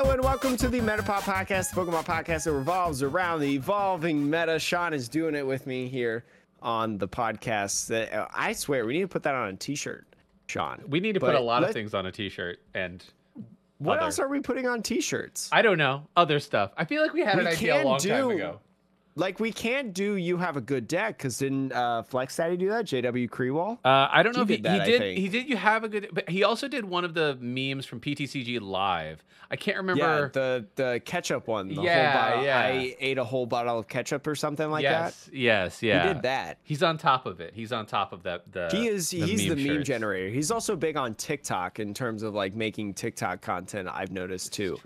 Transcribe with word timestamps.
Hello 0.00 0.12
and 0.12 0.22
welcome 0.22 0.56
to 0.58 0.68
the 0.68 0.78
Metapod 0.78 1.22
Podcast, 1.22 1.74
the 1.74 1.80
Pokemon 1.80 2.04
podcast 2.04 2.44
that 2.44 2.52
revolves 2.52 3.02
around 3.02 3.40
the 3.40 3.52
evolving 3.52 4.30
meta. 4.30 4.56
Sean 4.60 4.94
is 4.94 5.08
doing 5.08 5.34
it 5.34 5.44
with 5.44 5.66
me 5.66 5.88
here 5.88 6.24
on 6.62 6.98
the 6.98 7.08
podcast. 7.08 7.90
Uh, 7.92 8.28
I 8.32 8.52
swear 8.52 8.86
we 8.86 8.92
need 8.92 9.00
to 9.02 9.08
put 9.08 9.24
that 9.24 9.34
on 9.34 9.48
a 9.48 9.56
T-shirt, 9.56 10.06
Sean. 10.46 10.84
We 10.86 11.00
need 11.00 11.14
to 11.14 11.20
put 11.20 11.34
a 11.34 11.40
lot 11.40 11.64
of 11.64 11.72
things 11.72 11.94
on 11.94 12.06
a 12.06 12.12
T-shirt 12.12 12.60
and 12.74 13.04
What 13.78 13.96
other- 13.96 14.04
else 14.04 14.20
are 14.20 14.28
we 14.28 14.38
putting 14.38 14.68
on 14.68 14.82
T-shirts? 14.84 15.48
I 15.50 15.62
don't 15.62 15.78
know 15.78 16.06
other 16.16 16.38
stuff. 16.38 16.70
I 16.76 16.84
feel 16.84 17.02
like 17.02 17.12
we 17.12 17.22
had 17.22 17.34
We 17.34 17.40
an 17.40 17.46
idea 17.48 17.82
a 17.82 17.84
long 17.84 17.98
time 17.98 18.30
ago. 18.30 18.60
Like 19.18 19.40
we 19.40 19.50
can't 19.52 19.92
do 19.92 20.14
you 20.14 20.36
have 20.36 20.56
a 20.56 20.60
good 20.60 20.86
deck 20.86 21.18
because 21.18 21.38
didn't 21.38 21.72
uh, 21.72 22.02
Flex 22.04 22.36
Daddy 22.36 22.56
do 22.56 22.68
that? 22.68 22.84
JW 22.86 23.28
Kriewall. 23.28 23.78
Uh, 23.84 24.08
I 24.10 24.22
don't 24.22 24.36
know 24.36 24.44
He 24.44 24.54
if 24.54 24.58
he, 24.58 24.62
did 24.62 24.64
that, 24.64 24.86
he 24.86 24.98
did. 24.98 25.18
He 25.18 25.28
did. 25.28 25.48
You 25.48 25.56
have 25.56 25.82
a 25.84 25.88
good, 25.88 26.08
but 26.12 26.28
he 26.30 26.44
also 26.44 26.68
did 26.68 26.84
one 26.84 27.04
of 27.04 27.14
the 27.14 27.36
memes 27.40 27.84
from 27.84 28.00
PTCG 28.00 28.60
Live. 28.60 29.24
I 29.50 29.56
can't 29.56 29.78
remember. 29.78 30.02
Yeah, 30.02 30.28
the 30.32 30.66
the 30.76 31.00
ketchup 31.04 31.48
one. 31.48 31.68
The 31.68 31.82
Yeah, 31.82 32.14
bottle. 32.30 32.44
yeah. 32.44 32.58
I 32.60 32.96
ate 33.00 33.18
a 33.18 33.24
whole 33.24 33.46
bottle 33.46 33.78
of 33.78 33.88
ketchup 33.88 34.26
or 34.26 34.34
something 34.34 34.70
like 34.70 34.84
that. 34.84 35.06
yes, 35.06 35.30
yes, 35.32 35.82
yeah. 35.82 36.06
He 36.06 36.12
did 36.14 36.22
that. 36.22 36.58
He's 36.62 36.82
on 36.82 36.96
top 36.98 37.26
of 37.26 37.40
it. 37.40 37.54
He's 37.54 37.72
on 37.72 37.86
top 37.86 38.12
of 38.12 38.22
that. 38.22 38.52
The 38.52 38.68
He 38.70 38.86
is 38.86 39.10
he's 39.10 39.48
the 39.48 39.56
meme 39.56 39.76
shirts. 39.78 39.88
generator. 39.88 40.28
He's 40.28 40.50
also 40.50 40.76
big 40.76 40.96
on 40.96 41.14
TikTok 41.14 41.80
in 41.80 41.92
terms 41.94 42.22
of 42.22 42.34
like 42.34 42.54
making 42.54 42.94
TikTok 42.94 43.40
content. 43.40 43.88
I've 43.90 44.12
noticed 44.12 44.52
too, 44.52 44.78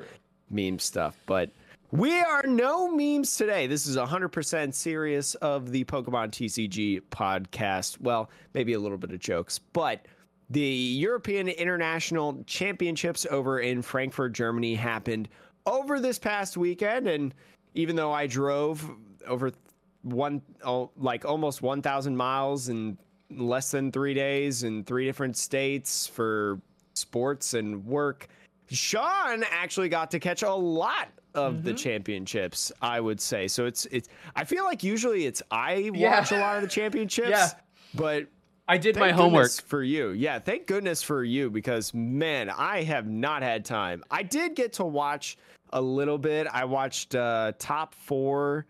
meme 0.48 0.78
stuff. 0.78 1.16
But 1.26 1.50
we 1.92 2.18
are 2.20 2.42
no 2.44 2.90
memes 2.90 3.36
today. 3.36 3.66
This 3.66 3.86
is 3.86 3.98
100% 3.98 4.72
serious 4.72 5.34
of 5.36 5.70
the 5.70 5.84
Pokemon 5.84 6.30
TCG 6.30 7.02
podcast. 7.10 8.00
Well, 8.00 8.30
maybe 8.54 8.72
a 8.72 8.78
little 8.78 8.96
bit 8.96 9.12
of 9.12 9.20
jokes, 9.20 9.58
but 9.58 10.06
the 10.48 10.62
European 10.62 11.48
International 11.48 12.42
Championships 12.46 13.26
over 13.30 13.60
in 13.60 13.82
Frankfurt, 13.82 14.32
Germany 14.32 14.74
happened 14.74 15.28
over 15.66 16.00
this 16.00 16.18
past 16.18 16.56
weekend 16.56 17.08
and 17.08 17.34
even 17.74 17.94
though 17.94 18.10
I 18.10 18.26
drove 18.26 18.90
over 19.26 19.52
one 20.00 20.40
oh, 20.64 20.90
like 20.96 21.26
almost 21.26 21.60
1000 21.60 22.16
miles 22.16 22.70
in 22.70 22.96
less 23.30 23.70
than 23.70 23.92
3 23.92 24.14
days 24.14 24.62
in 24.62 24.82
three 24.82 25.04
different 25.04 25.36
states 25.36 26.06
for 26.06 26.58
sports 26.94 27.54
and 27.54 27.84
work 27.84 28.28
Sean 28.68 29.44
actually 29.50 29.88
got 29.88 30.10
to 30.10 30.18
catch 30.18 30.42
a 30.42 30.50
lot 30.50 31.08
of 31.34 31.54
Mm-hmm. 31.54 31.62
the 31.64 31.72
championships 31.74 32.70
I 32.82 33.00
would 33.00 33.20
say 33.20 33.48
so 33.48 33.64
it's 33.66 33.86
it's 33.86 34.08
I 34.36 34.44
feel 34.44 34.64
like 34.64 34.82
usually 34.84 35.26
it's 35.26 35.42
I 35.50 35.90
Yeah. 35.94 36.18
watch 36.20 36.32
a 36.32 36.38
lot 36.38 36.56
of 36.56 36.62
the 36.62 36.68
championships 36.68 37.28
Yeah. 37.30 37.48
but 37.94 38.26
I 38.68 38.78
did 38.78 38.96
my 38.96 39.10
homework. 39.10 39.50
for 39.50 39.82
you. 39.82 40.10
Yeah, 40.10 40.38
thank 40.38 40.66
goodness 40.66 41.02
for 41.02 41.24
you 41.24 41.50
because 41.50 41.92
man, 41.92 42.48
I 42.48 42.84
have 42.84 43.06
not 43.08 43.42
had 43.42 43.64
time. 43.64 44.04
I 44.10 44.22
did 44.22 44.54
get 44.54 44.74
to 44.74 44.84
watch 44.84 45.36
a 45.72 45.80
little 45.82 46.16
bit. 46.16 46.46
I 46.50 46.64
watched 46.64 47.14
uh, 47.14 47.52
top 47.58 47.94
four 47.94 48.66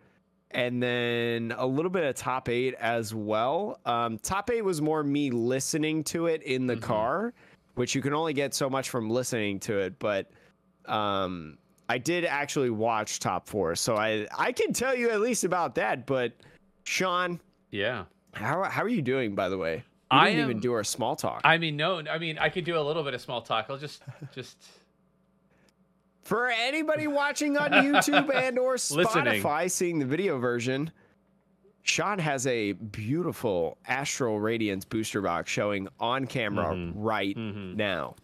and 0.51 0.83
then 0.83 1.53
a 1.57 1.67
little 1.67 1.91
bit 1.91 2.05
of 2.05 2.15
top 2.15 2.49
eight 2.49 2.75
as 2.81 3.15
well. 3.15 3.81
Um, 3.85 4.19
top 4.19 4.51
eight 4.51 4.63
was 4.65 4.81
more 4.81 5.03
me 5.05 5.31
listening 5.31 6.05
to 6.05 6.27
it 6.27 6.43
in 6.43 6.67
the 6.67 6.77
car, 6.77 7.33
which 7.75 7.95
you 7.95 8.01
can 8.03 8.15
only 8.15 8.33
get 8.33 8.55
so 8.55 8.71
much 8.71 8.89
from 8.89 9.11
listening 9.11 9.61
to 9.61 9.79
it. 9.79 9.99
But 9.99 10.31
um, 10.87 11.59
I 11.89 11.99
did 11.99 12.25
actually 12.25 12.71
watch 12.71 13.19
top 13.19 13.47
four, 13.49 13.75
so 13.77 13.97
I 13.97 14.27
I 14.37 14.53
can 14.53 14.73
tell 14.73 14.95
you 14.95 15.11
at 15.11 15.21
least 15.21 15.45
about 15.45 15.75
that. 15.75 16.07
But 16.07 16.33
Sean, 16.85 17.41
Yeah. 17.71 18.05
how 18.35 18.63
how 18.65 18.83
are 18.83 18.89
you 18.89 19.03
doing, 19.03 19.35
by 19.35 19.49
the 19.49 19.59
way? 19.59 19.77
We 20.11 20.19
I 20.19 20.31
didn't 20.31 20.45
even 20.51 20.61
do 20.61 20.73
our 20.75 20.85
small 20.85 21.17
talk. 21.17 21.41
I 21.45 21.57
mean, 21.59 21.77
no. 21.77 22.03
I 22.11 22.19
mean, 22.19 22.39
I 22.39 22.49
could 22.51 22.65
do 22.65 22.79
a 22.79 22.83
little 22.83 23.03
bit 23.03 23.15
of 23.15 23.21
small 23.23 23.41
talk. 23.43 23.67
I'll 23.71 23.79
just, 23.79 24.03
just. 24.35 24.59
For 26.23 26.49
anybody 26.51 27.07
watching 27.07 27.57
on 27.57 27.71
YouTube 27.73 28.33
and 28.35 28.59
or. 28.59 28.77
Spotify, 28.77 29.71
seeing 29.71 29.99
the 29.99 30.05
video 30.07 30.39
version, 30.39 30.91
Sean 31.83 32.19
has 32.19 32.47
a 32.47 32.73
beautiful 32.73 33.79
Astral 33.87 34.39
Radiance 34.39 34.85
booster 34.85 35.21
box 35.21 35.51
showing 35.51 35.89
on 35.99 36.27
camera 36.27 36.75
Mhm. 36.75 36.93
right 36.95 37.37
Mhm. 37.37 37.75
now. 37.77 38.15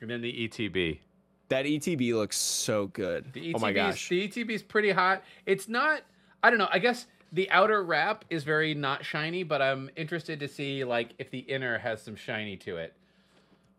And 0.00 0.08
then 0.10 0.20
the 0.20 0.32
ETB. 0.48 1.00
That 1.50 1.66
ETB 1.66 2.14
looks 2.14 2.36
so 2.38 2.86
good. 2.86 3.32
The 3.32 3.52
oh 3.54 3.58
my 3.58 3.72
gosh. 3.72 4.08
The 4.08 4.26
ETB 4.28 4.50
is 4.50 4.62
pretty 4.62 4.90
hot. 4.90 5.22
It's 5.46 5.68
not. 5.68 6.02
I 6.42 6.48
don't 6.48 6.58
know. 6.60 6.68
I 6.70 6.78
guess 6.78 7.06
the 7.32 7.50
outer 7.50 7.82
wrap 7.82 8.24
is 8.30 8.44
very 8.44 8.72
not 8.72 9.04
shiny, 9.04 9.42
but 9.42 9.60
I'm 9.60 9.90
interested 9.96 10.40
to 10.40 10.48
see 10.48 10.84
like 10.84 11.10
if 11.18 11.30
the 11.30 11.40
inner 11.40 11.76
has 11.78 12.00
some 12.02 12.14
shiny 12.16 12.56
to 12.58 12.76
it. 12.76 12.94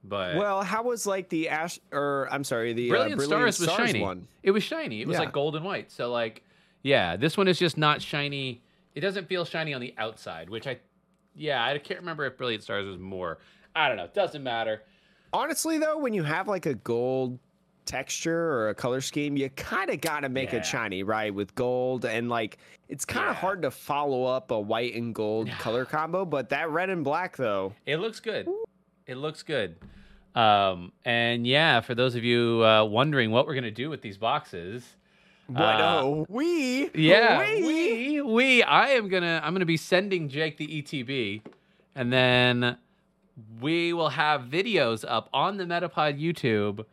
But 0.03 0.35
well, 0.35 0.63
how 0.63 0.83
was 0.83 1.05
like 1.07 1.29
the 1.29 1.47
Ash 1.49 1.79
or 1.93 2.27
I'm 2.31 2.43
sorry, 2.43 2.73
the 2.73 2.89
Brilliant, 2.89 3.21
uh, 3.21 3.27
Brilliant 3.27 3.53
Stars 3.53 3.59
was 3.59 3.87
shiny. 3.87 4.01
one? 4.01 4.27
It 4.43 4.51
was 4.51 4.63
shiny. 4.63 5.01
It 5.01 5.07
was 5.07 5.15
Yeah. 5.15 5.21
like 5.21 5.31
gold 5.33 5.55
and 5.55 5.63
white. 5.63 5.91
So 5.91 6.11
like, 6.11 6.43
yeah, 6.83 7.15
this 7.15 7.37
one 7.37 7.47
is 7.47 7.57
just 7.57 7.77
not 7.77 8.01
shiny. 8.01 8.61
It 8.95 8.99
doesn't 9.01 9.27
feel 9.29 9.45
shiny 9.45 9.73
on 9.73 9.79
the 9.79 9.93
outside, 9.97 10.49
which 10.49 10.67
I, 10.67 10.79
yeah, 11.35 11.63
I 11.63 11.77
can't 11.77 12.01
remember 12.01 12.25
if 12.25 12.35
Brilliant 12.35 12.63
Stars 12.63 12.85
was 12.85 12.99
more. 12.99 13.37
I 13.75 13.87
don't 13.87 13.95
know. 13.95 14.03
It 14.03 14.13
Doesn't 14.13 14.43
matter. 14.43 14.81
Honestly 15.31 15.77
though, 15.77 15.97
when 15.99 16.13
you 16.13 16.23
have 16.23 16.49
like 16.49 16.65
a 16.65 16.73
gold 16.73 17.39
texture 17.91 18.53
or 18.53 18.69
a 18.69 18.75
color 18.75 19.01
scheme, 19.01 19.35
you 19.35 19.49
kind 19.49 19.89
of 19.89 19.99
got 19.99 20.21
to 20.21 20.29
make 20.29 20.51
Yeah. 20.53 20.59
it 20.59 20.65
shiny, 20.65 21.03
right? 21.03 21.33
With 21.33 21.53
gold 21.55 22.05
and 22.05 22.29
like 22.29 22.57
it's 22.87 23.03
kind 23.05 23.29
of 23.29 23.35
Yeah. 23.35 23.41
hard 23.41 23.61
to 23.63 23.71
follow 23.71 24.23
up 24.25 24.51
a 24.51 24.59
white 24.59 24.95
and 24.95 25.13
gold 25.13 25.49
color 25.59 25.83
combo, 25.85 26.23
but 26.25 26.49
that 26.49 26.69
red 26.69 26.89
and 26.89 27.03
black 27.03 27.35
though. 27.37 27.73
It 27.85 27.97
looks 27.97 28.19
good. 28.21 28.47
It 29.07 29.15
looks 29.17 29.43
good. 29.43 29.75
Um, 30.35 30.93
and 31.03 31.45
yeah, 31.45 31.81
for 31.81 31.93
those 31.93 32.15
of 32.15 32.23
you 32.23 32.63
uh, 32.63 32.85
wondering 32.85 33.31
what 33.31 33.45
we're 33.45 33.55
gonna 33.55 33.69
do 33.71 33.89
with 33.89 34.01
these 34.01 34.17
boxes, 34.17 34.95
What 35.47 35.81
Uh, 35.81 35.99
oh, 36.01 36.25
we 36.29 36.89
yeah, 36.95 37.39
we, 37.39 37.61
we 37.65 38.21
we 38.21 38.63
I 38.63 38.89
am 38.91 39.09
gonna 39.09 39.41
I'm 39.43 39.53
gonna 39.53 39.65
be 39.65 39.75
sending 39.75 40.29
Jake 40.29 40.55
the 40.55 40.81
ETB, 40.81 41.41
and 41.95 42.13
then 42.13 42.77
we 43.59 43.91
will 43.91 44.09
have 44.09 44.43
videos 44.43 45.03
up 45.05 45.29
on 45.33 45.57
the 45.57 45.65
Metapod 45.65 46.17
YouTube 46.21 46.85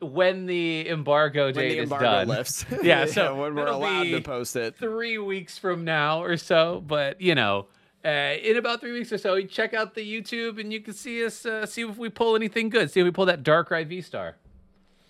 when 0.00 0.46
the 0.46 0.88
embargo 0.88 1.50
date 1.50 1.76
the 1.76 1.82
is 1.82 1.90
done. 1.90 2.28
lifts. 2.28 2.64
Yeah, 2.82 3.06
so 3.06 3.34
when 3.34 3.54
we're 3.54 3.66
allowed 3.66 4.04
to 4.04 4.20
post 4.20 4.56
it. 4.56 4.76
Three 4.76 5.18
weeks 5.18 5.58
from 5.58 5.84
now 5.84 6.22
or 6.22 6.36
so, 6.36 6.82
but 6.86 7.20
you 7.20 7.34
know. 7.34 7.66
Uh, 8.04 8.36
in 8.42 8.56
about 8.56 8.80
three 8.80 8.92
weeks 8.92 9.12
or 9.12 9.18
so, 9.18 9.34
you 9.34 9.48
check 9.48 9.74
out 9.74 9.94
the 9.94 10.00
YouTube 10.00 10.60
and 10.60 10.72
you 10.72 10.80
can 10.80 10.94
see 10.94 11.24
us, 11.26 11.44
uh, 11.44 11.66
see 11.66 11.82
if 11.82 11.98
we 11.98 12.08
pull 12.08 12.36
anything 12.36 12.68
good. 12.68 12.90
See 12.90 13.00
if 13.00 13.04
we 13.04 13.10
pull 13.10 13.26
that 13.26 13.42
Darkrai 13.42 13.84
V 13.86 14.00
Star. 14.00 14.36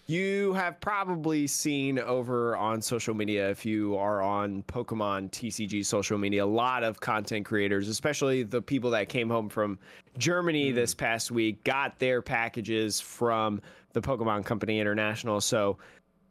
You 0.07 0.55
have 0.55 0.81
probably 0.81 1.47
seen 1.47 1.99
over 1.99 2.57
on 2.57 2.81
social 2.81 3.13
media, 3.13 3.51
if 3.51 3.67
you 3.67 3.95
are 3.99 4.23
on 4.23 4.63
Pokemon 4.63 5.31
TCG 5.33 5.85
social 5.85 6.17
media, 6.17 6.43
a 6.43 6.47
lot 6.47 6.83
of 6.83 6.99
content 6.99 7.45
creators, 7.45 7.91
especially 7.91 8.43
the 8.43 8.63
people 8.63 8.89
that 8.93 9.11
came 9.11 9.29
home 9.29 9.51
from 9.51 9.79
Germany 10.17 10.73
this 10.73 10.95
past 10.95 11.31
week, 11.31 11.63
got 11.63 11.99
their 11.99 12.23
packages 12.23 12.99
from 12.99 13.61
the 13.93 14.01
Pokemon 14.01 14.45
Company 14.45 14.81
International. 14.81 15.41
So, 15.41 15.79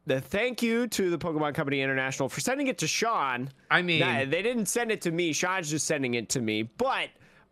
the 0.06 0.22
thank 0.22 0.62
you 0.62 0.88
to 0.88 1.09
the 1.09 1.18
Pokemon 1.18 1.53
Company 1.53 1.81
International 1.81 2.29
for 2.29 2.40
sending 2.40 2.68
it 2.68 2.78
to 2.79 2.88
Sean. 2.88 3.50
I 3.69 3.81
mean, 3.81 4.00
they 4.29 4.41
didn't 4.41 4.68
send 4.68 4.91
it 4.91 5.01
to 5.01 5.12
me. 5.12 5.34
Sean's 5.34 5.69
just 5.69 5.85
sending 5.85 6.13
it 6.13 6.29
to 6.29 6.41
me. 6.41 6.63
But 6.63 7.09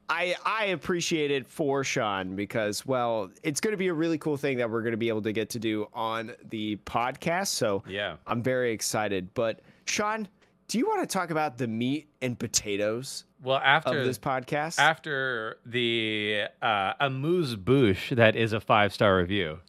I 0.09 0.35
I 0.45 0.65
appreciate 0.65 1.31
it 1.31 1.47
for 1.47 1.83
Sean 1.83 2.35
because 2.35 2.85
well, 2.85 3.29
it's 3.43 3.59
going 3.59 3.71
to 3.73 3.77
be 3.77 3.87
a 3.87 3.93
really 3.93 4.17
cool 4.17 4.37
thing 4.37 4.57
that 4.57 4.69
we're 4.69 4.81
going 4.81 4.91
to 4.91 4.97
be 4.97 5.09
able 5.09 5.23
to 5.23 5.33
get 5.33 5.49
to 5.51 5.59
do 5.59 5.87
on 5.93 6.33
the 6.49 6.77
podcast. 6.85 7.47
So 7.47 7.83
yeah. 7.87 8.17
I'm 8.27 8.41
very 8.41 8.71
excited. 8.71 9.33
But 9.33 9.61
Sean, 9.85 10.27
do 10.67 10.77
you 10.77 10.87
want 10.87 11.01
to 11.01 11.07
talk 11.07 11.31
about 11.31 11.57
the 11.57 11.67
meat 11.67 12.07
and 12.21 12.37
potatoes 12.37 13.25
Well, 13.43 13.57
of 13.57 13.63
after 13.63 14.03
this 14.03 14.17
podcast? 14.19 14.79
after 14.79 15.57
the 15.65 16.45
uh, 16.61 16.93
amuse 16.99 17.55
bouche 17.55 18.15
that 18.15 18.35
is 18.35 18.53
a 18.53 18.59
five 18.59 18.93
star 18.93 19.17
review. 19.17 19.59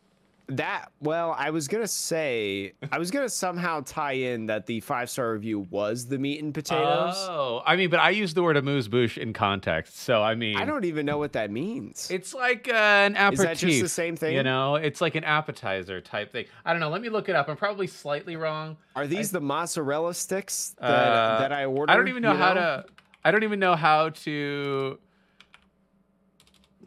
That 0.48 0.92
well, 1.00 1.34
I 1.36 1.50
was 1.50 1.66
gonna 1.66 1.88
say 1.88 2.72
I 2.92 2.98
was 2.98 3.10
gonna 3.10 3.28
somehow 3.28 3.80
tie 3.84 4.12
in 4.12 4.46
that 4.46 4.66
the 4.66 4.80
five 4.80 5.10
star 5.10 5.32
review 5.32 5.66
was 5.70 6.06
the 6.06 6.18
meat 6.18 6.42
and 6.42 6.54
potatoes. 6.54 7.14
Oh, 7.16 7.62
I 7.66 7.74
mean, 7.74 7.90
but 7.90 7.98
I 7.98 8.10
use 8.10 8.32
the 8.34 8.42
word 8.42 8.56
amuse 8.56 8.86
bouche 8.86 9.18
in 9.18 9.32
context, 9.32 9.98
so 9.98 10.22
I 10.22 10.36
mean, 10.36 10.56
I 10.56 10.64
don't 10.64 10.84
even 10.84 11.04
know 11.04 11.18
what 11.18 11.32
that 11.32 11.50
means. 11.50 12.08
It's 12.10 12.32
like 12.32 12.68
uh, 12.68 12.74
an 12.74 13.16
appetizer. 13.16 13.50
Is 13.50 13.60
that 13.60 13.66
just 13.66 13.82
the 13.82 13.88
same 13.88 14.16
thing? 14.16 14.34
You 14.36 14.44
know, 14.44 14.76
it's 14.76 15.00
like 15.00 15.16
an 15.16 15.24
appetizer 15.24 16.00
type 16.00 16.30
thing. 16.30 16.46
I 16.64 16.72
don't 16.72 16.80
know. 16.80 16.90
Let 16.90 17.02
me 17.02 17.08
look 17.08 17.28
it 17.28 17.34
up. 17.34 17.48
I'm 17.48 17.56
probably 17.56 17.88
slightly 17.88 18.36
wrong. 18.36 18.76
Are 18.94 19.06
these 19.06 19.32
the 19.32 19.40
mozzarella 19.40 20.14
sticks 20.14 20.76
that, 20.80 20.86
Uh, 20.86 21.38
that 21.40 21.52
I 21.52 21.64
ordered? 21.64 21.92
I 21.92 21.96
don't 21.96 22.08
even 22.08 22.22
know 22.22 22.32
you 22.32 22.38
how 22.38 22.54
to. 22.54 22.84
I 23.24 23.32
don't 23.32 23.42
even 23.42 23.58
know 23.58 23.74
how 23.74 24.10
to 24.10 24.98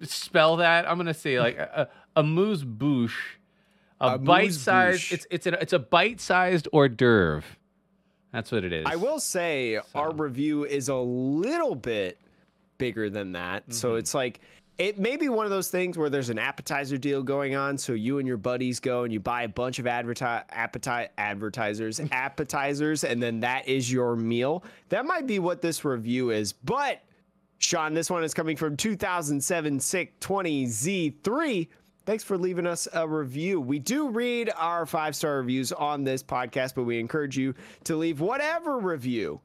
spell 0.03 0.57
that. 0.57 0.89
I'm 0.89 0.97
gonna 0.97 1.13
say 1.13 1.39
like 1.39 1.57
a, 1.57 1.89
a, 2.15 2.19
amuse 2.21 2.63
bouche, 2.63 3.38
a 4.01 4.15
Amuse 4.15 4.25
bite-sized. 4.27 5.11
It's 5.11 5.27
it's 5.29 5.47
a 5.47 5.61
it's 5.61 5.73
a 5.73 5.79
bite-sized 5.79 6.67
hors 6.71 6.89
d'oeuvre. 6.89 7.43
That's 8.31 8.51
what 8.51 8.63
it 8.63 8.71
is. 8.73 8.85
I 8.87 8.95
will 8.95 9.19
say 9.19 9.79
our 9.95 10.11
review 10.13 10.63
is 10.65 10.87
a 10.89 10.95
little 10.95 11.75
bit 11.75 12.19
bigger 12.77 13.09
than 13.09 13.31
that. 13.33 13.73
So 13.73 13.89
Mm-hmm. 13.89 13.97
it's 13.99 14.13
like 14.13 14.39
it 14.77 14.97
may 14.97 15.17
be 15.17 15.27
one 15.27 15.45
of 15.45 15.49
those 15.49 15.69
things 15.69 15.97
where 15.97 16.09
there's 16.09 16.29
an 16.29 16.39
appetizer 16.39 16.95
deal 16.97 17.21
going 17.21 17.55
on. 17.55 17.77
So 17.77 17.91
you 17.93 18.19
and 18.19 18.25
your 18.27 18.37
buddies 18.37 18.79
go 18.79 19.03
and 19.03 19.11
you 19.11 19.19
buy 19.19 19.41
a 19.43 19.49
bunch 19.49 19.77
of 19.79 19.85
adverti- 19.85 20.43
appetite 20.51 21.09
advertisers, 21.17 21.99
appetizers, 22.11 23.03
and 23.03 23.21
then 23.21 23.41
that 23.41 23.67
is 23.67 23.91
your 23.91 24.15
meal. 24.15 24.63
That 24.87 25.05
might 25.05 25.27
be 25.27 25.39
what 25.39 25.61
this 25.61 25.83
review 25.83 26.29
is. 26.29 26.53
But 26.53 27.01
Sean, 27.57 27.93
this 27.93 28.09
one 28.09 28.23
is 28.23 28.33
coming 28.33 28.55
from 28.55 28.77
2007 28.77 29.81
SICK 29.81 30.17
20Z3. 30.21 31.67
Thanks 32.09 32.23
for 32.23 32.39
leaving 32.39 32.65
us 32.65 32.87
a 32.91 33.07
review. 33.07 33.61
We 33.61 33.77
do 33.77 34.09
read 34.09 34.49
our 34.57 34.87
five 34.87 35.15
star 35.15 35.37
reviews 35.37 35.71
on 35.71 36.03
this 36.03 36.23
podcast, 36.23 36.73
but 36.73 36.85
we 36.85 36.99
encourage 36.99 37.37
you 37.37 37.53
to 37.83 37.95
leave 37.95 38.19
whatever 38.19 38.79
review 38.79 39.39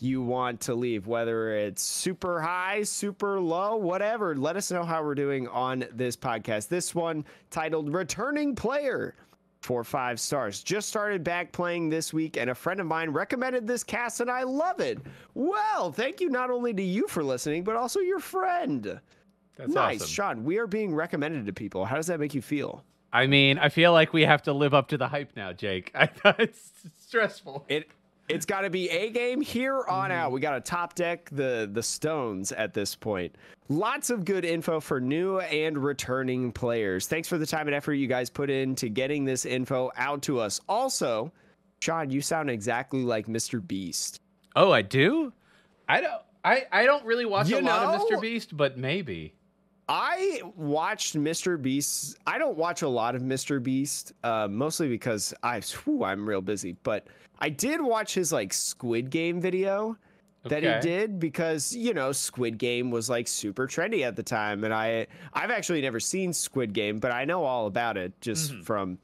you 0.00 0.22
want 0.22 0.60
to 0.60 0.76
leave, 0.76 1.08
whether 1.08 1.56
it's 1.56 1.82
super 1.82 2.40
high, 2.40 2.84
super 2.84 3.40
low, 3.40 3.74
whatever. 3.74 4.36
Let 4.36 4.54
us 4.54 4.70
know 4.70 4.84
how 4.84 5.02
we're 5.02 5.16
doing 5.16 5.48
on 5.48 5.86
this 5.92 6.16
podcast. 6.16 6.68
This 6.68 6.94
one 6.94 7.24
titled 7.50 7.92
Returning 7.92 8.54
Player 8.54 9.16
for 9.62 9.82
five 9.82 10.20
stars. 10.20 10.62
Just 10.62 10.88
started 10.88 11.24
back 11.24 11.50
playing 11.50 11.88
this 11.88 12.12
week, 12.12 12.36
and 12.36 12.48
a 12.48 12.54
friend 12.54 12.78
of 12.78 12.86
mine 12.86 13.10
recommended 13.10 13.66
this 13.66 13.82
cast, 13.82 14.20
and 14.20 14.30
I 14.30 14.44
love 14.44 14.78
it. 14.78 15.00
Well, 15.34 15.90
thank 15.90 16.20
you 16.20 16.30
not 16.30 16.52
only 16.52 16.74
to 16.74 16.82
you 16.82 17.08
for 17.08 17.24
listening, 17.24 17.64
but 17.64 17.74
also 17.74 17.98
your 17.98 18.20
friend. 18.20 19.00
That's 19.56 19.72
nice, 19.72 20.02
awesome. 20.02 20.08
Sean. 20.08 20.44
We 20.44 20.58
are 20.58 20.66
being 20.66 20.94
recommended 20.94 21.46
to 21.46 21.52
people. 21.52 21.84
How 21.84 21.96
does 21.96 22.06
that 22.08 22.20
make 22.20 22.34
you 22.34 22.42
feel? 22.42 22.84
I 23.12 23.28
mean, 23.28 23.58
I 23.58 23.68
feel 23.68 23.92
like 23.92 24.12
we 24.12 24.22
have 24.22 24.42
to 24.42 24.52
live 24.52 24.74
up 24.74 24.88
to 24.88 24.98
the 24.98 25.06
hype 25.06 25.36
now, 25.36 25.52
Jake. 25.52 25.92
I 25.94 26.06
thought 26.06 26.40
it's 26.40 26.72
stressful. 27.00 27.64
It 27.68 27.88
it's 28.28 28.46
got 28.46 28.62
to 28.62 28.70
be 28.70 28.88
a 28.88 29.10
game 29.10 29.40
here 29.40 29.84
on 29.84 30.10
mm-hmm. 30.10 30.18
out. 30.18 30.32
We 30.32 30.40
got 30.40 30.52
to 30.52 30.60
top 30.60 30.94
deck 30.94 31.28
the 31.30 31.68
the 31.72 31.82
stones 31.82 32.52
at 32.52 32.74
this 32.74 32.94
point. 32.94 33.36
Lots 33.68 34.10
of 34.10 34.24
good 34.24 34.44
info 34.44 34.80
for 34.80 35.00
new 35.00 35.38
and 35.40 35.78
returning 35.78 36.52
players. 36.52 37.06
Thanks 37.06 37.28
for 37.28 37.38
the 37.38 37.46
time 37.46 37.66
and 37.66 37.74
effort 37.74 37.94
you 37.94 38.06
guys 38.06 38.28
put 38.28 38.50
into 38.50 38.88
getting 38.88 39.24
this 39.24 39.46
info 39.46 39.90
out 39.96 40.22
to 40.22 40.40
us. 40.40 40.60
Also, 40.68 41.32
Sean, 41.80 42.10
you 42.10 42.20
sound 42.20 42.50
exactly 42.50 43.04
like 43.04 43.26
Mr. 43.26 43.66
Beast. 43.66 44.20
Oh, 44.56 44.70
I 44.72 44.82
do. 44.82 45.32
I 45.88 46.00
don't. 46.00 46.22
I, 46.44 46.66
I 46.70 46.84
don't 46.84 47.04
really 47.06 47.24
watch 47.24 47.48
You 47.48 47.58
a 47.58 47.62
lot 47.62 47.94
of 47.94 48.02
Mr. 48.02 48.20
Beast, 48.20 48.54
but 48.54 48.76
maybe. 48.76 49.34
I 49.88 50.40
watched 50.56 51.14
Mr. 51.16 51.60
Beast. 51.60 52.16
I 52.26 52.38
don't 52.38 52.56
watch 52.56 52.82
a 52.82 52.88
lot 52.88 53.14
of 53.14 53.22
Mr. 53.22 53.62
Beast, 53.62 54.12
uh, 54.22 54.48
mostly 54.50 54.88
because 54.88 55.34
I, 55.42 55.60
whew, 55.60 56.04
I'm 56.04 56.26
real 56.28 56.40
busy. 56.40 56.76
But 56.82 57.06
I 57.38 57.50
did 57.50 57.80
watch 57.80 58.14
his 58.14 58.32
like 58.32 58.52
Squid 58.52 59.10
Game 59.10 59.40
video 59.40 59.96
that 60.44 60.62
he 60.62 60.68
did 60.80 61.18
because 61.18 61.74
you 61.74 61.94
know 61.94 62.12
Squid 62.12 62.58
Game 62.58 62.90
was 62.90 63.08
like 63.10 63.26
super 63.28 63.66
trendy 63.66 64.02
at 64.06 64.16
the 64.16 64.22
time, 64.22 64.64
and 64.64 64.72
I 64.72 65.06
I've 65.32 65.50
actually 65.50 65.80
never 65.82 66.00
seen 66.00 66.32
Squid 66.32 66.72
Game, 66.72 66.98
but 66.98 67.12
I 67.12 67.24
know 67.24 67.44
all 67.44 67.66
about 67.66 67.96
it 67.96 68.18
just 68.20 68.52
Mhm. 68.52 68.64
from 68.64 68.98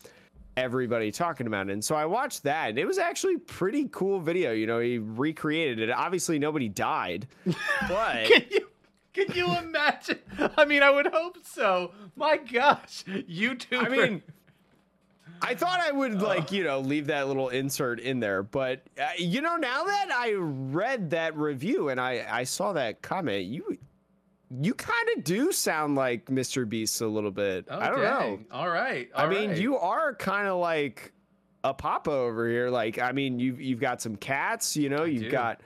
everybody 0.56 1.10
talking 1.10 1.46
about 1.46 1.68
it. 1.68 1.72
And 1.72 1.84
so 1.84 1.94
I 1.94 2.04
watched 2.06 2.42
that, 2.42 2.70
and 2.70 2.78
it 2.78 2.84
was 2.86 2.98
actually 2.98 3.38
pretty 3.38 3.88
cool 3.90 4.20
video. 4.20 4.52
You 4.52 4.66
know, 4.66 4.80
he 4.80 4.98
recreated 4.98 5.78
it. 5.78 5.90
Obviously, 5.90 6.38
nobody 6.38 6.68
died, 6.68 7.26
but. 7.88 8.26
Can 8.26 8.42
you 8.50 8.66
can 9.12 9.26
you 9.34 9.56
imagine? 9.56 10.18
I 10.56 10.64
mean, 10.64 10.82
I 10.82 10.90
would 10.90 11.06
hope 11.06 11.38
so. 11.44 11.92
My 12.16 12.36
gosh, 12.36 13.04
YouTuber. 13.06 13.86
I 13.86 13.88
mean, 13.88 14.22
I 15.42 15.54
thought 15.54 15.80
I 15.80 15.90
would 15.90 16.20
like 16.20 16.52
you 16.52 16.64
know 16.64 16.80
leave 16.80 17.06
that 17.06 17.28
little 17.28 17.48
insert 17.48 18.00
in 18.00 18.20
there, 18.20 18.42
but 18.42 18.82
uh, 19.00 19.08
you 19.18 19.40
know 19.40 19.56
now 19.56 19.84
that 19.84 20.10
I 20.12 20.34
read 20.34 21.10
that 21.10 21.36
review 21.36 21.88
and 21.88 22.00
I 22.00 22.26
I 22.28 22.44
saw 22.44 22.72
that 22.74 23.02
comment, 23.02 23.44
you 23.46 23.78
you 24.60 24.74
kind 24.74 25.08
of 25.16 25.24
do 25.24 25.52
sound 25.52 25.94
like 25.94 26.26
Mr. 26.26 26.68
Beast 26.68 27.00
a 27.00 27.06
little 27.06 27.30
bit. 27.30 27.66
oh, 27.70 27.78
I 27.78 27.88
don't 27.88 28.02
know. 28.02 28.40
All 28.50 28.68
right. 28.68 29.08
I 29.14 29.28
mean, 29.28 29.50
right. 29.50 29.58
you 29.58 29.76
are 29.76 30.14
kind 30.14 30.48
of 30.48 30.58
like 30.58 31.12
a 31.62 31.72
papa 31.72 32.10
over 32.10 32.48
here. 32.48 32.68
Like, 32.68 32.98
I 32.98 33.12
mean, 33.12 33.38
you've 33.38 33.60
you've 33.60 33.80
got 33.80 34.02
some 34.02 34.16
cats. 34.16 34.76
You 34.76 34.88
know, 34.88 35.04
I 35.04 35.06
you've 35.06 35.24
do. 35.24 35.30
got 35.30 35.60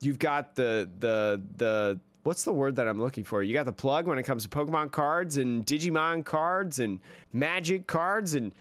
you've 0.00 0.18
got 0.18 0.54
the 0.54 0.88
the 0.98 1.42
the 1.56 2.00
what's 2.26 2.42
the 2.42 2.52
word 2.52 2.76
that 2.76 2.88
I'm 2.88 3.00
looking 3.00 3.24
for? 3.24 3.42
You 3.42 3.54
got 3.54 3.66
the 3.66 3.72
plug 3.72 4.06
when 4.06 4.18
it 4.18 4.24
comes 4.24 4.42
to 4.42 4.48
Pokemon 4.48 4.90
cards 4.90 5.36
and 5.36 5.64
Digimon 5.64 6.24
cards 6.24 6.80
and 6.80 6.98
Magic 7.32 7.86
cards, 7.86 8.34
and 8.34 8.52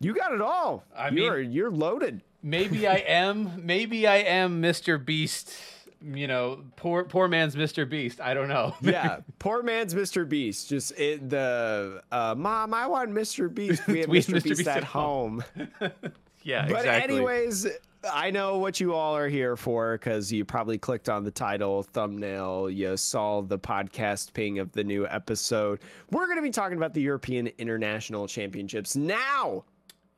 you 0.00 0.14
got 0.14 0.32
it 0.32 0.40
all. 0.40 0.84
I 0.96 1.10
you're 1.10 1.40
you're 1.40 1.70
loaded. 1.70 2.22
Maybe 2.42 2.86
I 2.86 2.96
am. 2.96 3.66
Maybe 3.66 4.06
I 4.06 4.16
am 4.18 4.62
Mr. 4.62 5.04
Beast. 5.04 5.52
You 6.00 6.28
know, 6.28 6.62
poor 6.76 7.02
poor 7.02 7.26
man's 7.26 7.56
Mr. 7.56 7.88
Beast. 7.88 8.20
I 8.20 8.32
don't 8.32 8.48
know. 8.48 8.76
Yeah, 8.82 9.18
poor 9.40 9.64
man's 9.64 9.94
Mr. 9.94 10.26
Beast. 10.26 10.68
Just 10.68 10.92
it, 10.96 11.28
the 11.28 12.02
uh, 12.12 12.36
mom. 12.38 12.72
I 12.72 12.86
want 12.86 13.10
Mr. 13.10 13.52
Beast. 13.52 13.84
We 13.88 13.98
have 14.00 14.08
We 14.08 14.20
Mr. 14.20 14.34
Mr. 14.34 14.44
Beast, 14.44 14.58
Beast 14.58 14.68
at 14.68 14.76
at 14.78 14.84
home. 14.84 15.42
yeah. 16.44 16.68
But 16.68 16.78
exactly. 16.78 17.16
anyways, 17.16 17.66
I 18.12 18.30
know 18.30 18.58
what 18.58 18.78
you 18.78 18.94
all 18.94 19.16
are 19.16 19.28
here 19.28 19.56
for 19.56 19.98
because 19.98 20.30
you 20.32 20.44
probably 20.44 20.78
clicked 20.78 21.08
on 21.08 21.24
the 21.24 21.30
title, 21.30 21.82
thumbnail, 21.82 22.70
you 22.70 22.96
saw 22.96 23.40
the 23.42 23.58
podcast 23.58 24.32
ping 24.32 24.60
of 24.60 24.70
the 24.72 24.84
new 24.84 25.06
episode. 25.08 25.80
We're 26.10 26.26
going 26.26 26.36
to 26.38 26.42
be 26.42 26.50
talking 26.50 26.76
about 26.76 26.94
the 26.94 27.02
European 27.02 27.48
International 27.58 28.28
Championships. 28.28 28.94
Now, 28.94 29.64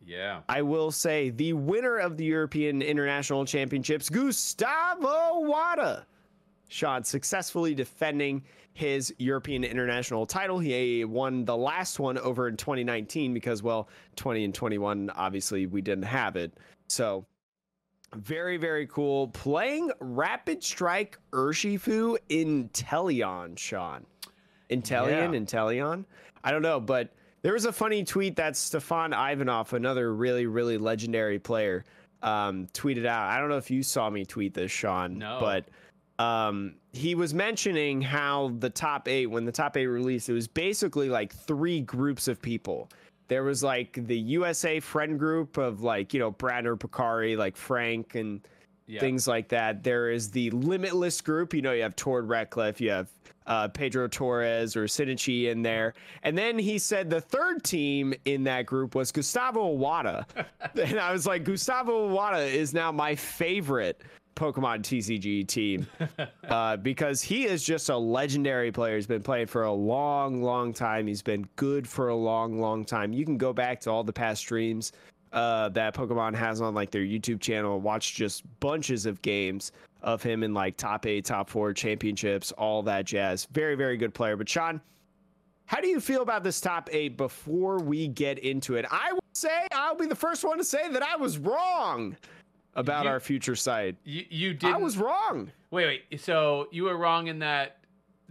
Yeah. 0.04 0.40
I 0.48 0.62
will 0.62 0.90
say 0.90 1.30
the 1.30 1.54
winner 1.54 1.96
of 1.96 2.16
the 2.16 2.24
European 2.24 2.82
International 2.82 3.44
Championships, 3.46 4.10
Gustavo 4.10 5.40
Wada. 5.40 6.06
Sean 6.68 7.02
successfully 7.02 7.74
defending 7.74 8.42
his 8.74 9.12
European 9.18 9.64
International 9.64 10.26
title. 10.26 10.58
He 10.58 11.04
won 11.04 11.44
the 11.44 11.56
last 11.56 11.98
one 11.98 12.16
over 12.18 12.46
in 12.46 12.56
2019 12.56 13.34
because, 13.34 13.62
well, 13.62 13.88
20 14.16 14.44
and 14.44 14.54
21, 14.54 15.10
obviously, 15.16 15.66
we 15.66 15.80
didn't 15.82 16.04
have 16.04 16.36
it. 16.36 16.52
So, 16.88 17.26
very, 18.16 18.56
very 18.56 18.86
cool. 18.86 19.28
Playing 19.28 19.90
Rapid 20.00 20.62
Strike 20.62 21.18
Urshifu 21.32 22.16
Inteleon, 22.28 23.58
Sean. 23.58 24.04
Inteleon, 24.70 25.98
Yeah. 26.04 26.16
I 26.44 26.50
don't 26.52 26.62
know, 26.62 26.80
but 26.80 27.10
there 27.42 27.52
was 27.52 27.64
a 27.64 27.72
funny 27.72 28.04
tweet 28.04 28.36
that 28.36 28.54
Stéphane 28.54 29.12
Ivanoff, 29.14 29.72
another 29.72 30.14
really, 30.14 30.46
really 30.46 30.78
legendary 30.78 31.38
player, 31.38 31.84
um, 32.22 32.66
tweeted 32.72 33.06
out. 33.06 33.30
I 33.30 33.38
don't 33.38 33.48
know 33.48 33.56
if 33.56 33.70
you 33.70 33.82
saw 33.82 34.10
me 34.10 34.24
tweet 34.24 34.54
this, 34.54 34.70
Sean, 34.70 35.18
No. 35.18 35.38
but 35.40 35.64
um, 36.22 36.74
he 36.92 37.14
was 37.14 37.32
mentioning 37.32 38.00
how 38.02 38.52
the 38.58 38.68
top 38.70 39.08
eight, 39.08 39.26
when 39.26 39.44
the 39.44 39.52
top 39.52 39.76
eight 39.76 39.86
released, 39.86 40.28
it 40.28 40.34
was 40.34 40.46
basically 40.48 41.08
like 41.08 41.32
three 41.34 41.80
groups 41.80 42.28
of 42.28 42.40
people. 42.42 42.90
There 43.30 43.44
was 43.44 43.62
like 43.62 43.92
the 44.08 44.18
USA 44.18 44.80
friend 44.80 45.16
group 45.16 45.56
of 45.56 45.82
like, 45.82 46.12
you 46.12 46.18
know, 46.18 46.32
Bradner 46.32 46.76
Picari, 46.76 47.36
like 47.38 47.56
Frank 47.56 48.16
and 48.16 48.40
Yeah. 48.88 48.98
things 48.98 49.28
like 49.28 49.46
that. 49.50 49.84
There 49.84 50.10
is 50.10 50.32
the 50.32 50.50
limitless 50.50 51.20
group. 51.20 51.54
You 51.54 51.62
know, 51.62 51.70
you 51.70 51.82
have 51.82 51.94
Tord 51.94 52.26
Reklev, 52.26 52.80
you 52.80 52.90
have 52.90 53.08
uh, 53.46 53.68
Pedro 53.68 54.08
Torres 54.08 54.74
or 54.74 54.86
Sinichi 54.86 55.48
in 55.48 55.62
there. 55.62 55.94
And 56.24 56.36
then 56.36 56.58
he 56.58 56.76
said 56.76 57.08
the 57.08 57.20
third 57.20 57.62
team 57.62 58.14
in 58.24 58.42
that 58.44 58.66
group 58.66 58.96
was 58.96 59.12
Gustavo 59.12 59.68
Wada. 59.68 60.26
and 60.74 60.98
I 60.98 61.12
was 61.12 61.24
like, 61.24 61.44
Gustavo 61.44 62.08
Wada 62.08 62.42
is 62.42 62.74
now 62.74 62.90
my 62.90 63.14
favorite 63.14 64.02
Pokemon 64.36 64.80
TCG 64.80 65.46
team 65.46 65.86
uh, 66.48 66.76
because 66.76 67.22
he 67.22 67.44
is 67.44 67.62
just 67.62 67.88
a 67.88 67.96
legendary 67.96 68.72
player. 68.72 68.96
He's 68.96 69.06
been 69.06 69.22
playing 69.22 69.46
for 69.46 69.64
a 69.64 69.72
long, 69.72 70.42
long 70.42 70.72
time. 70.72 71.06
He's 71.06 71.22
been 71.22 71.46
good 71.56 71.86
for 71.86 72.08
a 72.08 72.16
long, 72.16 72.60
long 72.60 72.84
time. 72.84 73.12
You 73.12 73.24
can 73.24 73.36
go 73.36 73.52
back 73.52 73.80
to 73.82 73.90
all 73.90 74.04
the 74.04 74.12
past 74.12 74.40
streams 74.40 74.92
uh, 75.32 75.68
that 75.70 75.94
Pokemon 75.94 76.34
has 76.34 76.60
on 76.60 76.74
like 76.74 76.90
their 76.90 77.02
YouTube 77.02 77.40
channel 77.40 77.74
and 77.74 77.84
watch 77.84 78.14
just 78.14 78.42
bunches 78.60 79.06
of 79.06 79.20
games 79.22 79.72
of 80.02 80.22
him 80.22 80.42
in 80.42 80.54
like 80.54 80.76
top 80.76 81.06
eight, 81.06 81.24
top 81.24 81.48
four 81.48 81.72
championships, 81.72 82.52
all 82.52 82.82
that 82.82 83.04
jazz. 83.04 83.46
Very, 83.52 83.74
very 83.74 83.96
good 83.96 84.14
player. 84.14 84.36
But 84.36 84.48
Sean, 84.48 84.80
how 85.66 85.80
do 85.80 85.88
you 85.88 86.00
feel 86.00 86.22
about 86.22 86.42
this 86.42 86.60
top 86.60 86.88
eight 86.92 87.16
before 87.16 87.78
we 87.78 88.08
get 88.08 88.38
into 88.40 88.76
it? 88.76 88.86
I 88.90 89.12
will 89.12 89.20
say 89.34 89.66
I'll 89.72 89.94
be 89.94 90.06
the 90.06 90.16
first 90.16 90.42
one 90.44 90.58
to 90.58 90.64
say 90.64 90.90
that 90.90 91.02
I 91.02 91.16
was 91.16 91.38
wrong 91.38 92.16
about 92.74 93.04
You- 93.04 93.10
our 93.10 93.20
future 93.20 93.56
site. 93.56 93.96
You 94.04 94.24
you 94.28 94.54
did. 94.54 94.72
I 94.72 94.78
was 94.78 94.96
wrong. 94.96 95.50
Wait, 95.70 96.02
wait. 96.10 96.20
So 96.20 96.68
you 96.70 96.84
were 96.84 96.96
wrong 96.96 97.26
in 97.28 97.40
that 97.40 97.78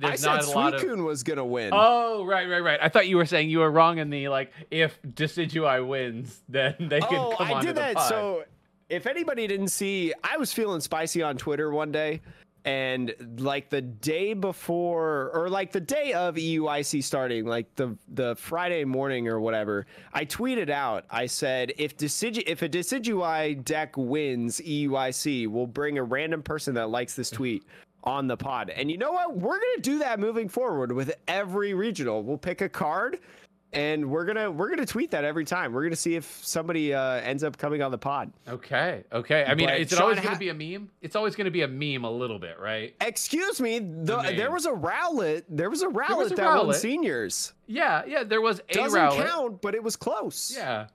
I 0.02 0.08
there's 0.10 0.22
said 0.22 0.28
not 0.28 0.46
a 0.46 0.52
lot 0.52 0.74
of. 0.74 1.00
Was 1.00 1.24
gonna 1.24 1.46
win. 1.46 1.72
Oh, 1.74 2.26
right, 2.26 2.48
right, 2.48 2.62
right. 2.64 2.80
I 2.82 2.90
thought 2.90 3.08
you 3.08 3.18
were 3.18 3.26
saying 3.26 3.50
you 3.50 3.60
were 3.60 3.72
wrong 3.72 3.98
in 3.98 4.10
the 4.10 4.30
like 4.30 4.52
if 4.72 4.98
Decidueye 5.02 5.86
wins, 5.86 6.42
then 6.50 6.76
they 6.80 7.02
can 7.02 7.16
oh, 7.16 7.36
come 7.38 7.54
I 7.54 7.62
did 7.62 7.76
that. 7.76 8.00
So, 8.04 8.44
if 8.88 9.06
anybody 9.08 9.46
didn't 9.48 9.68
see, 9.70 10.14
I 10.24 10.38
was 10.38 10.54
feeling 10.54 10.80
spicy 10.82 11.22
on 11.22 11.38
Twitter 11.38 11.72
one 11.72 11.92
day, 11.92 12.22
and 12.66 13.14
like 13.38 13.70
the 13.70 13.82
day 13.82 14.34
before, 14.34 15.32
or 15.34 15.50
like 15.50 15.72
the 15.72 15.80
day 15.80 16.14
of 16.14 16.36
EUIC 16.36 17.04
starting, 17.04 17.46
like 17.46 17.74
the 17.76 17.98
the 18.10 18.36
Friday 18.36 18.84
morning 18.84 19.28
or 19.28 19.40
whatever, 19.40 19.86
I 20.14 20.26
tweeted 20.26 20.70
out. 20.70 21.06
I 21.10 21.26
said, 21.26 21.74
if 21.78 21.98
Decidi- 21.98 22.44
if 22.48 22.62
a 22.62 22.70
Decidueye 22.70 23.64
deck 23.64 23.96
wins 23.98 24.60
EUIC, 24.60 25.48
we'll 25.48 25.68
bring 25.68 25.98
a 25.98 26.04
random 26.04 26.44
person 26.44 26.76
that 26.76 26.90
likes 26.90 27.16
this 27.16 27.30
tweet 27.30 27.64
on 28.04 28.28
the 28.28 28.38
pod. 28.38 28.70
And 28.70 28.90
you 28.90 28.98
know 28.98 29.12
what? 29.12 29.38
We're 29.38 29.60
gonna 29.60 29.82
do 29.82 30.00
that 30.00 30.20
moving 30.20 30.50
forward 30.50 30.92
with 30.92 31.14
every 31.28 31.74
regional. 31.74 32.24
We'll 32.24 32.38
pick 32.38 32.62
a 32.62 32.70
card 32.70 33.20
and 33.74 34.10
we're 34.10 34.26
gonna 34.26 34.50
we're 34.50 34.70
gonna 34.70 34.86
tweet 34.86 35.12
that 35.12 35.24
every 35.24 35.46
time. 35.46 35.74
We're 35.74 35.84
gonna 35.84 35.96
see 35.96 36.16
if 36.16 36.26
somebody 36.44 36.94
uh, 36.94 37.16
ends 37.22 37.44
up 37.44 37.58
coming 37.58 37.82
on 37.82 37.92
the 37.92 37.98
pod. 37.98 38.32
Okay, 38.48 39.04
okay. 39.12 39.46
I 39.46 39.54
mean, 39.56 39.68
But 39.68 39.80
is 39.80 39.92
it 39.92 39.96
Sean, 39.96 40.02
always 40.04 40.20
ha- 40.20 40.34
to 40.34 40.40
be 40.40 40.50
a 40.50 40.54
meme? 40.54 40.90
It's 41.02 41.16
always 41.16 41.36
going 41.36 41.46
to 41.46 41.52
be 41.52 41.62
a 41.62 41.68
meme 41.68 42.04
a 42.04 42.12
little 42.12 42.40
bit, 42.40 42.60
right? 42.60 42.96
Excuse 43.02 43.62
me, 43.62 43.80
the, 43.80 44.22
name. 44.22 44.38
there 44.38 44.52
was 44.52 44.66
a 44.66 44.72
rowlet. 44.72 45.44
There 45.50 45.70
was 45.70 45.82
a 45.82 45.88
rowlet 45.88 46.18
was 46.18 46.32
a 46.32 46.36
that 46.36 46.66
won 46.66 46.74
seniors. 46.74 47.54
Yeah, 47.68 48.04
yeah. 48.08 48.24
There 48.24 48.42
was 48.42 48.62
a 48.70 48.74
Doesn't 48.74 49.00
Rowlet. 49.00 49.24
count, 49.26 49.62
but 49.62 49.76
it 49.76 49.84
was 49.84 49.96
close. 49.96 50.54
Yeah, 50.56 50.88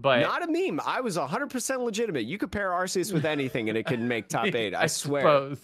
but 0.00 0.20
Not 0.20 0.42
a 0.42 0.46
meme. 0.50 0.80
I 0.86 1.00
was 1.00 1.16
100% 1.16 1.84
legitimate. 1.84 2.24
You 2.24 2.38
could 2.38 2.52
pair 2.52 2.70
Arceus 2.70 3.12
with 3.12 3.24
anything 3.24 3.68
and 3.68 3.76
it 3.76 3.84
can 3.86 4.06
make 4.06 4.28
top 4.38 4.46
eight. 4.54 4.74
I, 4.74 4.86
swear. 4.86 5.22
suppose. 5.22 5.58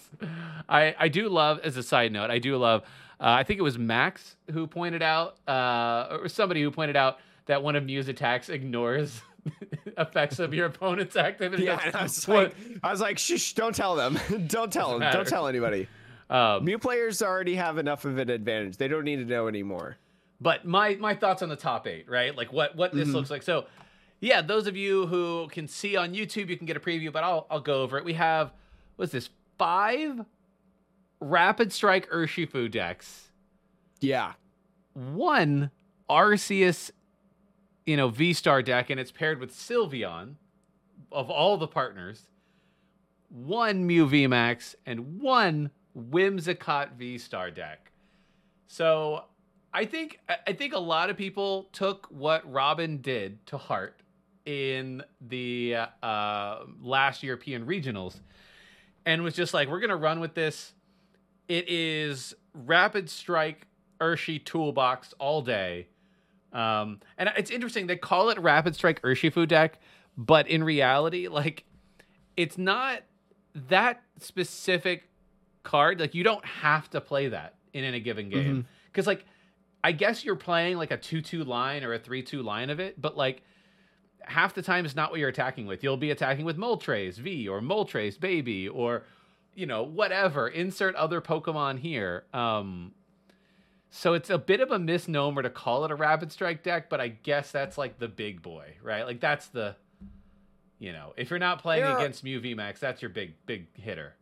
I 0.67 0.93
I 0.99 1.07
do 1.07 1.29
love 1.29 1.59
as 1.63 1.77
a 1.77 1.83
side 1.83 2.11
note. 2.11 2.29
I 2.29 2.39
do 2.39 2.57
love. 2.57 2.81
Uh, 3.19 3.27
I 3.29 3.43
think 3.43 3.59
it 3.59 3.63
was 3.63 3.77
Max 3.79 4.35
who 4.51 4.67
pointed 4.67 5.01
out, 5.01 5.37
uh, 5.47 6.17
or 6.19 6.27
somebody 6.27 6.61
who 6.61 6.69
pointed 6.69 6.97
out 6.97 7.19
that 7.45 7.63
one 7.63 7.75
of 7.77 7.85
Mew's 7.85 8.09
attacks 8.09 8.49
ignores 8.49 9.21
effects 9.97 10.39
of 10.39 10.53
your 10.53 10.65
opponent's 10.65 11.15
activity. 11.15 11.63
Yeah, 11.63 11.79
and 11.85 11.95
I 11.95 12.03
was 12.03 12.27
like, 12.27 12.53
I 12.83 12.91
was 12.91 12.99
like, 12.99 13.17
shh, 13.17 13.53
don't 13.53 13.73
tell 13.75 13.95
them. 13.95 14.19
don't 14.47 14.71
tell 14.73 14.89
them. 14.91 14.99
matter. 14.99 15.17
Don't 15.19 15.27
tell 15.27 15.47
anybody. 15.47 15.87
um, 16.29 16.65
Mew 16.65 16.77
players 16.77 17.21
already 17.21 17.55
have 17.55 17.77
enough 17.77 18.03
of 18.03 18.17
an 18.17 18.29
advantage. 18.29 18.75
They 18.77 18.87
don't 18.89 19.05
need 19.05 19.17
to 19.17 19.25
know 19.25 19.47
anymore. 19.47 19.95
but 20.41 20.65
my 20.65 20.95
my 20.95 21.15
thoughts 21.15 21.41
on 21.41 21.47
the 21.49 21.55
top 21.55 21.87
eight, 21.87 22.09
right? 22.09 22.35
Like 22.35 22.51
what 22.51 22.75
what 22.75 22.91
this 22.93 23.07
looks 23.07 23.29
like. 23.29 23.43
So, 23.43 23.65
yeah, 24.21 24.41
those 24.41 24.67
of 24.67 24.75
you 24.75 25.07
who 25.07 25.47
can 25.51 25.67
see 25.67 25.95
on 25.95 26.13
YouTube, 26.13 26.49
you 26.49 26.57
can 26.57 26.65
get 26.65 26.77
a 26.77 26.79
preview, 26.79 27.11
but 27.11 27.23
I'll 27.23 27.45
I'll 27.49 27.59
go 27.61 27.81
over 27.81 27.97
it. 27.97 28.05
We 28.05 28.13
have 28.13 28.51
what's 28.95 29.11
this 29.11 29.29
five 29.57 30.25
Rapid 31.19 31.71
Strike 31.71 32.09
Urshifu 32.11 32.69
decks, 32.69 33.31
Yeah. 34.01 34.33
one 34.93 35.71
Arceus, 36.09 36.91
you 37.85 37.97
know 37.97 38.09
V 38.09 38.33
Star 38.33 38.61
deck, 38.61 38.89
and 38.89 38.99
it's 38.99 39.11
paired 39.11 39.39
with 39.39 39.51
Sylveon 39.53 40.35
of 41.11 41.29
all 41.29 41.57
the 41.57 41.67
partners. 41.67 42.27
One 43.29 43.85
Mew 43.87 44.07
VMAX 44.07 44.75
and 44.85 45.19
one 45.21 45.71
Whimsicott 45.97 46.93
V 46.93 47.17
Star 47.17 47.49
deck. 47.51 47.91
So 48.67 49.25
I 49.73 49.85
think 49.85 50.19
I- 50.29 50.37
I 50.47 50.53
think 50.53 50.73
a 50.73 50.79
lot 50.79 51.09
of 51.09 51.17
people 51.17 51.69
took 51.71 52.07
what 52.07 52.49
Robin 52.51 53.01
did 53.01 53.45
to 53.47 53.57
heart 53.57 54.01
in 54.45 55.03
the 55.21 55.75
uh, 56.03 56.59
last 56.81 57.23
European 57.23 57.65
regionals, 57.65 58.19
and 59.05 59.23
was 59.23 59.33
just 59.33 59.53
like, 59.53 59.69
we're 59.69 59.79
gonna 59.79 59.95
run 59.95 60.19
with 60.19 60.33
this. 60.33 60.73
It 61.47 61.69
is 61.69 62.33
Rapid 62.53 63.09
Strike 63.09 63.67
Urshi 63.99 64.43
Toolbox 64.43 65.13
all 65.19 65.41
day, 65.41 65.87
um, 66.53 66.99
and 67.17 67.31
it's 67.37 67.51
interesting 67.51 67.87
they 67.87 67.97
call 67.97 68.29
it 68.29 68.39
Rapid 68.39 68.75
Strike 68.75 69.01
Urshifu 69.01 69.47
deck, 69.47 69.79
but 70.17 70.47
in 70.47 70.63
reality, 70.63 71.27
like, 71.27 71.65
it's 72.37 72.57
not 72.57 73.01
that 73.69 74.03
specific 74.19 75.09
card. 75.63 75.99
Like, 75.99 76.15
you 76.15 76.23
don't 76.23 76.45
have 76.45 76.89
to 76.91 77.01
play 77.01 77.29
that 77.29 77.55
in 77.73 77.83
any 77.83 77.99
given 77.99 78.29
game 78.29 78.65
because 78.87 79.05
like 79.05 79.25
I 79.83 79.91
guess 79.91 80.23
you're 80.23 80.37
playing 80.37 80.77
like 80.77 80.91
a 80.91 80.97
2-2 80.97 81.45
line 81.45 81.83
or 81.83 81.93
a 81.93 81.99
3-2 81.99 82.43
line 82.43 82.69
of 82.69 82.79
it, 82.79 82.99
but 82.99 83.17
like 83.17 83.43
half 84.27 84.53
the 84.53 84.61
time 84.61 84.85
is 84.85 84.95
not 84.95 85.11
what 85.11 85.19
you're 85.19 85.29
attacking 85.29 85.65
with. 85.67 85.83
You'll 85.83 85.97
be 85.97 86.11
attacking 86.11 86.45
with 86.45 86.57
Moltres 86.57 87.15
V 87.15 87.47
or 87.47 87.61
Moltres 87.61 88.19
Baby 88.19 88.67
or 88.67 89.03
you 89.53 89.65
know, 89.65 89.83
whatever. 89.83 90.47
Insert 90.49 90.95
other 90.95 91.21
Pokemon 91.21 91.79
here. 91.79 92.25
Um 92.33 92.93
so 93.89 94.13
it's 94.13 94.29
a 94.29 94.37
bit 94.37 94.59
of 94.59 94.71
a 94.71 94.79
misnomer 94.79 95.41
to 95.41 95.49
call 95.49 95.85
it 95.85 95.91
a 95.91 95.95
Rapid 95.95 96.29
Strike 96.31 96.63
deck, 96.63 96.89
but 96.89 96.99
I 96.99 97.07
guess 97.07 97.51
that's 97.51 97.77
like 97.77 97.97
the 97.97 98.09
big 98.09 98.41
boy, 98.41 98.73
right? 98.83 99.05
Like 99.05 99.21
that's 99.21 99.47
the 99.47 99.75
you 100.79 100.91
know, 100.91 101.13
if 101.15 101.29
you're 101.29 101.39
not 101.39 101.61
playing 101.61 101.85
are- 101.85 101.97
against 101.97 102.23
Mew 102.23 102.41
VMAX, 102.41 102.79
that's 102.79 103.01
your 103.01 103.09
big 103.09 103.33
big 103.45 103.67
hitter. 103.77 104.15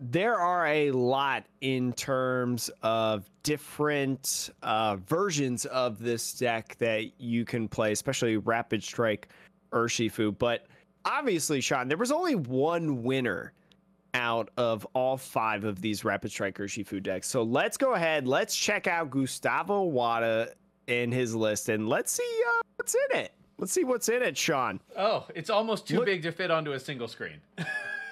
There 0.00 0.36
are 0.36 0.66
a 0.66 0.90
lot 0.90 1.44
in 1.60 1.92
terms 1.94 2.70
of 2.82 3.28
different 3.42 4.50
uh, 4.62 4.96
versions 5.06 5.64
of 5.66 5.98
this 5.98 6.32
deck 6.34 6.76
that 6.78 7.20
you 7.20 7.44
can 7.44 7.68
play, 7.68 7.92
especially 7.92 8.36
Rapid 8.36 8.82
Strike 8.82 9.28
Urshifu. 9.72 10.36
But 10.38 10.66
obviously, 11.04 11.60
Sean, 11.60 11.88
there 11.88 11.96
was 11.98 12.12
only 12.12 12.34
one 12.34 13.02
winner 13.02 13.52
out 14.14 14.50
of 14.56 14.86
all 14.94 15.16
five 15.16 15.64
of 15.64 15.80
these 15.80 16.04
Rapid 16.04 16.30
Strike 16.30 16.58
Urshifu 16.58 17.02
decks. 17.02 17.28
So 17.28 17.42
let's 17.42 17.76
go 17.76 17.94
ahead. 17.94 18.26
Let's 18.26 18.56
check 18.56 18.86
out 18.86 19.10
Gustavo 19.10 19.82
Wada 19.82 20.52
in 20.86 21.10
his 21.12 21.34
list 21.34 21.68
and 21.68 21.88
let's 21.88 22.12
see 22.12 22.42
uh, 22.48 22.62
what's 22.76 22.94
in 22.94 23.18
it. 23.18 23.32
Let's 23.58 23.72
see 23.72 23.84
what's 23.84 24.08
in 24.08 24.22
it, 24.22 24.36
Sean. 24.36 24.80
Oh, 24.96 25.26
it's 25.34 25.48
almost 25.50 25.86
too 25.88 25.96
Look- 25.96 26.06
big 26.06 26.22
to 26.22 26.32
fit 26.32 26.50
onto 26.50 26.72
a 26.72 26.80
single 26.80 27.08
screen. 27.08 27.40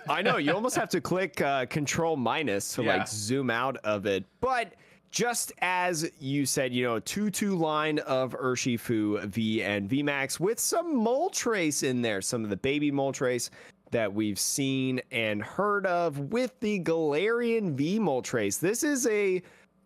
I 0.09 0.23
know 0.23 0.37
you 0.37 0.53
almost 0.53 0.77
have 0.77 0.89
to 0.91 1.01
click 1.01 1.41
uh, 1.41 1.67
Control 1.67 2.17
minus 2.17 2.75
to 2.75 2.83
Yeah. 2.83 2.99
like 2.99 3.09
zoom 3.09 3.51
out 3.51 3.77
of 3.79 4.07
it, 4.07 4.25
but 4.41 4.75
just 5.11 5.53
as 5.61 6.11
you 6.19 6.45
said, 6.45 6.73
you 6.75 6.83
know, 6.85 6.97
a 6.97 7.01
two-two 7.01 7.55
line 7.55 8.01
of 8.01 8.33
Urshifu 8.33 9.25
V 9.27 9.63
and 9.63 9.89
VMAX 9.89 10.41
with 10.41 10.59
some 10.59 10.97
Moltres 10.97 11.85
in 11.85 12.03
there, 12.03 12.21
some 12.21 12.43
of 12.43 12.51
the 12.51 12.57
baby 12.57 12.91
Moltres 12.91 13.51
that 13.93 14.13
we've 14.13 14.41
seen 14.41 15.01
and 15.13 15.41
heard 15.41 15.87
of 15.87 16.19
with 16.33 16.59
the 16.59 16.81
Galarian 16.81 17.75
V 17.75 18.01
Moltres. 18.01 18.59
This 18.59 18.83
is 18.83 19.07
a 19.07 19.41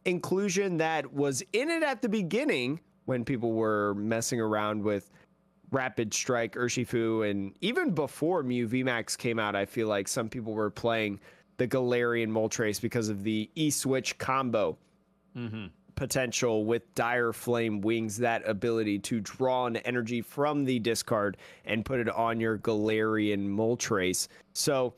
inclusion 0.07 0.79
that 0.79 1.13
was 1.13 1.43
in 1.53 1.69
it 1.69 1.83
at 1.83 2.01
the 2.01 2.09
beginning 2.09 2.81
when 3.05 3.23
people 3.25 3.53
were 3.53 3.95
messing 3.97 4.41
around 4.41 4.83
with 4.83 5.11
Rapid 5.71 6.15
Strike, 6.15 6.55
Urshifu, 6.55 7.29
and 7.31 7.55
even 7.61 7.91
before 7.91 8.43
Mew 8.43 8.69
VMAX 8.69 9.17
came 9.19 9.39
out, 9.39 9.55
I 9.55 9.67
feel 9.67 9.89
like 9.89 10.09
some 10.09 10.29
people 10.29 10.55
were 10.55 10.71
playing 10.71 11.21
the 11.59 11.69
Galarian 11.69 12.29
Moltres 12.29 12.81
because 12.81 13.09
of 13.09 13.23
the 13.23 13.51
E 13.55 13.71
Switch 13.71 14.17
combo 14.19 14.79
mm-hmm. 15.37 15.67
potential 15.95 16.65
with 16.65 16.95
Dire 16.95 17.33
Flame 17.33 17.81
Wings, 17.81 18.17
that 18.19 18.49
ability 18.49 18.99
to 19.01 19.21
draw 19.21 19.67
an 19.67 19.77
energy 19.79 20.23
from 20.23 20.65
the 20.65 20.79
discard 20.79 21.37
and 21.65 21.85
put 21.85 22.01
it 22.01 22.09
on 22.09 22.41
your 22.41 22.59
Galarian 22.59 23.47
Moltres. 23.49 24.29
So, 24.55 24.95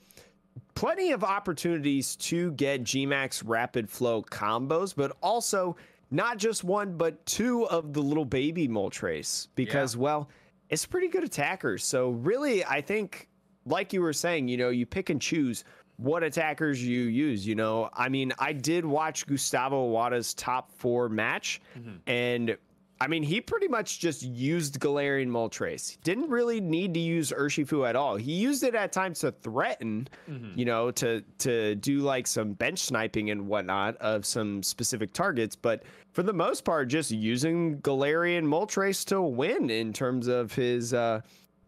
plenty 0.75 1.13
of 1.13 1.25
opportunities 1.25 2.15
to 2.17 2.53
get 2.53 2.85
Gmax 2.85 3.43
Rapid 3.47 3.89
Flow 3.91 4.23
combos, 4.23 4.95
but 4.95 5.17
also 5.23 5.77
not 6.11 6.39
just 6.39 6.65
one, 6.65 6.97
but 6.97 7.25
two 7.25 7.67
of 7.69 7.93
the 7.93 8.01
little 8.03 8.25
baby 8.25 8.69
Moltres 8.69 9.49
because, 9.55 9.97
well, 9.97 10.29
it's 10.71 10.87
pretty 10.87 11.09
good 11.09 11.25
attackers. 11.25 11.85
So, 11.85 12.11
really, 12.11 12.65
I 12.65 12.81
think, 12.81 13.29
like 13.67 13.93
you 13.93 14.01
were 14.01 14.13
saying, 14.13 14.49
you 14.49 14.57
know, 14.57 14.71
you 14.71 14.87
pick 14.87 15.11
and 15.11 15.21
choose 15.21 15.65
what 15.99 16.23
attackers 16.23 16.83
you 16.83 17.03
use. 17.03 17.47
You 17.47 17.55
know, 17.55 17.91
I 17.93 18.09
mean, 18.09 18.33
I 18.39 18.53
did 18.53 18.85
watch 18.85 19.27
Gustavo 19.27 19.87
Wada's 19.87 20.33
top 20.33 20.73
four 20.73 21.09
match, 21.09 21.61
mm-hmm. 21.79 21.97
and 22.07 22.57
I 23.03 23.07
mean, 23.07 23.23
he 23.23 23.41
pretty 23.41 23.67
much 23.67 23.99
just 23.99 24.23
used 24.23 24.79
Galarian 24.79 25.29
Moltres. 25.29 25.97
Didn't 26.03 26.29
really 26.29 26.61
need 26.61 26.93
to 26.95 27.01
use 27.01 27.33
Urshifu 27.33 27.89
at 27.89 27.97
all. 27.97 28.17
He 28.17 28.33
used 28.33 28.63
it 28.63 28.75
at 28.75 28.93
times 28.93 29.21
to 29.21 29.33
threaten, 29.33 30.07
you 30.55 30.67
know, 30.67 30.91
to 30.93 31.23
to 31.39 31.75
do 31.77 32.01
like 32.01 32.27
some 32.27 32.53
bench 32.53 32.79
sniping 32.81 33.31
and 33.31 33.47
whatnot 33.49 33.97
of 33.97 34.27
some 34.27 34.63
specific 34.63 35.15
targets, 35.15 35.57
but 35.57 35.83
for 36.13 36.23
the 36.23 36.33
most 36.33 36.65
part, 36.65 36.89
just 36.89 37.11
using 37.11 37.79
Galarian 37.81 38.45
Moltres 38.45 39.05
to 39.07 39.23
win 39.23 39.71
in 39.71 39.93
terms 39.95 40.27
of 40.27 40.53
his 40.53 40.93
uh, 40.93 41.21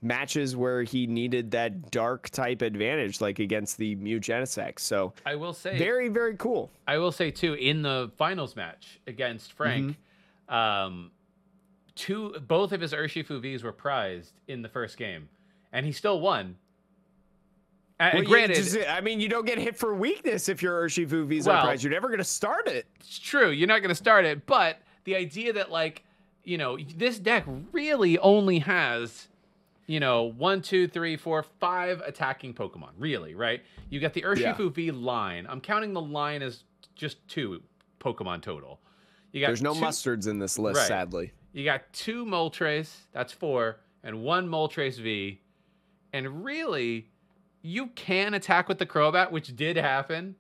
matches 0.03 0.55
where 0.57 0.83
he 0.83 1.07
needed 1.07 1.51
that 1.53 1.91
dark 1.93 2.29
type 2.31 2.61
advantage, 2.61 3.21
like 3.23 3.39
against 3.39 3.79
the 3.79 3.95
Mew 3.95 4.19
Genesect. 4.21 4.81
So 4.81 5.13
I 5.25 5.37
will 5.37 5.53
say 5.55 5.79
very, 5.79 6.09
very 6.09 6.37
cool. 6.37 6.71
I 6.87 6.99
will 6.99 7.13
say 7.13 7.31
too 7.31 7.55
in 7.55 7.81
the 7.83 8.11
finals 8.19 8.55
match 8.55 9.01
against 9.07 9.53
Frank, 9.55 9.97
Mm-hmm. 10.51 10.55
um, 10.55 11.11
two 12.03 12.31
both 12.47 12.73
of 12.73 12.81
his 12.81 12.93
Urshifu 12.93 13.41
V's 13.41 13.63
were 13.63 13.73
prized 13.73 14.33
in 14.49 14.63
the 14.63 14.69
first 14.69 14.97
game, 14.97 15.29
and 15.73 15.87
he 15.87 15.93
still 15.93 16.21
won. 16.21 16.57
And, 18.01 18.15
Well, 18.15 18.23
you 18.25 18.29
granted, 18.29 18.57
just- 18.57 18.77
I 18.89 19.01
mean, 19.01 19.21
you 19.21 19.29
don't 19.29 19.47
get 19.47 19.59
hit 19.59 19.77
for 19.77 19.95
weakness 19.95 20.49
if 20.49 20.61
your 20.63 20.85
Urshifu 20.87 21.27
V's 21.27 21.47
Well- 21.47 21.59
are 21.59 21.63
prized. 21.63 21.85
You're 21.85 21.93
never 21.93 22.09
going 22.09 22.19
to 22.19 22.25
start 22.25 22.67
it. 22.67 22.87
it's 22.99 23.19
true. 23.19 23.51
You're 23.51 23.69
not 23.69 23.79
going 23.81 23.91
to 23.91 23.95
start 23.95 24.25
it, 24.25 24.45
but 24.47 24.79
the 25.05 25.15
idea 25.17 25.53
that 25.53 25.71
like 25.71 26.05
you 26.45 26.59
know 26.59 26.77
this 26.97 27.19
deck 27.21 27.45
really 27.71 28.19
only 28.19 28.59
has 28.61 29.29
you 29.87 30.01
know 30.01 30.23
one, 30.25 30.63
two, 30.63 30.89
three, 30.89 31.17
four, 31.17 31.43
five 31.61 32.01
attacking 32.01 32.55
Pokemon. 32.55 32.91
Really, 32.99 33.35
right? 33.35 33.63
You 33.91 34.01
got 34.01 34.13
the 34.15 34.23
Urshifu 34.23 34.73
V 34.75 34.91
line. 34.91 35.47
I'm 35.49 35.61
counting 35.61 35.93
the 35.93 36.01
line 36.01 36.43
as 36.43 36.65
just 36.97 37.17
two 37.29 37.63
Pokemon 38.01 38.43
total. 38.43 38.81
You 39.31 39.41
got 39.41 39.47
There's 39.49 39.63
no 39.63 39.75
two- 39.75 39.81
mustards 39.81 40.27
in 40.29 40.39
this 40.41 40.59
list, 40.59 40.79
Right. 40.79 40.89
sadly. 40.89 41.33
You 41.53 41.65
got 41.65 41.93
two 41.93 42.25
Moltres, 42.25 42.91
that's 43.13 43.33
four, 43.33 43.81
and 44.03 44.23
one 44.23 44.49
Moltres 44.49 44.99
V. 44.99 45.41
And 46.13 46.45
really, 46.45 47.11
you 47.63 47.89
can 47.89 48.35
attack 48.35 48.69
with 48.69 48.79
the 48.79 48.87
Crobat, 48.87 49.31
which 49.31 49.55
did 49.55 49.77
happen. 49.77 50.37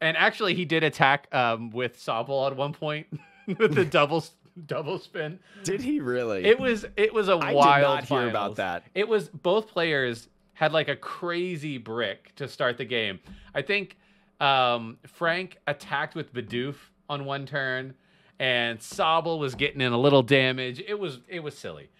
And 0.00 0.16
actually, 0.16 0.54
he 0.54 0.64
did 0.64 0.82
attack 0.82 1.28
um, 1.34 1.70
with 1.70 1.98
Sobble 1.98 2.50
at 2.50 2.56
one 2.56 2.72
point 2.72 3.06
with 3.58 3.74
the 3.74 3.84
double 3.84 4.24
double 4.66 4.98
spin. 4.98 5.38
Did 5.62 5.80
he 5.80 6.00
really? 6.00 6.44
It 6.44 6.58
was 6.58 6.86
it 6.96 7.12
was 7.12 7.28
a 7.28 7.32
I 7.32 7.52
wild. 7.52 7.66
I 7.66 7.78
did 7.78 7.82
not 7.82 8.04
hear 8.04 8.28
about 8.28 8.56
that. 8.56 8.84
It 8.94 9.08
was 9.08 9.28
both 9.28 9.68
players 9.68 10.28
had 10.54 10.72
like 10.72 10.88
a 10.88 10.96
crazy 10.96 11.78
brick 11.78 12.34
to 12.36 12.48
start 12.48 12.76
the 12.78 12.84
game. 12.84 13.20
I 13.54 13.62
think 13.62 13.96
um, 14.40 14.98
Frank 15.06 15.58
attacked 15.66 16.14
with 16.14 16.34
Bidoof 16.34 16.74
on 17.08 17.24
one 17.24 17.46
turn, 17.46 17.94
and 18.40 18.80
Sobble 18.80 19.38
was 19.38 19.54
getting 19.54 19.80
in 19.80 19.92
a 19.92 19.98
little 19.98 20.22
damage. 20.24 20.82
It 20.84 20.98
was 20.98 21.20
it 21.28 21.40
was 21.40 21.56
silly, 21.56 21.90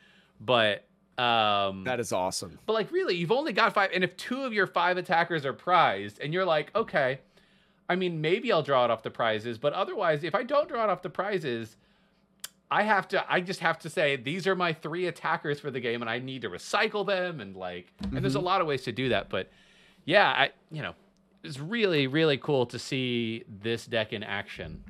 but 0.40 0.84
um, 1.18 1.84
That 1.84 2.00
is 2.00 2.12
awesome. 2.12 2.58
but 2.66 2.72
like 2.72 2.90
really, 2.90 3.14
you've 3.14 3.30
only 3.30 3.52
got 3.52 3.74
five, 3.74 3.90
and 3.94 4.02
if 4.02 4.16
two 4.16 4.42
of 4.42 4.52
your 4.52 4.66
five 4.66 4.96
attackers 4.96 5.44
are 5.44 5.52
prized, 5.52 6.18
and 6.20 6.32
you're 6.32 6.46
like, 6.46 6.74
okay, 6.74 7.20
I 7.88 7.94
mean 7.94 8.20
maybe 8.20 8.50
I'll 8.50 8.62
draw 8.62 8.84
it 8.86 8.90
off 8.90 9.02
the 9.02 9.10
prizes, 9.10 9.58
but 9.58 9.72
otherwise, 9.74 10.24
if 10.24 10.34
I 10.34 10.42
don't 10.42 10.66
draw 10.66 10.82
it 10.82 10.90
off 10.90 11.02
the 11.02 11.10
prizes. 11.10 11.76
I 12.72 12.84
have 12.84 13.08
to. 13.08 13.24
I 13.28 13.40
just 13.40 13.58
have 13.58 13.80
to 13.80 13.90
say 13.90 14.14
these 14.14 14.46
are 14.46 14.54
my 14.54 14.72
three 14.72 15.08
attackers 15.08 15.58
for 15.58 15.72
the 15.72 15.80
game, 15.80 16.02
and 16.02 16.08
I 16.08 16.20
need 16.20 16.42
to 16.42 16.48
recycle 16.48 17.04
them. 17.04 17.40
And 17.40 17.56
like, 17.56 17.92
and 18.00 18.18
there's 18.18 18.36
a 18.36 18.40
lot 18.40 18.60
of 18.60 18.68
ways 18.68 18.82
to 18.82 18.92
do 18.92 19.08
that. 19.08 19.28
But 19.28 19.50
yeah, 20.04 20.28
I 20.28 20.50
you 20.70 20.80
know, 20.80 20.94
it's 21.42 21.58
really 21.58 22.06
really 22.06 22.38
cool 22.38 22.66
to 22.66 22.78
see 22.78 23.42
this 23.60 23.86
deck 23.86 24.12
in 24.12 24.22
action. 24.22 24.84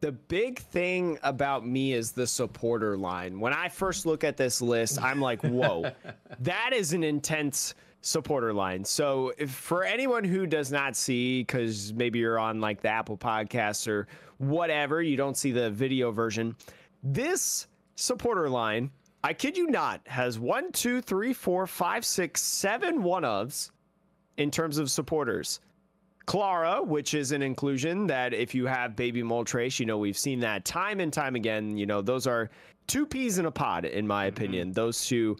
The 0.00 0.12
big 0.12 0.58
thing 0.58 1.18
about 1.22 1.66
me 1.66 1.94
is 1.94 2.12
the 2.12 2.26
supporter 2.26 2.96
line. 2.96 3.40
When 3.40 3.54
I 3.54 3.68
first 3.68 4.04
look 4.04 4.22
at 4.22 4.36
this 4.36 4.60
list, 4.60 5.02
I'm 5.02 5.20
like, 5.20 5.42
whoa, 5.42 5.90
that 6.40 6.72
is 6.74 6.92
an 6.92 7.02
intense 7.02 7.74
supporter 8.02 8.52
line. 8.52 8.84
So, 8.84 9.32
if 9.38 9.50
for 9.50 9.82
anyone 9.84 10.24
who 10.24 10.46
does 10.46 10.70
not 10.70 10.94
see, 10.94 11.42
because 11.42 11.92
maybe 11.94 12.18
you're 12.18 12.38
on 12.38 12.60
like 12.60 12.82
the 12.82 12.88
Apple 12.88 13.16
Podcasts 13.16 13.88
or 13.88 14.06
whatever, 14.38 15.02
you 15.02 15.16
don't 15.16 15.36
see 15.36 15.52
the 15.52 15.70
video 15.70 16.10
version, 16.10 16.54
this 17.02 17.66
supporter 17.96 18.48
line, 18.48 18.90
I 19.22 19.32
kid 19.32 19.56
you 19.56 19.68
not, 19.68 20.02
has 20.06 20.38
one, 20.38 20.70
two, 20.72 21.00
three, 21.00 21.32
four, 21.32 21.66
five, 21.66 22.04
six, 22.04 22.42
seven 22.42 23.02
one 23.02 23.22
ofs 23.22 23.70
in 24.36 24.50
terms 24.50 24.76
of 24.76 24.90
supporters. 24.90 25.60
Clara, 26.26 26.82
which 26.82 27.14
is 27.14 27.32
an 27.32 27.42
inclusion 27.42 28.06
that 28.06 28.32
if 28.32 28.54
you 28.54 28.66
have 28.66 28.96
baby 28.96 29.22
Moltres, 29.22 29.78
you 29.78 29.86
know, 29.86 29.98
we've 29.98 30.18
seen 30.18 30.40
that 30.40 30.64
time 30.64 31.00
and 31.00 31.12
time 31.12 31.34
again. 31.34 31.76
You 31.76 31.86
know, 31.86 32.00
those 32.00 32.26
are 32.26 32.50
two 32.86 33.06
peas 33.06 33.38
in 33.38 33.46
a 33.46 33.50
pod, 33.50 33.84
in 33.84 34.06
my 34.06 34.26
mm-hmm. 34.26 34.36
opinion, 34.36 34.72
those 34.72 35.04
two 35.06 35.36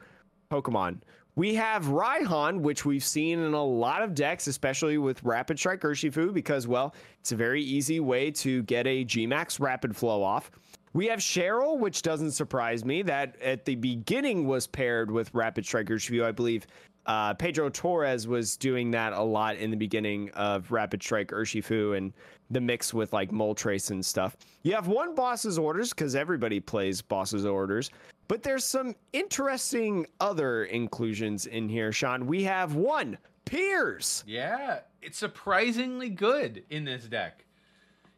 Pokemon. 0.51 0.99
We 1.37 1.55
have 1.57 1.87
Raihan, 1.87 2.61
which 2.61 2.85
we've 2.85 3.03
seen 3.03 3.41
in 3.41 3.55
a 3.55 3.65
lot 3.65 4.03
of 4.03 4.15
decks, 4.15 4.47
especially 4.47 4.99
with 4.99 5.23
Rapid 5.25 5.59
Strike 5.59 5.81
Urshifu, 5.81 6.33
because, 6.33 6.69
well, 6.69 6.95
it's 7.19 7.33
a 7.33 7.37
very 7.37 7.63
easy 7.63 7.99
way 7.99 8.31
to 8.33 8.63
get 8.63 8.87
a 8.87 9.05
Gmax 9.05 9.59
Rapid 9.59 9.97
Flow 9.97 10.23
off. 10.23 10.53
We 10.93 11.07
have 11.09 11.19
Cheryl, 11.19 11.77
which 11.77 12.03
doesn't 12.03 12.31
surprise 12.31 12.85
me, 12.85 13.03
that 13.03 13.35
at 13.43 13.65
the 13.65 13.75
beginning 13.75 14.47
was 14.47 14.69
paired 14.69 15.11
with 15.11 15.35
Rapid 15.35 15.67
Strike 15.67 15.87
Urshifu. 15.87 16.25
I 16.25 16.31
believe 16.31 16.69
uh, 17.07 17.35
Pedro 17.35 17.69
Torres 17.69 18.27
was 18.27 18.57
doing 18.57 18.91
that 18.93 19.13
a 19.13 19.23
lot 19.23 19.57
in 19.57 19.71
the 19.71 19.77
beginning 19.77 20.31
of 20.31 20.71
Rapid 20.71 21.03
Strike 21.03 21.29
Urshifu 21.29 21.97
and 21.97 22.13
the 22.51 22.61
mix 22.61 22.95
with 22.95 23.13
like 23.13 23.31
Moltres 23.31 23.91
and 23.91 24.05
stuff. 24.05 24.37
You 24.63 24.73
have 24.75 24.89
one 24.89 25.15
boss's 25.15 25.59
orders 25.59 25.91
because 25.91 26.15
everybody 26.15 26.61
plays 26.61 27.03
boss's 27.03 27.45
orders, 27.45 27.91
but 28.29 28.43
there's 28.43 28.65
some 28.65 28.95
interesting 29.13 30.07
other 30.21 30.65
inclusions 30.65 31.47
in 31.47 31.69
here, 31.69 31.93
Sean. 31.93 32.27
We 32.27 32.45
have 32.45 32.75
one 32.75 33.19
Piers. 33.45 34.25
Yeah, 34.27 34.81
it's 35.03 35.19
surprisingly 35.19 36.09
good 36.09 36.65
in 36.71 36.85
this 36.85 37.05
deck. 37.05 37.45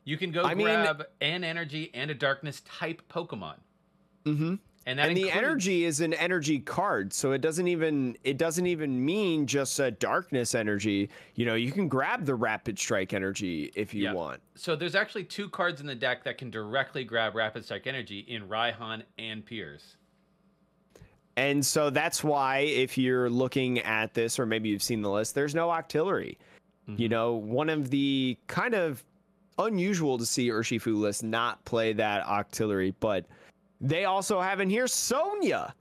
You 0.04 0.16
can 0.16 0.30
go 0.30 0.44
I 0.44 0.54
mean- 0.54 0.66
grab 0.66 1.02
an 1.20 1.42
energy 1.42 1.90
and 1.94 2.10
a 2.10 2.14
darkness 2.14 2.62
type 2.78 3.02
Pokemon. 3.08 3.56
Mm-hmm. 4.24 4.54
And 4.88 5.00
that 5.00 5.08
and 5.08 5.16
the 5.16 5.32
energy 5.32 5.84
is 5.84 6.00
an 6.00 6.14
energy 6.14 6.60
card 6.60 7.12
so 7.12 7.32
it 7.32 7.40
doesn't 7.40 7.66
even 7.66 8.16
it 8.22 8.38
doesn't 8.38 8.68
even 8.68 9.04
mean 9.04 9.44
just 9.44 9.80
a 9.80 9.90
darkness 9.90 10.54
energy 10.54 11.10
you 11.34 11.44
know 11.44 11.56
you 11.56 11.72
can 11.72 11.88
grab 11.88 12.24
the 12.24 12.34
rapid 12.36 12.78
strike 12.78 13.12
energy 13.12 13.72
if 13.74 13.92
you 13.92 14.04
Yeah. 14.04 14.12
want 14.12 14.40
So 14.54 14.76
there's 14.76 14.94
actually 14.94 15.24
two 15.24 15.48
cards 15.48 15.80
in 15.80 15.88
the 15.88 15.94
deck 15.96 16.22
that 16.22 16.38
can 16.38 16.50
directly 16.50 17.02
grab 17.02 17.34
Rapid 17.34 17.64
Strike 17.64 17.88
Energy 17.88 18.20
in 18.20 18.46
Raihan 18.48 19.02
and 19.18 19.44
Piers. 19.44 19.96
and 21.36 21.66
so 21.66 21.90
that's 21.90 22.22
why 22.22 22.58
if 22.60 22.96
you're 22.96 23.28
looking 23.28 23.80
at 23.80 24.14
this 24.14 24.38
or 24.38 24.46
maybe 24.46 24.68
you've 24.68 24.82
seen 24.84 25.02
the 25.02 25.10
list 25.10 25.34
there's 25.34 25.54
no 25.54 25.66
octillery 25.68 26.36
you 26.86 26.94
mm-hmm. 26.94 27.06
know 27.10 27.34
one 27.34 27.68
of 27.68 27.90
the 27.90 28.38
kind 28.46 28.74
of 28.74 29.02
unusual 29.58 30.16
to 30.16 30.24
see 30.24 30.48
urshifu 30.48 30.96
list 30.96 31.24
not 31.24 31.62
play 31.64 31.92
that 31.92 32.24
octillery 32.26 32.94
but 33.00 33.26
they 33.80 34.04
also 34.04 34.40
have 34.40 34.60
in 34.60 34.70
here 34.70 34.86
sonia 34.86 35.74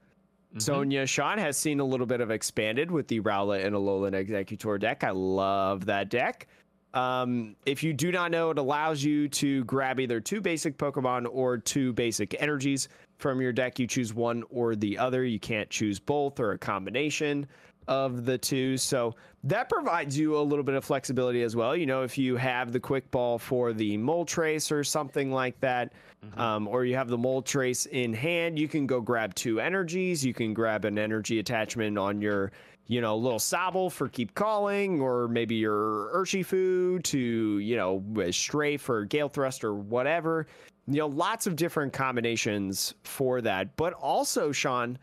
Mhm. 0.54 0.62
Sonia 0.62 1.06
Sean 1.06 1.38
has 1.38 1.56
seen 1.56 1.80
a 1.80 1.84
little 1.84 2.06
bit 2.06 2.20
of 2.20 2.30
expanded 2.30 2.90
with 2.90 3.08
the 3.08 3.20
Rowlet 3.20 3.64
and 3.64 3.74
Alolan 3.74 4.12
Exeggutor 4.12 4.78
deck. 4.80 5.04
I 5.04 5.10
love 5.10 5.84
that 5.86 6.08
deck. 6.08 6.46
Um, 6.94 7.56
if 7.66 7.82
you 7.82 7.92
do 7.92 8.10
not 8.10 8.30
know, 8.30 8.50
it 8.50 8.58
allows 8.58 9.04
you 9.04 9.28
to 9.28 9.64
grab 9.64 10.00
either 10.00 10.18
two 10.18 10.40
basic 10.40 10.78
Pokemon 10.78 11.26
or 11.30 11.58
two 11.58 11.92
basic 11.92 12.40
energies 12.40 12.88
from 13.18 13.40
your 13.40 13.52
deck. 13.52 13.78
You 13.78 13.86
choose 13.86 14.14
one 14.14 14.44
or 14.48 14.74
the 14.76 14.96
other. 14.96 15.24
You 15.24 15.38
can't 15.38 15.68
choose 15.68 15.98
both 15.98 16.40
or 16.40 16.52
a 16.52 16.58
combination 16.58 17.46
of 17.88 18.24
the 18.24 18.36
two. 18.38 18.76
So 18.76 19.14
that 19.44 19.68
provides 19.68 20.18
you 20.18 20.36
a 20.36 20.40
little 20.40 20.64
bit 20.64 20.74
of 20.74 20.84
flexibility 20.84 21.42
as 21.42 21.54
well. 21.54 21.76
You 21.76 21.86
know, 21.86 22.02
if 22.02 22.18
you 22.18 22.36
have 22.36 22.72
the 22.72 22.80
quick 22.80 23.10
ball 23.10 23.38
for 23.38 23.72
the 23.72 23.96
Moltres 23.96 24.72
or 24.72 24.82
something 24.82 25.30
like 25.30 25.58
that, 25.60 25.92
um, 26.36 26.66
or 26.66 26.84
you 26.84 26.96
have 26.96 27.08
the 27.08 27.18
Moltres 27.18 27.86
in 27.86 28.12
hand, 28.12 28.58
you 28.58 28.66
can 28.66 28.86
go 28.86 29.00
grab 29.00 29.34
two 29.34 29.60
energies. 29.60 30.24
You 30.24 30.34
can 30.34 30.52
grab 30.52 30.84
an 30.84 30.98
energy 30.98 31.38
attachment 31.38 31.96
on 31.96 32.20
your, 32.20 32.50
you 32.88 33.00
know, 33.00 33.16
little 33.16 33.38
Sobble 33.38 33.92
for 33.92 34.08
keep 34.08 34.34
calling, 34.34 35.00
or 35.00 35.28
maybe 35.28 35.54
your 35.54 36.10
Urshifu 36.12 37.02
to, 37.04 37.18
you 37.58 37.76
know, 37.76 38.02
Strafe 38.32 38.88
or 38.88 39.04
Gale 39.04 39.28
Thrust 39.28 39.62
or 39.62 39.74
whatever. 39.74 40.48
You 40.88 40.98
know, 40.98 41.06
lots 41.06 41.46
of 41.46 41.54
different 41.54 41.92
combinations 41.92 42.94
for 43.04 43.40
that. 43.42 43.76
But 43.76 43.92
also, 43.92 44.50
Sean, 44.50 44.98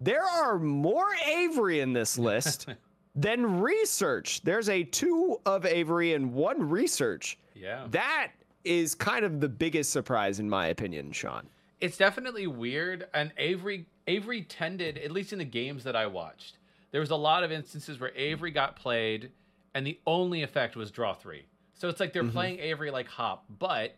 there 0.00 0.24
are 0.24 0.58
more 0.58 1.08
Avery 1.26 1.80
in 1.80 1.92
this 1.92 2.18
list 2.18 2.66
than 3.14 3.60
research. 3.60 4.42
There's 4.42 4.68
a 4.68 4.84
two 4.84 5.40
of 5.46 5.64
Avery 5.64 6.14
and 6.14 6.32
one 6.32 6.68
research. 6.68 7.38
Yeah. 7.54 7.86
That 7.90 8.32
is 8.64 8.94
kind 8.94 9.24
of 9.24 9.40
the 9.40 9.48
biggest 9.48 9.90
surprise 9.90 10.40
in 10.40 10.48
my 10.48 10.66
opinion, 10.66 11.12
Sean. 11.12 11.48
It's 11.80 11.96
definitely 11.96 12.46
weird. 12.46 13.06
And 13.14 13.32
Avery 13.38 13.86
Avery 14.06 14.42
tended, 14.42 14.98
at 14.98 15.10
least 15.10 15.32
in 15.32 15.38
the 15.38 15.44
games 15.44 15.84
that 15.84 15.96
I 15.96 16.06
watched, 16.06 16.58
there 16.92 17.00
was 17.00 17.10
a 17.10 17.16
lot 17.16 17.42
of 17.42 17.50
instances 17.50 17.98
where 17.98 18.12
Avery 18.14 18.50
got 18.50 18.76
played 18.76 19.30
and 19.74 19.86
the 19.86 19.98
only 20.06 20.42
effect 20.42 20.76
was 20.76 20.90
draw 20.90 21.12
three. 21.12 21.44
So 21.74 21.88
it's 21.88 22.00
like 22.00 22.12
they're 22.12 22.24
playing 22.24 22.58
Avery 22.60 22.90
like 22.90 23.06
hop, 23.06 23.44
but 23.58 23.94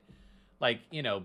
like, 0.61 0.81
you 0.91 1.03
know, 1.03 1.23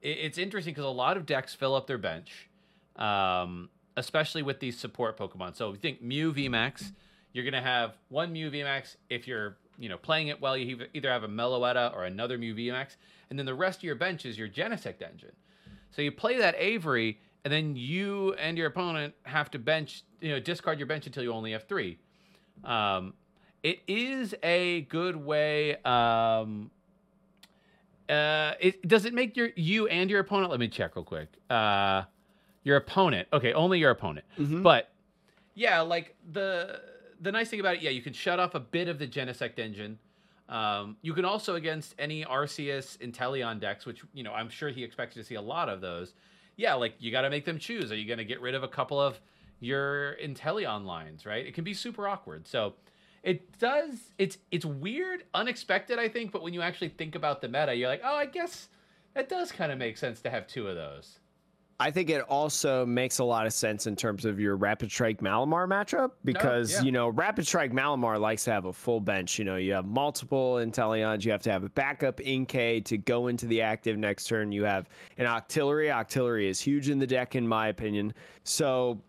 it, 0.00 0.18
it's 0.18 0.38
interesting 0.38 0.72
because 0.72 0.84
a 0.84 0.88
lot 0.88 1.16
of 1.16 1.26
decks 1.26 1.54
fill 1.54 1.74
up 1.74 1.88
their 1.88 1.98
bench. 1.98 2.48
Um, 2.96 3.68
especially 3.98 4.42
with 4.42 4.60
these 4.60 4.78
support 4.78 5.18
Pokemon. 5.18 5.56
So 5.56 5.70
you 5.72 5.76
think 5.76 6.00
Mew 6.00 6.32
VMAX, 6.32 6.92
you're 7.32 7.44
gonna 7.44 7.62
have 7.62 7.94
one 8.08 8.32
Mew 8.32 8.50
VMAX 8.50 8.96
if 9.10 9.26
you're 9.26 9.58
you 9.78 9.88
know 9.88 9.98
playing 9.98 10.28
it 10.28 10.40
well. 10.40 10.56
You 10.56 10.66
either- 10.66 10.88
either 10.94 11.10
have 11.10 11.24
a 11.24 11.28
Meloetta 11.28 11.94
or 11.94 12.04
another 12.04 12.38
Mew 12.38 12.54
VMAX, 12.54 12.96
and 13.30 13.38
then 13.38 13.46
the 13.46 13.54
rest 13.54 13.80
of 13.80 13.84
your 13.84 13.94
bench 13.96 14.24
is 14.24 14.38
your 14.38 14.48
Genesect 14.48 15.02
engine. 15.02 15.32
So 15.90 16.02
you 16.02 16.12
play 16.12 16.38
that 16.38 16.54
Avery, 16.58 17.18
and 17.44 17.52
then 17.52 17.76
you 17.76 18.34
and 18.34 18.56
your 18.56 18.66
opponent 18.66 19.14
have 19.24 19.50
to 19.52 19.58
bench, 19.58 20.02
you 20.20 20.30
know, 20.30 20.40
discard 20.40 20.78
your 20.78 20.86
bench 20.86 21.06
until 21.06 21.22
you 21.22 21.32
only 21.32 21.52
have 21.52 21.64
three. 21.64 21.98
Um, 22.64 23.14
it 23.62 23.80
is 23.86 24.34
a 24.42 24.82
good 24.82 25.16
way. 25.16 25.76
Um, 25.82 26.70
uh, 28.08 28.52
it 28.60 28.86
does 28.86 29.04
it 29.04 29.12
make 29.12 29.36
your 29.36 29.50
you 29.56 29.86
and 29.88 30.10
your 30.10 30.20
opponent? 30.20 30.50
Let 30.50 30.60
me 30.60 30.68
check 30.68 30.96
real 30.96 31.04
quick. 31.04 31.28
Uh, 31.50 32.04
your 32.68 32.76
opponent. 32.76 33.26
Okay, 33.32 33.54
only 33.54 33.78
your 33.78 33.90
opponent. 33.90 34.26
But 34.62 34.90
yeah, 35.54 35.80
like 35.80 36.14
the 36.30 36.80
the 37.18 37.32
nice 37.32 37.48
thing 37.48 37.60
about 37.60 37.76
it, 37.76 37.82
yeah, 37.82 37.90
you 37.90 38.02
can 38.02 38.12
shut 38.12 38.38
off 38.38 38.54
a 38.54 38.60
bit 38.60 38.88
of 38.88 38.98
the 38.98 39.06
Genesect 39.08 39.58
engine. 39.58 39.98
Um, 40.48 40.96
you 41.02 41.14
can 41.14 41.24
also 41.24 41.56
against 41.56 41.94
any 41.98 42.24
Arceus 42.24 42.96
Inteleon 42.98 43.58
decks, 43.58 43.86
which 43.86 44.02
you 44.12 44.22
know 44.22 44.32
I'm 44.34 44.50
sure 44.50 44.68
he 44.68 44.84
expects 44.84 45.14
to 45.14 45.24
see 45.24 45.34
a 45.34 45.40
lot 45.40 45.70
of 45.70 45.80
those. 45.80 46.12
Yeah, 46.56 46.74
like 46.74 46.94
you 46.98 47.10
got 47.10 47.22
to 47.22 47.30
make 47.30 47.46
them 47.46 47.58
choose. 47.58 47.90
Are 47.90 47.96
you 47.96 48.06
going 48.06 48.18
to 48.18 48.24
get 48.24 48.40
rid 48.42 48.54
of 48.54 48.62
a 48.62 48.68
couple 48.68 49.00
of 49.00 49.18
your 49.60 50.16
Inteleon 50.22 50.84
lines? 50.84 51.24
Right? 51.24 51.46
It 51.46 51.54
can 51.54 51.64
be 51.64 51.74
super 51.74 52.06
awkward. 52.06 52.46
So 52.46 52.74
it 53.22 53.58
does. 53.58 54.12
It's 54.18 54.36
it's 54.50 54.66
weird, 54.66 55.24
unexpected, 55.32 55.98
I 55.98 56.08
think. 56.08 56.32
But 56.32 56.42
when 56.42 56.52
you 56.52 56.60
actually 56.60 56.90
think 56.90 57.14
about 57.14 57.40
the 57.40 57.48
meta, 57.48 57.74
you're 57.74 57.88
like, 57.88 58.02
oh, 58.04 58.16
I 58.16 58.26
guess 58.26 58.68
that 59.14 59.30
does 59.30 59.50
kind 59.52 59.72
of 59.72 59.78
make 59.78 59.96
sense 59.96 60.20
to 60.20 60.30
have 60.30 60.46
two 60.46 60.68
of 60.68 60.76
those. 60.76 61.18
I 61.80 61.92
think 61.92 62.10
it 62.10 62.22
also 62.22 62.84
makes 62.84 63.20
a 63.20 63.24
lot 63.24 63.46
of 63.46 63.52
sense 63.52 63.86
in 63.86 63.94
terms 63.94 64.24
of 64.24 64.40
your 64.40 64.56
Rapid 64.56 64.90
Strike 64.90 65.20
Malamar 65.20 65.68
matchup 65.68 66.10
because, 66.24 66.72
yeah. 66.72 66.82
you 66.82 66.90
know, 66.90 67.08
Rapid 67.08 67.46
Strike 67.46 67.72
Malamar 67.72 68.18
likes 68.18 68.42
to 68.44 68.52
have 68.52 68.64
a 68.64 68.72
full 68.72 68.98
bench. 69.00 69.38
You 69.38 69.44
know, 69.44 69.54
you 69.56 69.74
have 69.74 69.86
multiple 69.86 70.54
Inteleons, 70.54 71.24
you 71.24 71.30
have 71.30 71.42
to 71.42 71.52
have 71.52 71.62
a 71.62 71.68
backup 71.68 72.16
Inkay 72.16 72.84
to 72.84 72.98
go 72.98 73.28
into 73.28 73.46
the 73.46 73.62
active 73.62 73.96
next 73.96 74.24
turn. 74.24 74.50
You 74.50 74.64
have 74.64 74.88
an 75.18 75.26
Octillery. 75.26 75.88
Octillery 75.92 76.48
is 76.48 76.60
huge 76.60 76.88
in 76.88 76.98
the 76.98 77.06
deck, 77.06 77.36
in 77.36 77.46
my 77.46 77.68
opinion. 77.68 78.12
So, 78.42 79.00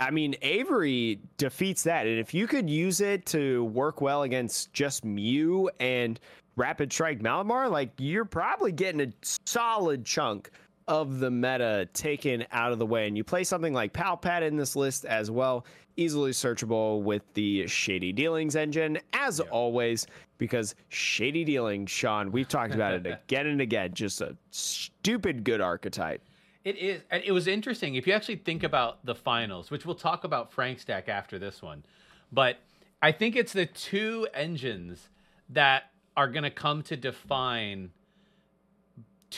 I 0.00 0.10
mean, 0.10 0.34
Avery 0.42 1.20
defeats 1.36 1.84
that. 1.84 2.08
And 2.08 2.18
if 2.18 2.34
you 2.34 2.48
could 2.48 2.68
use 2.68 3.00
it 3.00 3.24
to 3.26 3.66
work 3.66 4.00
well 4.00 4.24
against 4.24 4.72
just 4.72 5.04
Mew 5.04 5.70
and 5.78 6.18
Rapid 6.56 6.92
Strike 6.92 7.20
Malamar, 7.20 7.70
like 7.70 7.90
you're 7.98 8.24
probably 8.24 8.72
getting 8.72 9.00
a 9.00 9.12
solid 9.22 10.04
chunk 10.04 10.50
of 10.88 11.18
the 11.18 11.30
meta 11.30 11.88
taken 11.92 12.46
out 12.52 12.72
of 12.72 12.78
the 12.78 12.86
way. 12.86 13.06
And 13.08 13.16
you 13.16 13.24
play 13.24 13.44
something 13.44 13.72
like 13.74 13.92
Palpad 13.92 14.42
in 14.42 14.56
this 14.56 14.76
list 14.76 15.04
as 15.04 15.30
well, 15.30 15.66
easily 15.96 16.30
searchable 16.30 17.02
with 17.02 17.22
the 17.34 17.66
Shady 17.66 18.12
Dealings 18.12 18.54
engine, 18.54 18.98
as 19.12 19.40
Yeah. 19.40 19.50
always, 19.50 20.06
because 20.38 20.74
Shady 20.88 21.44
Dealings, 21.44 21.90
Sean, 21.90 22.30
we've 22.30 22.48
talked 22.48 22.74
about 22.74 22.94
it 22.94 23.06
again 23.24 23.46
and 23.46 23.60
again, 23.60 23.94
just 23.94 24.20
a 24.20 24.36
stupid 24.50 25.42
good 25.44 25.60
archetype. 25.60 26.22
It 26.64 26.76
is. 26.78 27.02
And 27.10 27.22
it 27.24 27.32
was 27.32 27.46
interesting. 27.46 27.94
If 27.94 28.06
you 28.06 28.12
actually 28.12 28.36
think 28.36 28.62
about 28.62 29.04
the 29.04 29.14
finals, 29.14 29.70
which 29.70 29.86
we'll 29.86 29.94
talk 29.94 30.24
about 30.24 30.52
Frank's 30.52 30.84
deck 30.84 31.08
after 31.08 31.38
this 31.38 31.62
one, 31.62 31.84
but 32.32 32.58
I 33.02 33.12
think 33.12 33.36
it's 33.36 33.52
the 33.52 33.66
two 33.66 34.26
engines 34.34 35.08
that 35.50 35.90
are 36.16 36.28
going 36.28 36.42
to 36.42 36.50
come 36.50 36.82
to 36.82 36.96
define 36.96 37.90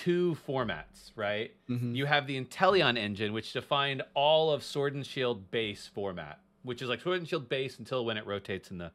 two 0.05 0.37
formats, 0.47 1.11
right? 1.17 1.53
Mm-hmm. 1.69 1.95
You 1.95 2.07
have 2.07 2.27
the 2.29 2.41
Inteleon 2.41 2.97
engine, 2.97 3.33
which 3.33 3.53
defined 3.53 4.03
all 4.15 4.53
of 4.53 4.63
Sword 4.63 4.95
and 4.95 5.05
Shield 5.05 5.51
base 5.51 5.91
format, 5.93 6.39
which 6.63 6.83
is 6.83 6.89
like 6.89 7.01
Sword 7.01 7.19
and 7.19 7.29
Shield 7.29 7.49
base 7.49 7.81
until 7.81 8.05
when 8.05 8.17
it 8.17 8.25
rotates 8.27 8.71
in 8.71 8.79
the 8.79 8.93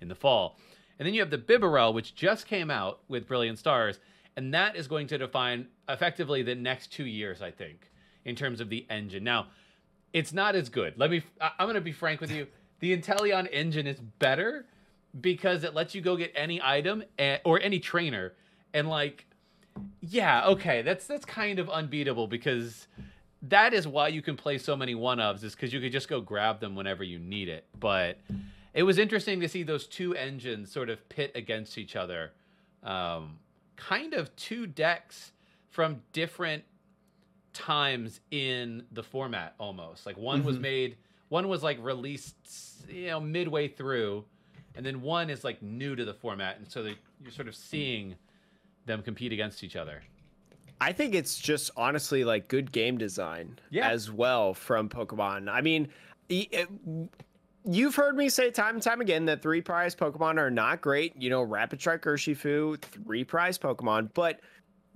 in 0.00 0.06
the 0.06 0.14
fall. 0.14 0.56
And 0.98 1.06
then 1.06 1.14
you 1.14 1.20
have 1.20 1.30
the 1.30 1.38
Bibarel, 1.38 1.92
which 1.92 2.14
just 2.14 2.46
came 2.46 2.70
out 2.70 3.00
with 3.08 3.26
Brilliant 3.26 3.58
Stars, 3.58 3.98
and 4.36 4.54
that 4.54 4.76
is 4.76 4.86
going 4.86 5.08
to 5.08 5.18
define 5.18 5.66
effectively 5.88 6.42
the 6.42 6.54
next 6.54 6.92
two 6.92 7.06
years, 7.06 7.42
I 7.42 7.50
think, 7.50 7.90
in 8.24 8.36
terms 8.36 8.60
of 8.60 8.68
the 8.68 8.86
engine. 8.88 9.24
Now, 9.24 9.48
it's 10.12 10.32
not 10.32 10.54
as 10.54 10.68
good. 10.68 10.94
Let 10.96 11.10
me. 11.10 11.22
I- 11.40 11.50
I'm 11.58 11.66
going 11.66 11.74
to 11.74 11.80
be 11.80 11.92
frank 11.92 12.20
with 12.20 12.30
you. 12.30 12.46
The 12.80 12.94
Inteleon 12.94 13.48
engine 13.50 13.86
is 13.86 13.98
better 13.98 14.66
because 15.18 15.64
it 15.64 15.72
lets 15.74 15.94
you 15.94 16.02
go 16.02 16.16
get 16.16 16.32
any 16.34 16.60
item 16.62 17.02
and, 17.16 17.40
or 17.44 17.58
any 17.60 17.78
trainer, 17.78 18.34
and 18.74 18.90
like, 18.90 19.24
yeah, 20.00 20.46
okay, 20.46 20.82
that's 20.82 21.06
that's 21.06 21.24
kind 21.24 21.58
of 21.58 21.68
unbeatable 21.70 22.26
because 22.26 22.86
that 23.42 23.74
is 23.74 23.86
why 23.86 24.08
you 24.08 24.22
can 24.22 24.36
play 24.36 24.56
so 24.58 24.76
many 24.76 24.94
one 24.94 25.18
ofs 25.18 25.42
is 25.44 25.54
because 25.54 25.72
you 25.72 25.80
could 25.80 25.92
just 25.92 26.08
go 26.08 26.20
grab 26.20 26.60
them 26.60 26.74
whenever 26.74 27.04
you 27.04 27.18
need 27.18 27.48
it. 27.48 27.66
But 27.78 28.18
it 28.72 28.82
was 28.84 28.98
interesting 28.98 29.40
to 29.40 29.48
see 29.48 29.62
those 29.62 29.86
two 29.86 30.14
engines 30.14 30.70
sort 30.72 30.88
of 30.88 31.06
pit 31.08 31.32
against 31.34 31.76
each 31.78 31.94
other. 31.96 32.32
Um, 32.82 33.38
kind 33.76 34.14
of 34.14 34.34
two 34.36 34.66
decks 34.66 35.32
from 35.70 36.00
different 36.12 36.64
times 37.52 38.20
in 38.30 38.84
the 38.92 39.02
format 39.02 39.54
almost. 39.58 40.06
Like 40.06 40.16
one 40.16 40.44
was 40.44 40.56
Mhm. 40.56 40.60
made, 40.62 40.96
one 41.28 41.48
was 41.48 41.62
like 41.62 41.78
released, 41.82 42.36
you 42.88 43.06
know, 43.08 43.20
midway 43.20 43.68
through, 43.68 44.24
and 44.74 44.84
then 44.84 45.02
one 45.02 45.30
is 45.30 45.44
like 45.44 45.62
new 45.62 45.94
to 45.96 46.04
the 46.04 46.14
format. 46.14 46.58
And 46.58 46.68
so 46.70 46.82
you're 47.22 47.30
sort 47.30 47.48
of 47.48 47.54
seeing 47.54 48.16
them 48.86 49.02
compete 49.02 49.32
against 49.32 49.64
each 49.64 49.76
other. 49.76 50.02
I 50.80 50.92
think 50.92 51.14
it's 51.14 51.38
just 51.38 51.70
honestly 51.76 52.24
like 52.24 52.48
good 52.48 52.72
game 52.72 52.98
design 52.98 53.58
Yeah. 53.70 53.88
as 53.88 54.10
well 54.10 54.54
from 54.54 54.88
Pokemon. 54.88 55.48
I 55.50 55.60
mean, 55.60 55.88
it- 56.28 56.68
you've 57.64 57.94
heard 57.94 58.16
me 58.16 58.28
say 58.28 58.50
time 58.50 58.74
and 58.74 58.82
time 58.82 59.00
again 59.00 59.24
that 59.26 59.40
three 59.40 59.62
prize 59.62 59.94
Pokemon 59.94 60.36
are 60.38 60.50
not 60.50 60.80
great. 60.80 61.14
You 61.16 61.30
know, 61.30 61.42
Rapid 61.42 61.80
Strike 61.80 62.02
Urshifu, 62.02 62.80
three 62.82 63.24
prize 63.24 63.56
Pokemon, 63.58 64.10
but 64.14 64.40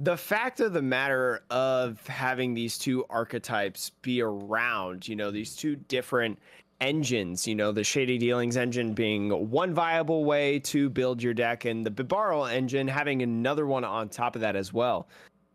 the 0.01 0.17
fact 0.17 0.61
of 0.61 0.73
the 0.73 0.83
matter 0.83 1.43
of 1.51 2.05
having 2.07 2.55
these 2.55 2.79
two 2.79 3.05
archetypes 3.09 3.91
be 4.03 4.21
around, 4.21 5.09
you 5.09 5.17
know, 5.17 5.31
these 5.31 5.57
two 5.57 5.77
different 5.77 6.39
engines, 6.81 7.47
you 7.47 7.55
know, 7.55 7.73
the 7.73 7.85
Shady 7.85 8.19
Dealings 8.19 8.57
engine 8.57 8.95
being 8.95 9.51
one 9.51 9.75
viable 9.75 10.25
way 10.25 10.61
to 10.61 10.89
build 10.89 11.23
your 11.23 11.35
deck, 11.35 11.65
and 11.65 11.85
the 11.85 11.91
Bibarel 11.91 12.51
engine 12.51 12.89
having 12.89 13.23
another 13.23 13.67
one 13.67 13.85
on 13.85 14.09
top 14.09 14.35
of 14.35 14.43
that 14.43 14.57
as 14.57 14.73
well 14.73 15.09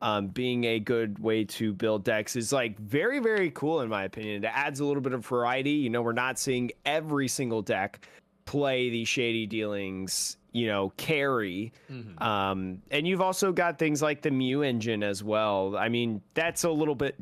um, 0.04 0.28
being 0.28 0.66
a 0.66 0.80
good 0.80 1.18
way 1.18 1.46
to 1.46 1.74
build 1.74 2.04
decks 2.04 2.36
is 2.36 2.52
like 2.52 2.78
very 2.78 3.20
very 3.20 3.50
cool 3.52 3.80
in 3.82 3.90
my 3.90 4.04
opinion. 4.04 4.44
It 4.44 4.52
adds 4.54 4.82
a 4.82 4.86
little 4.86 5.02
bit 5.02 5.14
of 5.14 5.26
variety. 5.26 5.72
You 5.72 5.90
know, 5.90 6.02
we're 6.02 6.12
not 6.12 6.38
seeing 6.38 6.72
every 6.86 7.30
single 7.30 7.62
deck 7.62 8.06
play 8.46 8.90
the 8.90 9.06
shady 9.06 9.48
dealings. 9.48 10.38
You 10.52 10.68
know, 10.68 10.94
carry. 10.98 11.72
Mhm. 11.90 12.22
Um, 12.22 12.82
and 12.92 13.08
you've 13.08 13.22
also 13.22 13.52
got 13.52 13.80
things 13.80 14.04
like 14.04 14.22
the 14.22 14.30
Mew 14.30 14.62
engine 14.62 15.02
as 15.02 15.24
well. 15.24 15.76
I 15.76 15.90
mean, 15.90 16.22
that's 16.36 16.64
a 16.64 16.70
little 16.70 16.94
bit. 16.94 17.16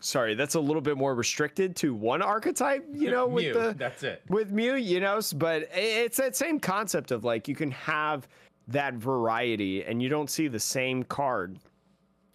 Sorry, 0.00 0.34
that's 0.34 0.54
a 0.54 0.60
little 0.60 0.82
bit 0.82 0.96
more 0.96 1.14
restricted 1.14 1.74
to 1.76 1.94
one 1.94 2.22
archetype. 2.22 2.86
You 2.92 3.10
know, 3.12 3.26
with 3.26 3.44
Mew, 3.44 3.52
the 3.54 3.74
that's 3.76 4.02
it. 4.02 4.22
with 4.28 4.50
Mew, 4.52 4.74
you 4.74 5.00
know, 5.00 5.20
but 5.36 5.68
it's 5.74 6.18
that 6.18 6.36
same 6.36 6.60
concept 6.60 7.10
of 7.10 7.24
like 7.24 7.48
you 7.48 7.54
can 7.54 7.70
have 7.72 8.28
that 8.68 8.94
variety 8.94 9.84
and 9.84 10.02
you 10.02 10.08
don't 10.08 10.28
see 10.30 10.48
the 10.48 10.60
same 10.60 11.02
card 11.04 11.58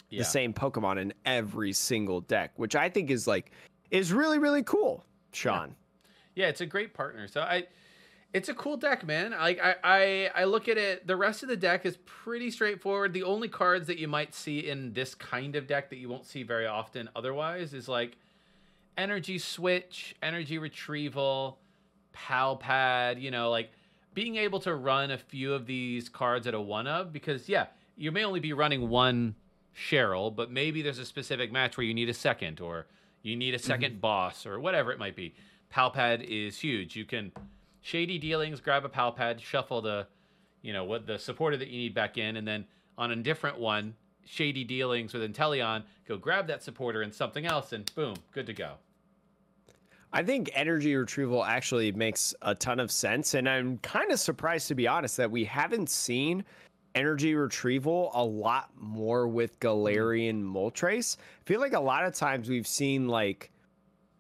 Yeah. 0.10 0.20
the 0.20 0.26
same 0.26 0.54
Pokemon 0.54 1.00
in 1.00 1.14
every 1.26 1.74
single 1.74 2.22
deck, 2.22 2.52
which 2.56 2.76
I 2.76 2.90
think 2.90 3.12
is 3.12 3.28
like 3.28 3.52
is 3.92 4.12
really 4.12 4.40
really 4.40 4.64
cool. 4.64 5.06
Sean, 5.34 5.76
Yeah, 6.36 6.48
it's 6.48 6.62
a 6.62 6.66
great 6.66 6.94
partner. 6.94 7.28
So 7.28 7.42
I, 7.42 7.68
it's 8.34 8.50
a 8.50 8.54
cool 8.54 8.78
deck, 8.78 9.06
man. 9.06 9.32
Like 9.32 9.60
I, 9.62 9.76
I, 9.84 10.30
I 10.36 10.44
look 10.46 10.70
at 10.70 10.78
it. 10.78 11.06
The 11.06 11.16
rest 11.16 11.44
of 11.44 11.50
the 11.50 11.58
deck 11.58 11.86
is 11.86 11.98
pretty 12.06 12.50
straightforward. 12.50 13.14
The 13.14 13.24
only 13.24 13.48
cards 13.48 13.88
that 13.88 13.98
you 13.98 14.08
might 14.08 14.34
see 14.34 14.60
in 14.60 14.94
this 14.94 15.16
kind 15.16 15.56
of 15.56 15.68
deck 15.68 15.90
that 15.90 15.98
you 15.98 16.08
won't 16.08 16.26
see 16.26 16.44
very 16.44 16.66
often 16.66 17.10
otherwise 17.16 17.74
is 17.74 17.88
like 17.88 18.18
energy 18.98 19.38
switch, 19.38 20.16
energy 20.24 20.58
retrieval, 20.58 21.60
pal 22.14 22.56
pad. 22.56 23.20
You 23.20 23.32
know, 23.32 23.50
like 23.50 23.72
being 24.14 24.38
able 24.38 24.60
to 24.62 24.76
run 24.76 25.12
a 25.12 25.18
few 25.18 25.54
of 25.54 25.66
these 25.66 26.08
cards 26.08 26.48
at 26.48 26.54
a 26.54 26.62
one 26.62 26.88
of 26.88 27.12
because 27.12 27.50
yeah, 27.50 27.68
you 27.98 28.12
may 28.12 28.24
only 28.24 28.40
be 28.40 28.54
running 28.54 28.90
one 28.90 29.36
Cheryl, 29.76 30.34
but 30.34 30.52
maybe 30.52 30.82
there's 30.82 31.00
a 31.00 31.06
specific 31.06 31.52
match 31.52 31.78
where 31.78 31.86
you 31.86 31.94
need 31.94 32.10
a 32.10 32.14
second 32.14 32.62
or 32.62 32.88
you 33.24 33.36
need 33.36 33.54
a 33.54 33.58
mm-hmm. 33.58 33.84
2nd 33.84 34.02
boss 34.02 34.46
or 34.46 34.60
whatever 34.60 34.92
it 34.92 35.00
might 35.00 35.16
be. 35.16 35.34
Palpad 35.74 36.24
is 36.24 36.60
huge. 36.60 36.96
You 36.96 37.06
can 37.06 37.32
shady 37.82 38.18
dealings, 38.18 38.60
grab 38.60 38.86
a 38.86 38.90
Palpad, 38.90 39.40
shuffle 39.40 39.82
the, 39.82 40.08
you 40.62 40.74
know, 40.74 40.84
what 40.84 41.06
the 41.06 41.20
supporter 41.20 41.58
that 41.58 41.68
you 41.68 41.78
need 41.78 41.94
back 41.94 42.18
in, 42.18 42.38
and 42.38 42.48
then 42.48 42.66
on 42.98 43.12
a 43.12 43.16
different 43.16 43.60
one, 43.60 43.96
shady 44.26 44.64
dealings 44.64 45.14
with 45.14 45.24
Inteleon, 45.24 45.84
go 46.08 46.18
grab 46.18 46.48
that 46.48 46.64
supporter 46.64 47.02
and 47.02 47.14
something 47.14 47.46
else, 47.46 47.74
and 47.74 47.94
boom, 47.96 48.16
good 48.32 48.46
to 48.46 48.54
go. 48.54 48.74
I 50.14 50.24
think 50.24 50.52
energy 50.54 50.96
retrieval 50.96 51.44
actually 51.44 51.92
makes 51.94 52.36
a 52.42 52.54
ton 52.54 52.80
of 52.80 52.92
sense, 52.92 53.34
and 53.34 53.48
I'm 53.48 53.78
kind 53.80 54.12
of 54.12 54.20
surprised 54.20 54.68
to 54.68 54.76
be 54.76 54.88
honest 54.88 55.18
that 55.18 55.32
we 55.32 55.46
haven't 55.46 55.90
seen 55.90 56.44
energy 56.96 57.34
retrieval 57.34 58.12
a 58.14 58.24
lot 58.24 58.70
more 58.76 59.28
with 59.28 59.58
Galarian 59.62 60.44
Moltres. 60.44 61.16
I 61.18 61.44
feel 61.46 61.62
like 61.62 61.74
a 61.74 61.80
lot 61.80 62.06
of 62.06 62.14
times 62.14 62.50
we've 62.50 62.68
seen 62.68 63.08
like 63.08 63.52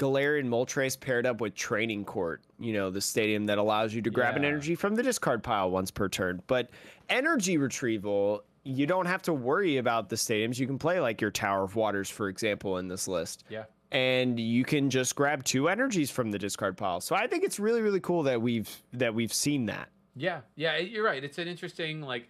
Galarian 0.01 0.47
Moltres 0.47 0.99
paired 0.99 1.27
up 1.27 1.41
with 1.41 1.53
Training 1.53 2.05
Court, 2.05 2.41
you 2.59 2.73
know, 2.73 2.89
the 2.89 2.99
stadium 2.99 3.45
that 3.45 3.59
allows 3.59 3.93
you 3.93 4.01
to 4.01 4.09
grab 4.09 4.35
an 4.35 4.43
energy 4.43 4.73
from 4.73 4.95
the 4.95 5.03
discard 5.03 5.43
pile 5.43 5.69
once 5.69 5.91
per 5.91 6.09
turn. 6.09 6.41
But 6.47 6.71
energy 7.07 7.59
retrieval, 7.59 8.43
you 8.63 8.87
don't 8.87 9.05
have 9.05 9.21
to 9.23 9.33
worry 9.33 9.77
about 9.77 10.09
the 10.09 10.15
stadiums. 10.15 10.57
You 10.57 10.65
can 10.65 10.79
play 10.79 10.99
like 10.99 11.21
your 11.21 11.29
Tower 11.29 11.63
of 11.63 11.75
Waters, 11.75 12.09
for 12.09 12.29
example, 12.29 12.79
in 12.79 12.87
this 12.87 13.07
list 13.07 13.43
Yeah. 13.47 13.65
and 13.91 14.39
you 14.39 14.63
can 14.65 14.89
just 14.89 15.15
grab 15.15 15.43
two 15.43 15.69
energies 15.69 16.09
from 16.09 16.31
the 16.31 16.39
discard 16.39 16.77
pile. 16.77 16.99
So 16.99 17.15
I 17.15 17.27
think 17.27 17.43
it's 17.43 17.59
really 17.59 17.81
really 17.81 17.99
cool 17.99 18.23
that 18.23 18.41
we've 18.41 18.69
that 18.93 19.13
we've 19.13 19.33
seen 19.33 19.67
that. 19.67 19.89
Yeah, 20.15 20.41
yeah, 20.55 20.77
you're 20.77 21.05
right. 21.05 21.23
It's 21.23 21.37
an 21.37 21.47
interesting 21.47 22.01
like 22.01 22.27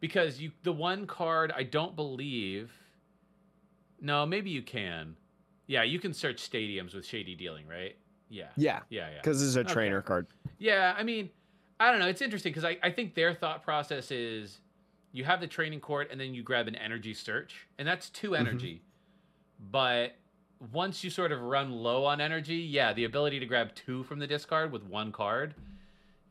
because 0.00 0.40
you 0.40 0.50
the 0.62 0.72
one 0.72 1.06
card 1.06 1.52
I 1.54 1.64
don't 1.64 1.94
believe. 1.94 2.72
No, 4.00 4.24
maybe 4.24 4.48
you 4.50 4.62
can. 4.62 5.14
Yeah, 5.72 5.84
you 5.84 5.98
can 5.98 6.12
search 6.12 6.50
stadiums 6.50 6.94
with 6.94 7.06
shady 7.06 7.34
dealing, 7.34 7.66
right? 7.66 7.96
Yeah, 8.28 8.48
Yeah, 8.56 8.80
yeah, 8.90 9.08
yeah. 9.08 9.16
because 9.22 9.42
it's 9.42 9.56
a 9.56 9.60
Okay. 9.60 9.72
trainer 9.72 10.02
card. 10.02 10.26
Yeah, 10.58 10.94
I 10.98 11.02
mean, 11.02 11.30
I 11.80 11.90
don't 11.90 11.98
know. 11.98 12.08
It's 12.08 12.20
interesting 12.20 12.52
because 12.52 12.66
I, 12.66 12.76
I 12.82 12.90
think 12.90 13.14
their 13.14 13.32
thought 13.32 13.62
process 13.62 14.10
is 14.10 14.60
you 15.12 15.24
have 15.24 15.40
the 15.40 15.46
training 15.46 15.80
court 15.80 16.08
and 16.10 16.20
then 16.20 16.34
you 16.34 16.42
grab 16.42 16.68
an 16.68 16.74
energy 16.74 17.14
search, 17.14 17.68
and 17.78 17.88
that's 17.88 18.10
two 18.10 18.32
mm-hmm. 18.32 18.46
energy. 18.46 18.82
But 19.70 20.16
once 20.74 21.02
you 21.02 21.08
sort 21.08 21.32
of 21.32 21.40
run 21.40 21.72
low 21.72 22.04
on 22.04 22.20
energy, 22.20 22.56
yeah, 22.56 22.92
the 22.92 23.04
ability 23.04 23.40
to 23.40 23.46
grab 23.46 23.74
two 23.74 24.04
from 24.04 24.18
the 24.18 24.26
discard 24.26 24.72
with 24.72 24.82
one 24.82 25.10
card 25.10 25.54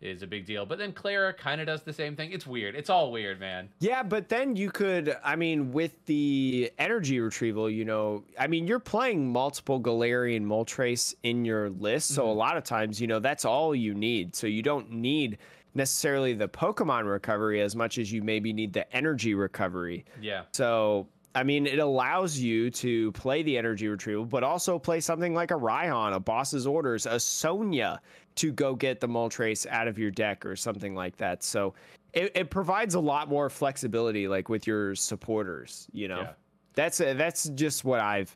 is 0.01 0.23
a 0.23 0.27
big 0.27 0.45
deal. 0.45 0.65
But 0.65 0.77
then 0.77 0.93
Clara 0.93 1.33
kind 1.33 1.61
of 1.61 1.67
does 1.67 1.83
the 1.83 1.93
same 1.93 2.15
thing. 2.15 2.31
It's 2.31 2.47
weird. 2.47 2.75
It's 2.75 2.89
all 2.89 3.11
weird, 3.11 3.39
man. 3.39 3.69
Yeah, 3.79 4.03
but 4.03 4.29
then 4.29 4.55
you 4.55 4.71
could, 4.71 5.17
I 5.23 5.35
mean, 5.35 5.71
with 5.71 5.93
the 6.05 6.71
energy 6.79 7.19
retrieval, 7.19 7.69
you 7.69 7.85
know, 7.85 8.23
I 8.39 8.47
mean, 8.47 8.67
you're 8.67 8.79
playing 8.79 9.31
multiple 9.31 9.79
Galarian 9.79 10.45
Moltres 10.45 11.13
in 11.23 11.45
your 11.45 11.69
list. 11.69 12.09
So 12.09 12.25
a 12.25 12.29
mm-hmm. 12.29 12.39
lot 12.39 12.57
of 12.57 12.63
times, 12.63 12.99
you 12.99 13.07
know, 13.07 13.19
that's 13.19 13.45
all 13.45 13.75
you 13.75 13.93
need. 13.93 14.35
So 14.35 14.47
you 14.47 14.61
don't 14.61 14.91
need 14.91 15.37
necessarily 15.73 16.33
the 16.33 16.47
Pokemon 16.47 17.09
recovery 17.09 17.61
as 17.61 17.75
much 17.75 17.97
as 17.97 18.11
you 18.11 18.21
maybe 18.21 18.51
need 18.51 18.73
the 18.73 18.91
energy 18.95 19.33
recovery. 19.33 20.05
Yeah. 20.19 20.43
So, 20.51 21.07
I 21.33 21.43
mean, 21.43 21.65
it 21.65 21.79
allows 21.79 22.37
you 22.37 22.69
to 22.71 23.11
play 23.13 23.41
the 23.41 23.57
energy 23.57 23.87
retrieval, 23.87 24.25
but 24.25 24.43
also 24.43 24.77
play 24.77 24.99
something 24.99 25.33
like 25.33 25.51
a 25.51 25.55
Raihan, 25.55 26.13
a 26.13 26.19
Boss's 26.19 26.67
Orders, 26.67 27.05
a 27.05 27.19
Sonia 27.19 28.01
to 28.35 28.51
go 28.51 28.75
get 28.75 28.99
the 28.99 29.07
Moltres 29.07 29.65
out 29.67 29.87
of 29.87 29.97
your 29.97 30.11
deck 30.11 30.45
or 30.45 30.55
something 30.55 30.95
like 30.95 31.17
that. 31.17 31.43
So 31.43 31.73
it, 32.13 32.31
it 32.35 32.49
provides 32.49 32.95
a 32.95 32.99
lot 32.99 33.29
more 33.29 33.49
flexibility, 33.49 34.27
like 34.27 34.49
with 34.49 34.65
your 34.67 34.95
supporters. 34.95 35.87
You 35.91 36.07
know, 36.07 36.21
Yeah. 36.21 36.31
that's 36.73 36.99
a, 37.01 37.13
that's 37.13 37.49
just 37.49 37.83
what 37.85 37.99
I've 37.99 38.35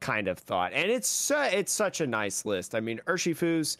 kind 0.00 0.28
of 0.28 0.38
thought, 0.38 0.72
and 0.74 0.90
it's 0.90 1.08
su- 1.08 1.34
it's 1.50 1.72
such 1.72 2.00
a 2.00 2.06
nice 2.06 2.44
list. 2.44 2.74
I 2.74 2.80
mean, 2.80 3.00
Urshifu's. 3.06 3.78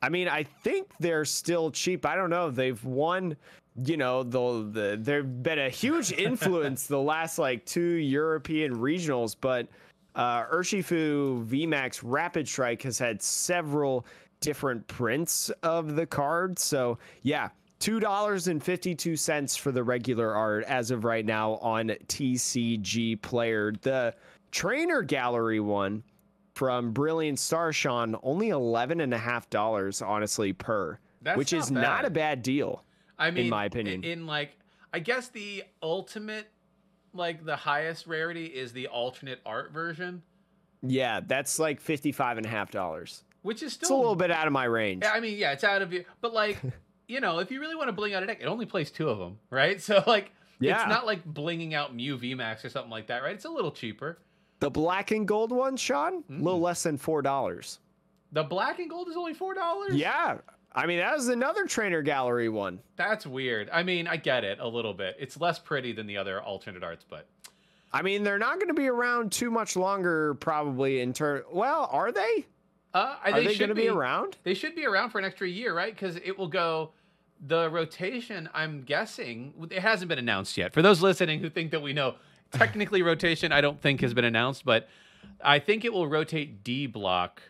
I 0.00 0.08
mean, 0.10 0.28
I 0.28 0.44
think 0.44 0.92
they're 1.00 1.24
still 1.24 1.70
cheap. 1.72 2.06
I 2.06 2.14
don't 2.14 2.30
know. 2.30 2.50
They've 2.52 2.82
won, 2.84 3.36
you 3.84 3.96
know, 3.96 4.22
the 4.22 4.68
the 4.70 4.98
they've 5.00 5.42
been 5.42 5.58
a 5.58 5.70
huge 5.70 6.12
influence 6.18 6.86
the 6.86 7.00
last 7.00 7.38
like 7.38 7.64
two 7.66 7.80
European 7.94 8.76
regionals, 8.76 9.34
but 9.40 9.66
uh 10.14 10.44
Urshifu 10.44 11.44
VMAX 11.46 12.00
Rapid 12.04 12.46
Strike 12.46 12.82
has 12.82 12.98
had 12.98 13.20
several 13.20 14.06
different 14.40 14.86
prints 14.86 15.50
of 15.62 15.96
the 15.96 16.06
card. 16.06 16.58
So 16.58 16.98
yeah, 17.22 17.48
two 17.78 18.00
dollars 18.00 18.48
and 18.48 18.62
fifty 18.62 18.94
two 18.94 19.16
cents 19.16 19.56
for 19.56 19.72
the 19.72 19.82
regular 19.82 20.34
art 20.34 20.64
as 20.64 20.90
of 20.90 21.04
right 21.04 21.24
now 21.24 21.54
on 21.56 21.88
TCG 21.88 23.20
Player. 23.22 23.72
The 23.80 24.14
trainer 24.50 25.02
gallery 25.02 25.60
one 25.60 26.02
from 26.54 26.92
Brilliant 26.92 27.38
Star 27.38 27.72
Sean 27.72 28.16
only 28.22 28.48
eleven 28.48 29.00
and 29.00 29.14
a 29.14 29.18
half 29.18 29.48
dollars 29.50 30.02
honestly 30.02 30.52
per, 30.52 30.98
That's 31.22 31.38
which 31.38 31.52
not 31.52 31.58
is 31.58 31.70
not 31.70 32.04
a 32.04 32.10
bad 32.10 32.42
deal. 32.42 32.84
I 33.18 33.30
mean, 33.30 33.48
my 33.48 33.64
opinion. 33.64 34.04
in, 34.04 34.10
in 34.20 34.26
like, 34.26 34.56
I 34.92 35.00
guess 35.00 35.28
the 35.28 35.64
ultimate, 35.82 36.48
like 37.12 37.44
the 37.44 37.56
highest 37.56 38.06
rarity 38.06 38.46
is 38.46 38.72
the 38.72 38.86
alternate 38.86 39.40
art 39.44 39.72
version, 39.72 40.22
Yeah, 40.82 41.20
that's 41.26 41.58
like 41.58 41.80
fifty-five 41.80 42.36
and 42.36 42.46
a 42.46 42.48
half 42.48 42.70
dollars. 42.70 43.24
Which 43.42 43.62
is 43.62 43.76
It's 43.76 43.90
a 43.90 43.94
little 43.94 44.16
bit 44.16 44.30
out 44.30 44.46
of 44.46 44.52
my 44.52 44.64
range. 44.64 45.04
I 45.04 45.20
mean, 45.20 45.38
yeah, 45.38 45.52
it's 45.52 45.64
out 45.64 45.82
of 45.82 45.92
you, 45.92 46.04
but 46.20 46.32
like, 46.32 46.58
you 47.08 47.20
know, 47.20 47.38
if 47.38 47.50
you 47.50 47.60
really 47.60 47.74
want 47.76 47.88
to 47.88 47.92
bling 47.92 48.14
out 48.14 48.22
a 48.22 48.26
deck, 48.26 48.38
it 48.40 48.46
only 48.46 48.66
plays 48.66 48.90
two 48.90 49.08
of 49.08 49.18
them, 49.18 49.38
right? 49.50 49.80
So 49.88 50.02
like, 50.06 50.32
Yeah. 50.60 50.80
it's 50.82 50.88
not 50.88 51.06
like 51.06 51.24
blinging 51.26 51.72
out 51.74 51.94
Mew 51.94 52.18
VMAX 52.18 52.64
or 52.64 52.68
something 52.68 52.90
like 52.90 53.06
that, 53.08 53.22
right? 53.22 53.34
It's 53.34 53.44
a 53.44 53.50
little 53.50 53.70
cheaper. 53.72 54.18
The 54.60 54.70
black 54.70 55.12
and 55.12 55.26
gold 55.26 55.52
one, 55.52 55.76
Sean, 55.76 56.24
a 56.28 56.32
Mm. 56.32 56.42
little 56.42 56.60
less 56.60 56.82
than 56.82 56.96
four 56.98 57.22
dollars. 57.22 57.78
The 58.32 58.42
black 58.42 58.78
and 58.80 58.90
gold 58.90 59.08
is 59.08 59.16
only 59.16 59.32
four 59.34 59.54
dollars. 59.54 59.94
Yeah, 59.94 60.38
I 60.74 60.86
mean 60.86 60.98
that 60.98 61.14
was 61.14 61.28
another 61.28 61.64
trainer 61.66 62.02
gallery 62.02 62.48
one. 62.48 62.80
that's 62.96 63.24
weird. 63.26 63.70
I 63.72 63.82
mean, 63.84 64.06
I 64.08 64.16
get 64.16 64.44
it 64.44 64.58
a 64.60 64.66
little 64.68 64.92
bit. 64.94 65.16
It's 65.18 65.40
less 65.40 65.58
pretty 65.58 65.92
than 65.92 66.06
the 66.06 66.16
other 66.18 66.42
alternate 66.42 66.82
arts, 66.84 67.06
but 67.08 67.26
I 67.92 68.02
mean 68.02 68.22
they're 68.24 68.38
not 68.38 68.56
going 68.56 68.68
to 68.68 68.74
be 68.74 68.88
around 68.88 69.32
too 69.32 69.50
much 69.50 69.76
longer, 69.76 70.34
probably. 70.34 71.00
In 71.00 71.12
turn, 71.14 71.42
well, 71.50 71.88
are 71.90 72.12
they? 72.12 72.44
Uh, 72.94 73.16
Are 73.24 73.32
they, 73.32 73.46
they, 73.46 73.52
should 73.52 73.58
going 73.58 73.68
to 73.68 73.74
be 73.74 73.88
around? 73.88 74.36
They 74.44 74.54
should 74.54 74.74
be 74.74 74.86
around 74.86 75.10
for 75.10 75.18
an 75.18 75.24
extra 75.24 75.48
year, 75.48 75.74
right? 75.74 75.94
Because 75.94 76.16
it 76.16 76.38
will 76.38 76.48
go. 76.48 76.92
The 77.46 77.70
rotation, 77.70 78.48
I'm 78.52 78.82
guessing, 78.82 79.54
it 79.70 79.78
hasn't 79.78 80.08
been 80.08 80.18
announced 80.18 80.56
yet. 80.56 80.74
For 80.74 80.82
those 80.82 81.00
listening 81.00 81.38
who 81.38 81.48
think 81.48 81.70
that 81.70 81.80
we 81.80 81.92
know, 81.92 82.16
technically 82.52 83.02
rotation, 83.02 83.52
I 83.52 83.60
don't 83.60 83.80
think 83.80 84.00
has 84.00 84.12
been 84.12 84.24
announced, 84.24 84.64
but 84.64 84.88
I 85.44 85.60
think 85.60 85.84
it 85.84 85.92
will 85.92 86.08
rotate 86.08 86.64
D 86.64 86.88
block. 86.88 87.40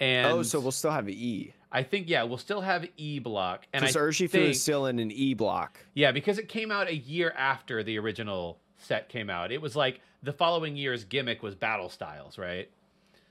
And 0.00 0.32
oh, 0.32 0.42
so 0.42 0.58
we'll 0.58 0.72
still 0.72 0.90
have 0.90 1.08
E. 1.08 1.54
I 1.72 1.82
think 1.84 2.08
yeah, 2.08 2.24
we'll 2.24 2.38
still 2.38 2.60
have 2.60 2.86
E 2.96 3.18
block. 3.20 3.66
And 3.72 3.82
Because 3.82 3.96
Urshifu 3.96 4.30
think, 4.30 4.50
is 4.50 4.62
still 4.62 4.86
in 4.86 4.98
an 4.98 5.12
E 5.12 5.34
block. 5.34 5.78
yeah, 5.94 6.10
because 6.10 6.38
it 6.38 6.48
came 6.48 6.72
out 6.72 6.88
a 6.88 6.96
year 6.96 7.32
after 7.36 7.82
the 7.82 7.98
original 7.98 8.58
set 8.78 9.08
came 9.08 9.30
out. 9.30 9.52
It 9.52 9.60
was 9.60 9.76
like 9.76 10.00
the 10.22 10.32
following 10.32 10.76
year's 10.76 11.04
gimmick 11.04 11.42
was 11.42 11.54
battle 11.54 11.88
styles, 11.88 12.38
right? 12.38 12.68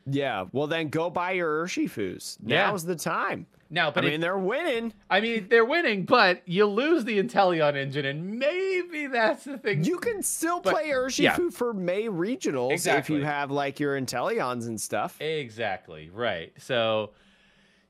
Yeah. 0.09 0.45
Well, 0.51 0.67
then 0.67 0.89
go 0.89 1.09
buy 1.09 1.31
your 1.31 1.65
Urshifus. 1.65 2.37
Yeah. 2.45 2.67
Now's 2.67 2.85
the 2.85 2.95
time. 2.95 3.45
Now, 3.71 3.91
but 3.91 4.03
I 4.03 4.09
mean, 4.09 4.21
they're 4.21 4.37
winning. 4.37 4.93
I 5.11 5.21
mean, 5.21 5.47
they're 5.47 5.65
winning, 5.65 6.05
but 6.05 6.41
you 6.47 6.65
lose 6.65 7.05
the 7.05 7.21
Inteleon 7.21 7.75
engine, 7.75 8.03
and 8.03 8.39
maybe 8.39 9.05
that's 9.05 9.43
the 9.43 9.59
thing. 9.59 9.83
You 9.83 9.99
can 9.99 10.23
still 10.23 10.59
But- 10.59 10.73
play 10.73 10.87
Urshifu 10.89 11.19
yeah. 11.21 11.49
for 11.51 11.73
May 11.73 12.05
regionals 12.05 12.87
if 12.87 13.09
you 13.11 13.23
have 13.23 13.51
like 13.51 13.79
your 13.79 13.99
Inteleons 13.99 14.65
and 14.67 14.81
stuff. 14.81 15.21
exactly 15.21 16.09
right. 16.11 16.51
So, 16.57 17.11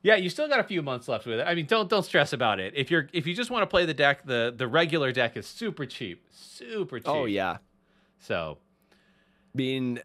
yeah, 0.02 0.16
you 0.16 0.28
still 0.28 0.48
got 0.48 0.60
a 0.60 0.64
few 0.64 0.82
months 0.82 1.08
left 1.08 1.24
with 1.24 1.40
it. 1.40 1.46
I 1.46 1.54
mean, 1.54 1.64
don't 1.64 1.88
don't 1.88 2.04
stress 2.04 2.34
about 2.34 2.60
it. 2.60 2.74
If 2.76 2.90
you're 2.90 3.08
if 3.14 3.26
you 3.26 3.34
just 3.34 3.50
want 3.50 3.62
to 3.62 3.66
play 3.66 3.86
the 3.86 3.94
deck, 3.94 4.26
the 4.26 4.52
the 4.54 4.68
regular 4.68 5.12
deck 5.12 5.36
is 5.38 5.46
super 5.46 5.86
cheap, 5.86 6.26
super 6.30 6.96
oh, 6.96 6.98
cheap. 6.98 7.08
Oh 7.08 7.24
yeah. 7.24 7.56
So 8.18 8.58
being 9.56 10.00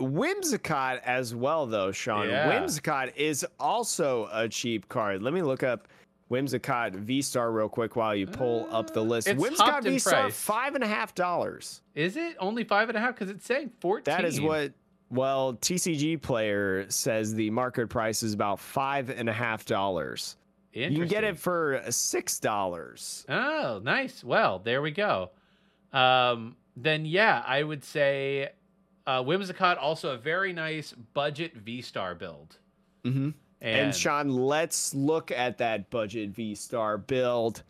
Whimsicott 0.00 1.00
as 1.04 1.34
well, 1.34 1.66
though, 1.66 1.92
Sean. 1.92 2.28
Yeah. 2.28 2.50
Whimsicott 2.52 3.16
is 3.16 3.44
also 3.58 4.28
a 4.32 4.48
cheap 4.48 4.88
card. 4.88 5.22
Let 5.22 5.34
me 5.34 5.42
look 5.42 5.62
up 5.62 5.88
Whimsicott 6.30 6.94
V 6.94 7.22
Star 7.22 7.50
real 7.50 7.68
quick 7.68 7.96
while 7.96 8.14
you 8.14 8.26
pull 8.26 8.68
up 8.70 8.92
the 8.92 9.02
list. 9.02 9.28
Uh, 9.28 9.32
it's 9.32 9.42
Whimsicott 9.42 9.82
V 9.82 9.98
Star, 9.98 10.30
five 10.30 10.74
and 10.74 10.84
a 10.84 10.86
half 10.86 11.14
dollars. 11.14 11.82
is 11.94 12.16
it 12.16 12.36
only 12.38 12.64
five 12.64 12.88
and 12.88 12.98
a 12.98 13.00
half? 13.00 13.14
Because 13.14 13.30
it's 13.30 13.46
saying 13.46 13.70
fourteen. 13.80 14.14
That 14.14 14.24
is 14.24 14.40
what. 14.40 14.72
Well, 15.10 15.54
TCG 15.54 16.20
player 16.20 16.84
says 16.90 17.34
the 17.34 17.48
market 17.48 17.88
price 17.88 18.22
is 18.22 18.34
about 18.34 18.60
five 18.60 19.08
and 19.08 19.26
a 19.28 19.32
half 19.32 19.64
dollars. 19.64 20.36
You 20.72 20.90
can 20.90 21.08
get 21.08 21.24
it 21.24 21.38
for 21.38 21.82
six 21.88 22.38
dollars. 22.38 23.24
Oh, 23.28 23.80
nice. 23.82 24.22
Well, 24.22 24.58
there 24.58 24.82
we 24.82 24.90
go. 24.90 25.30
Um, 25.92 26.56
then 26.76 27.06
yeah, 27.06 27.42
I 27.46 27.62
would 27.62 27.82
say 27.84 28.50
uh, 29.08 29.22
Whimsicott 29.22 29.78
also 29.80 30.10
a 30.10 30.18
very 30.18 30.52
nice 30.52 30.92
budget 31.14 31.56
V 31.56 31.80
Star 31.80 32.14
build. 32.14 32.58
Mm-hmm. 33.04 33.30
And, 33.60 33.76
And 33.76 33.94
Sean, 33.94 34.28
let's 34.28 34.94
look 34.94 35.30
at 35.30 35.56
that 35.58 35.88
budget 35.88 36.30
V 36.30 36.54
Star 36.54 36.98
build. 36.98 37.62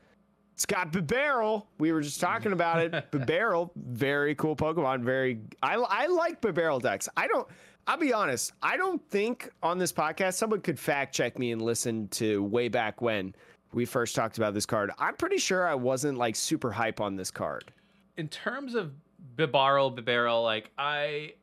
It's 0.55 0.67
got 0.67 0.93
Bibarel. 0.93 1.67
We 1.79 1.93
were 1.93 2.01
just 2.01 2.21
talking 2.21 2.51
about 2.51 2.81
it. 2.83 2.91
Bibarel, 3.13 3.71
very 3.77 4.35
cool 4.35 4.57
Pokemon. 4.57 5.03
Very, 5.03 5.39
I, 5.63 5.77
I 5.77 6.07
like 6.09 6.41
Bibarel 6.41 6.83
decks. 6.83 7.09
I 7.17 7.29
don't. 7.29 7.47
I'll 7.87 7.97
be 7.97 8.13
honest. 8.13 8.53
I 8.61 8.77
don't 8.77 9.01
think 9.09 9.49
on 9.63 9.79
this 9.79 9.93
podcast 9.93 10.35
someone 10.35 10.61
could 10.61 10.79
fact 10.79 11.15
check 11.15 11.39
me 11.39 11.53
and 11.53 11.63
listen 11.63 12.09
to 12.09 12.43
way 12.43 12.67
back 12.69 13.01
when 13.01 13.33
we 13.73 13.85
first 13.85 14.17
talked 14.17 14.39
about 14.39 14.55
this 14.55 14.67
card. 14.67 14.91
I'm 14.99 15.15
pretty 15.15 15.39
sure 15.39 15.67
I 15.67 15.75
wasn't 15.77 16.19
like 16.19 16.35
super 16.35 16.73
hype 16.73 17.01
on 17.01 17.15
this 17.15 17.31
card. 17.31 17.73
in 18.17 18.27
terms 18.29 18.75
of 18.75 18.91
Bibarel, 19.39 19.97
Bibarel, 19.97 20.43
like 20.43 20.71
I, 20.77 21.35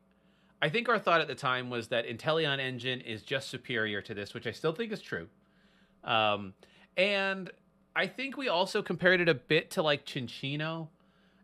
I 0.61 0.69
think 0.69 0.89
our 0.89 0.99
thought 0.99 1.21
at 1.21 1.27
the 1.27 1.35
time 1.35 1.69
was 1.69 1.87
that 1.87 2.05
Inteleon 2.05 2.59
engine 2.59 3.01
is 3.01 3.23
just 3.23 3.49
superior 3.49 4.01
to 4.01 4.13
this, 4.13 4.33
which 4.33 4.45
I 4.45 4.51
still 4.51 4.73
think 4.73 4.91
is 4.91 5.01
true. 5.01 5.27
Um, 6.03 6.53
and 6.97 7.49
I 7.95 8.07
think 8.07 8.37
we 8.37 8.49
also 8.49 8.81
compared 8.81 9.21
it 9.21 9.29
a 9.29 9.33
bit 9.33 9.71
to 9.71 9.81
like 9.81 10.05
Cinccino, 10.05 10.89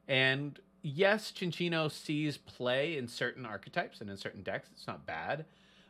and 0.08 0.60
yes, 0.82 1.32
Cinccino 1.32 1.90
sees 1.90 2.38
play 2.38 2.98
in 2.98 3.08
certain 3.08 3.46
archetypes 3.46 4.02
and 4.02 4.10
in 4.10 4.18
certain 4.18 4.44
decks. 4.44 4.70
It's 4.74 4.88
not 4.88 5.06
bad, 5.06 5.46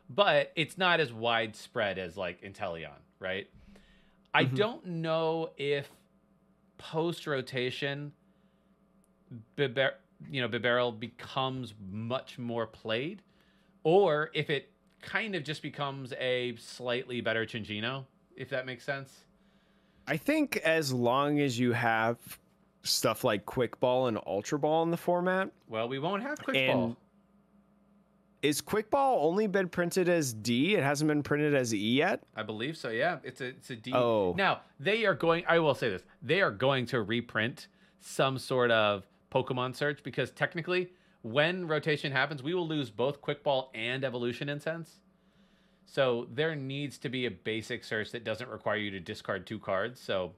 but 0.08 0.52
it's 0.54 0.78
not 0.78 1.00
as 1.00 1.12
widespread 1.12 1.98
as 1.98 2.16
like 2.16 2.40
Inteleon, 2.42 3.00
right? 3.18 3.48
I 4.32 4.44
Mhm. 4.44 4.54
don't 4.54 4.86
know 4.86 5.50
if 5.56 5.90
post 6.78 7.26
rotation 7.26 8.12
you 10.30 10.40
know, 10.40 10.48
Bibarel 10.48 10.98
becomes 10.98 11.74
much 11.90 12.38
more 12.38 12.66
played, 12.66 13.22
or 13.84 14.30
if 14.34 14.50
it 14.50 14.70
kind 15.00 15.34
of 15.34 15.42
just 15.44 15.62
becomes 15.62 16.12
a 16.14 16.54
slightly 16.56 17.20
better 17.20 17.44
Cinccino, 17.44 18.04
if 18.36 18.48
that 18.50 18.66
makes 18.66 18.84
sense. 18.84 19.20
I 20.06 20.16
think 20.16 20.56
as 20.58 20.92
long 20.92 21.40
as 21.40 21.58
you 21.58 21.72
have 21.72 22.16
stuff 22.82 23.22
like 23.24 23.46
Quick 23.46 23.78
Ball 23.80 24.08
and 24.08 24.18
Ultra 24.26 24.58
Ball 24.58 24.82
in 24.82 24.90
the 24.90 24.96
format, 24.96 25.50
Well, 25.68 25.88
we 25.88 25.98
won't 25.98 26.22
have 26.22 26.38
quick 26.42 26.56
And- 26.56 26.72
ball. 26.72 26.96
is 28.42 28.60
Quick 28.60 28.90
Ball 28.90 29.24
only 29.26 29.46
been 29.46 29.68
printed 29.68 30.08
as 30.08 30.32
D? 30.32 30.74
It 30.74 30.82
hasn't 30.82 31.06
been 31.08 31.22
printed 31.22 31.54
as 31.54 31.72
E 31.72 31.78
yet. 31.96 32.22
I 32.34 32.42
believe 32.42 32.76
so. 32.76 32.88
Yeah, 32.90 33.18
it's 33.22 33.40
a 33.40 33.46
it's 33.48 33.70
a 33.70 33.76
D. 33.76 33.92
Oh. 33.94 34.34
Now 34.36 34.62
they 34.80 35.04
are 35.04 35.14
going. 35.14 35.44
I 35.46 35.60
will 35.60 35.74
say 35.74 35.88
this: 35.90 36.02
they 36.22 36.40
are 36.42 36.50
going 36.50 36.86
to 36.86 37.02
reprint 37.02 37.68
some 38.00 38.38
sort 38.38 38.72
of 38.72 39.06
Pokemon 39.32 39.74
search 39.74 40.02
because 40.02 40.30
technically, 40.30 40.90
when 41.22 41.66
rotation 41.66 42.12
happens, 42.12 42.42
we 42.42 42.54
will 42.54 42.66
lose 42.68 42.90
both 42.90 43.20
Quick 43.20 43.42
Ball 43.42 43.70
and 43.74 44.04
Evolution 44.04 44.48
Incense. 44.48 45.00
So 45.86 46.26
there 46.32 46.54
needs 46.54 46.98
to 46.98 47.08
be 47.08 47.26
a 47.26 47.30
basic 47.30 47.84
search 47.84 48.12
that 48.12 48.24
doesn't 48.24 48.48
require 48.48 48.76
you 48.76 48.90
to 48.90 49.00
discard 49.00 49.46
two 49.46 49.58
cards. 49.58 50.00
So 50.00 50.32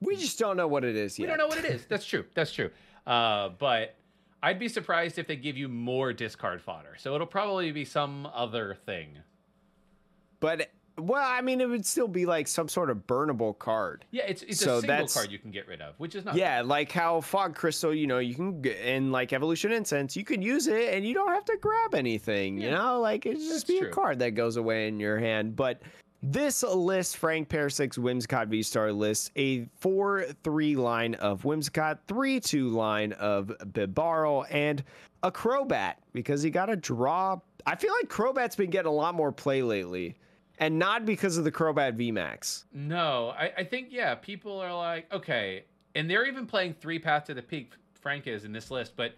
We 0.00 0.16
just 0.16 0.38
don't 0.38 0.56
know 0.56 0.66
what 0.68 0.84
it 0.84 0.96
is 0.96 1.18
yet. 1.18 1.24
we 1.24 1.28
don't 1.28 1.38
know 1.38 1.46
what 1.46 1.58
it 1.58 1.64
is. 1.64 1.86
That's 1.86 2.04
true. 2.04 2.24
That's 2.34 2.52
true. 2.52 2.70
Uh, 3.06 3.50
but 3.58 3.96
I'd 4.42 4.58
be 4.58 4.68
surprised 4.68 5.18
if 5.18 5.26
they 5.26 5.36
give 5.36 5.56
you 5.56 5.68
more 5.68 6.12
discard 6.12 6.60
fodder. 6.62 6.96
So 6.98 7.14
it'll 7.14 7.26
probably 7.26 7.70
be 7.72 7.84
some 7.84 8.26
other 8.34 8.76
thing. 8.86 9.18
But 10.40 10.70
well, 10.98 11.22
I 11.24 11.40
mean, 11.40 11.60
it 11.60 11.68
would 11.68 11.86
still 11.86 12.08
be 12.08 12.26
like 12.26 12.46
some 12.46 12.68
sort 12.68 12.90
of 12.90 13.06
burnable 13.06 13.58
card. 13.58 14.04
Yeah, 14.10 14.24
it's 14.26 14.42
it's 14.42 14.60
So 14.60 14.76
a 14.76 14.80
single 14.80 14.88
that's- 14.88 15.14
card 15.14 15.30
you 15.30 15.38
can 15.38 15.50
get 15.50 15.66
rid 15.66 15.80
of, 15.80 15.94
which 15.98 16.14
is 16.14 16.24
not 16.24 16.34
Yeah, 16.36 16.62
like 16.62 16.92
how 16.92 17.20
fog 17.20 17.54
crystal, 17.54 17.94
you 17.94 18.06
know, 18.06 18.18
you 18.18 18.34
can 18.34 18.62
g- 18.62 18.76
in 18.82 19.10
like 19.12 19.32
evolution 19.32 19.72
incense, 19.72 20.16
you 20.16 20.24
can 20.24 20.42
use 20.42 20.66
it 20.66 20.94
and 20.94 21.06
you 21.06 21.14
don't 21.14 21.30
have 21.32 21.44
to 21.46 21.56
grab 21.60 21.94
anything. 21.94 22.58
You 22.60 22.70
know, 22.70 23.00
like 23.00 23.26
it's 23.26 23.40
that's 23.40 23.52
just 23.54 23.66
be 23.68 23.78
true. 23.80 23.88
a 23.88 23.90
card 23.92 24.18
that 24.18 24.30
goes 24.32 24.56
away 24.56 24.86
in 24.88 25.00
your 25.00 25.18
hand. 25.18 25.56
But 25.56 25.80
this 26.24 26.62
list, 26.62 27.16
Frank 27.16 27.48
Percic 27.48 27.94
Whimsicott 27.98 28.46
V 28.48 28.62
Star 28.62 28.92
list, 28.92 29.32
a 29.36 29.66
four 29.80 30.26
three 30.44 30.76
line 30.76 31.14
of 31.16 31.42
Whimsicott, 31.42 31.98
three 32.06 32.38
two 32.38 32.68
line 32.68 33.12
of 33.14 33.48
Bibarel, 33.72 34.46
and 34.50 34.84
a 35.24 35.32
Crobat 35.32 35.94
because 36.12 36.42
he 36.42 36.50
got 36.50 36.66
to 36.66 36.76
draw. 36.76 37.40
I 37.66 37.76
feel 37.76 37.92
like 37.92 38.08
Crobat's 38.08 38.56
been 38.56 38.70
getting 38.70 38.88
a 38.90 38.94
lot 38.94 39.14
more 39.14 39.32
play 39.32 39.62
lately, 39.62 40.16
and 40.58 40.78
not 40.78 41.04
because 41.06 41.38
of 41.38 41.44
the 41.44 41.52
Crobat 41.52 41.96
VMAX. 41.96 42.64
No, 42.72 43.30
I, 43.36 43.52
I 43.58 43.64
think 43.64 43.88
yeah, 43.90 44.14
people 44.14 44.60
are 44.60 44.74
like, 44.74 45.12
okay, 45.12 45.64
and 45.94 46.08
they're 46.08 46.26
even 46.26 46.46
playing 46.46 46.74
three 46.74 46.98
Path 46.98 47.24
to 47.24 47.34
the 47.34 47.42
Peak. 47.42 47.72
Frank 48.00 48.26
is 48.26 48.44
in 48.44 48.52
this 48.52 48.70
list, 48.70 48.94
but 48.96 49.14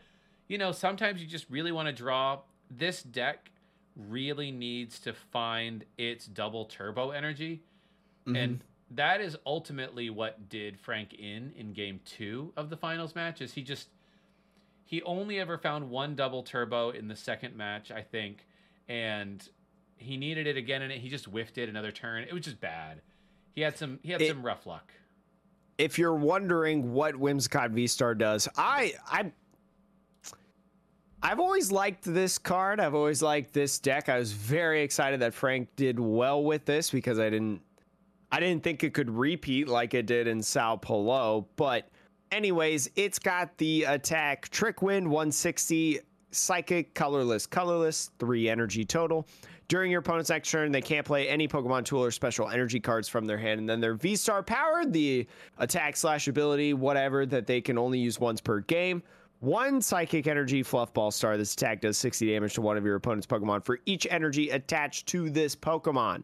you 0.48 0.58
know, 0.58 0.72
sometimes 0.72 1.20
you 1.20 1.26
just 1.26 1.48
really 1.48 1.72
want 1.72 1.86
to 1.86 1.92
draw. 1.92 2.40
This 2.70 3.02
deck 3.02 3.50
really 3.96 4.50
needs 4.50 4.98
to 5.00 5.12
find 5.12 5.84
its 5.96 6.26
double 6.26 6.66
turbo 6.66 7.10
energy, 7.10 7.62
mm-hmm. 8.26 8.36
and 8.36 8.64
that 8.90 9.20
is 9.20 9.36
ultimately 9.46 10.10
what 10.10 10.48
did 10.48 10.78
Frank 10.78 11.14
in 11.14 11.52
in 11.56 11.72
Game 11.72 12.00
Two 12.04 12.52
of 12.56 12.70
the 12.70 12.76
finals 12.76 13.14
match. 13.14 13.40
Is 13.40 13.52
he 13.54 13.62
just 13.62 13.88
he 14.84 15.02
only 15.02 15.40
ever 15.40 15.58
found 15.58 15.90
one 15.90 16.14
double 16.14 16.42
turbo 16.42 16.90
in 16.90 17.08
the 17.08 17.16
second 17.16 17.56
match, 17.56 17.90
I 17.90 18.02
think, 18.02 18.46
and 18.88 19.46
he 20.04 20.16
needed 20.16 20.46
it 20.46 20.56
again, 20.56 20.82
and 20.82 20.92
he 20.92 21.08
just 21.08 21.24
whiffed 21.26 21.58
it 21.58 21.68
another 21.68 21.90
turn. 21.90 22.22
It 22.24 22.32
was 22.32 22.44
just 22.44 22.60
bad. 22.60 23.00
He 23.54 23.60
had 23.62 23.76
some 23.78 23.98
he 24.02 24.12
had 24.12 24.20
It- 24.22 24.28
some 24.28 24.42
rough 24.44 24.66
luck. 24.66 24.92
if 25.78 25.98
you're 25.98 26.14
wondering 26.14 26.92
what 26.92 27.14
Whimsicott 27.14 27.70
V 27.70 27.86
Star 27.86 28.14
does, 28.14 28.48
I 28.56 28.94
I 29.06 29.32
I've 31.22 31.40
always 31.40 31.72
liked 31.72 32.04
this 32.04 32.36
card. 32.36 32.80
I've 32.80 32.94
always 32.94 33.22
liked 33.22 33.52
this 33.54 33.78
deck. 33.78 34.08
I 34.08 34.18
was 34.18 34.32
very 34.32 34.82
excited 34.82 35.20
that 35.20 35.32
Frank 35.32 35.68
did 35.74 35.98
well 35.98 36.44
with 36.44 36.66
this 36.66 36.90
because 36.90 37.18
I 37.18 37.30
didn't 37.30 37.62
I 38.30 38.40
didn't 38.40 38.62
think 38.64 38.82
it 38.84 38.94
could 38.94 39.08
repeat 39.10 39.68
like 39.68 39.94
it 39.94 40.06
did 40.06 40.26
in 40.26 40.42
Sao 40.42 40.76
Paulo. 40.76 41.46
But 41.56 41.88
anyways, 42.32 42.90
it's 42.96 43.18
got 43.18 43.56
the 43.58 43.84
attack 43.84 44.48
Trick 44.50 44.82
Wind 44.82 45.06
160, 45.08 46.00
Psychic, 46.32 46.94
Colorless, 46.94 47.46
Colorless, 47.46 48.10
three 48.18 48.48
energy 48.48 48.84
total. 48.84 49.26
During 49.68 49.90
your 49.90 50.00
opponent's 50.00 50.30
next 50.30 50.50
turn, 50.50 50.72
they 50.72 50.82
can't 50.82 51.06
play 51.06 51.28
any 51.28 51.48
Pokemon 51.48 51.84
tool 51.84 52.04
or 52.04 52.10
special 52.10 52.48
energy 52.50 52.80
cards 52.80 53.08
from 53.08 53.24
their 53.24 53.38
hand. 53.38 53.60
And 53.60 53.68
then 53.68 53.80
their 53.80 53.94
V 53.94 54.16
Star 54.16 54.42
powered, 54.42 54.92
the 54.92 55.26
attack 55.58 55.96
slash 55.96 56.28
ability, 56.28 56.74
whatever, 56.74 57.24
that 57.26 57.46
they 57.46 57.60
can 57.60 57.78
only 57.78 57.98
use 57.98 58.20
once 58.20 58.40
per 58.40 58.60
game. 58.60 59.02
One 59.40 59.82
Psychic 59.82 60.26
Energy 60.26 60.62
Fluffball 60.62 61.12
Star. 61.12 61.36
This 61.36 61.52
attack 61.54 61.80
does 61.80 61.98
60 61.98 62.32
damage 62.32 62.54
to 62.54 62.62
one 62.62 62.76
of 62.76 62.84
your 62.84 62.96
opponent's 62.96 63.26
Pokemon 63.26 63.64
for 63.64 63.78
each 63.84 64.06
energy 64.10 64.50
attached 64.50 65.06
to 65.08 65.28
this 65.28 65.54
Pokemon. 65.56 66.22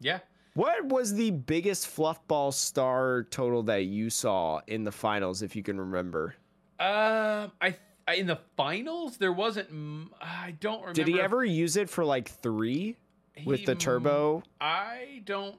Yeah. 0.00 0.18
What 0.54 0.84
was 0.86 1.14
the 1.14 1.30
biggest 1.30 1.86
Fluffball 1.86 2.52
Star 2.52 3.24
total 3.30 3.62
that 3.64 3.84
you 3.84 4.08
saw 4.10 4.60
in 4.66 4.84
the 4.84 4.92
finals, 4.92 5.42
if 5.42 5.56
you 5.56 5.62
can 5.62 5.80
remember? 5.80 6.36
Um, 6.78 7.52
I, 7.60 7.68
I 7.68 7.76
in 8.12 8.26
the 8.26 8.38
finals 8.56 9.16
there 9.16 9.32
wasn't. 9.32 10.10
I 10.20 10.54
don't 10.60 10.80
remember. 10.80 10.94
Did 10.94 11.08
he 11.08 11.20
ever 11.20 11.44
use 11.44 11.76
it 11.76 11.88
for 11.88 12.04
like 12.04 12.28
three 12.28 12.96
with 13.44 13.60
he 13.60 13.66
the 13.66 13.74
turbo? 13.74 14.42
I 14.60 15.22
don't 15.24 15.56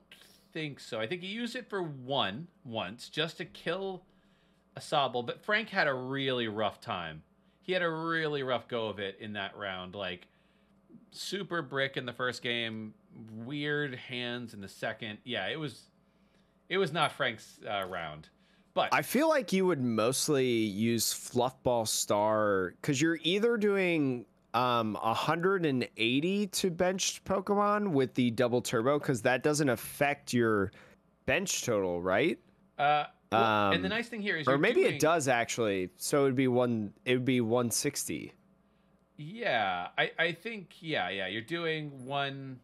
think 0.54 0.80
so. 0.80 1.00
I 1.00 1.08
think 1.08 1.22
he 1.22 1.28
used 1.28 1.56
it 1.56 1.70
for 1.70 1.84
one 1.84 2.48
once 2.64 3.10
just 3.10 3.38
to 3.38 3.46
kill 3.46 4.04
a 4.76 4.80
Sobble, 4.80 5.26
but 5.26 5.44
Frank 5.44 5.70
had 5.70 5.88
a 5.88 5.94
really 5.94 6.48
rough 6.48 6.80
time. 6.82 7.24
He 7.62 7.74
had 7.74 7.82
a 7.82 7.90
really 7.90 8.44
rough 8.44 8.68
go 8.68 8.88
of 8.88 9.00
it 9.00 9.18
in 9.20 9.34
that 9.34 9.58
round. 9.58 9.96
Like 9.96 10.28
super 11.12 11.62
brick 11.62 11.98
in 11.98 12.06
the 12.06 12.14
first 12.14 12.42
game, 12.42 12.94
weird 13.34 13.96
hands 13.96 14.54
in 14.54 14.62
the 14.62 14.68
second. 14.68 15.18
Yeah, 15.24 15.48
it 15.48 15.60
was 15.60 15.90
it 16.70 16.78
was 16.78 16.92
not 16.92 17.12
Frank's 17.12 17.60
uh, 17.68 17.86
round. 17.88 18.30
But 18.76 18.90
I 18.94 19.02
feel 19.02 19.30
like 19.30 19.54
you 19.54 19.66
would 19.66 19.82
mostly 19.82 20.46
use 20.48 21.14
Fluffball 21.14 21.88
Star 21.88 22.74
because 22.82 23.02
you're 23.02 23.18
either 23.24 23.58
doing 23.58 24.26
um 24.54 24.94
180 25.02 26.48
to 26.48 26.70
bench 26.70 27.24
Pokemon 27.24 27.92
with 27.92 28.14
the 28.14 28.32
double 28.32 28.62
turbo 28.62 29.00
because 29.00 29.22
that 29.24 29.42
doesn't 29.44 29.70
affect 29.70 30.34
your 30.34 30.72
bench 31.26 31.64
total, 31.66 32.02
right? 32.02 32.38
uh, 32.78 33.06
well, 33.32 33.72
and 33.72 33.82
the 33.84 33.88
Um, 33.88 33.90
nice 33.90 34.08
thing 34.10 34.22
here 34.22 34.36
is, 34.38 34.48
Or 34.48 34.58
maybe 34.58 34.82
doing- 34.82 34.96
it 34.96 35.00
does 35.00 35.28
actually. 35.30 35.90
So 35.96 36.22
it 36.22 36.24
would 36.26 36.36
be 36.36 36.48
one. 36.50 36.94
It 37.06 37.14
would 37.14 37.26
be 37.26 37.40
160. 37.42 38.34
Yeah, 39.18 39.88
I 39.98 40.12
I 40.20 40.32
think 40.34 40.76
yeah 40.82 41.10
yeah 41.10 41.28
you're 41.28 41.42
doing 41.42 42.06
one. 42.06 42.60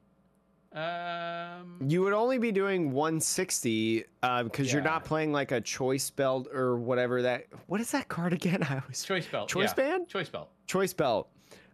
Um, 0.74 1.80
You 1.86 2.02
would 2.02 2.14
only 2.14 2.38
be 2.38 2.52
doing 2.52 2.92
160 2.92 4.06
because 4.44 4.72
you're 4.72 4.82
not 4.82 5.04
playing 5.04 5.32
like 5.34 5.52
a 5.52 5.60
choice 5.62 6.10
belt 6.10 6.48
or 6.54 6.78
whatever 6.78 7.22
that. 7.24 7.48
What 7.68 7.82
is 7.82 7.92
that 7.92 8.08
card 8.08 8.34
again? 8.34 8.64
I 8.70 8.80
always 8.80 9.04
choice 9.04 9.28
belt. 9.28 9.50
Choice 9.50 9.70
yeah. 9.70 9.74
band? 9.74 10.08
Choice 10.08 10.30
belt. 10.30 10.50
choice 10.68 10.94
belt. 10.94 11.30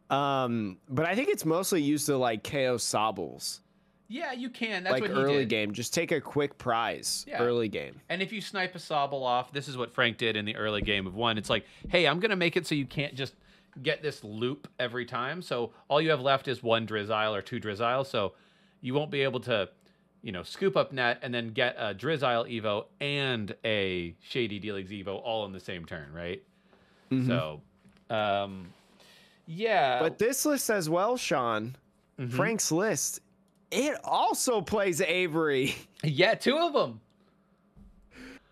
Um, 0.09 0.77
but 0.89 1.05
I 1.05 1.15
think 1.15 1.29
it's 1.29 1.45
mostly 1.45 1.81
used 1.81 2.05
to 2.05 2.17
like 2.17 2.43
KO 2.43 2.77
Sobbles, 2.77 3.59
Yeah, 4.07 4.31
you 4.31 4.49
can. 4.49 4.83
That's 4.85 4.93
like 4.93 5.01
what 5.01 5.11
he 5.11 5.17
early 5.17 5.45
game. 5.45 5.73
Just 5.73 5.93
take 5.93 6.11
a 6.13 6.21
quick 6.21 6.57
prize 6.57 7.25
Yeah. 7.27 7.43
early 7.43 7.67
game. 7.67 7.99
And 8.07 8.21
if 8.21 8.31
you 8.31 8.39
snipe 8.39 8.73
a 8.73 8.79
Sobble 8.79 9.21
off, 9.21 9.51
this 9.51 9.67
is 9.67 9.75
what 9.77 9.93
Frank 9.93 10.17
did 10.17 10.37
in 10.37 10.45
the 10.45 10.55
early 10.55 10.81
game 10.81 11.05
of 11.07 11.13
one. 11.15 11.37
It's 11.37 11.49
like, 11.49 11.65
hey, 11.89 12.07
I'm 12.07 12.19
gonna 12.21 12.37
make 12.37 12.55
it 12.55 12.65
so 12.65 12.73
you 12.73 12.85
can't 12.85 13.15
just 13.15 13.35
get 13.83 14.01
this 14.01 14.23
loop 14.23 14.67
every 14.79 15.05
time. 15.05 15.41
So 15.41 15.71
all 15.89 16.01
you 16.01 16.09
have 16.09 16.21
left 16.21 16.47
is 16.47 16.63
one 16.63 16.87
Drizzile 16.87 17.35
or 17.35 17.41
two 17.41 17.59
Drizzile. 17.59 18.05
So 18.05 18.33
you 18.81 18.93
won't 18.93 19.11
be 19.11 19.21
able 19.23 19.39
to, 19.41 19.69
you 20.21 20.31
know, 20.31 20.43
scoop 20.43 20.75
up 20.77 20.91
net 20.91 21.19
and 21.21 21.33
then 21.33 21.49
get 21.49 21.75
a 21.77 21.93
Drizzile 21.93 22.45
Evo 22.49 22.85
and 23.01 23.55
a 23.65 24.15
Shady 24.21 24.59
Dealings 24.59 24.89
Evo 24.91 25.21
all 25.23 25.45
in 25.45 25.51
the 25.51 25.59
same 25.59 25.85
turn, 25.85 26.11
right? 26.13 26.41
So, 27.09 27.61
um, 28.09 28.67
yeah. 29.47 29.99
But 30.01 30.17
this 30.17 30.45
list 30.45 30.69
as 30.69 30.89
well, 30.89 31.15
Sean, 31.17 31.75
Mhm. 32.19 32.31
Frank's 32.33 32.71
list, 32.71 33.21
it 33.71 33.97
also 34.03 34.59
plays 34.61 34.99
Avery. 35.01 35.75
yeah, 36.03 36.33
two 36.35 36.57
of 36.57 36.73
them. 36.73 36.99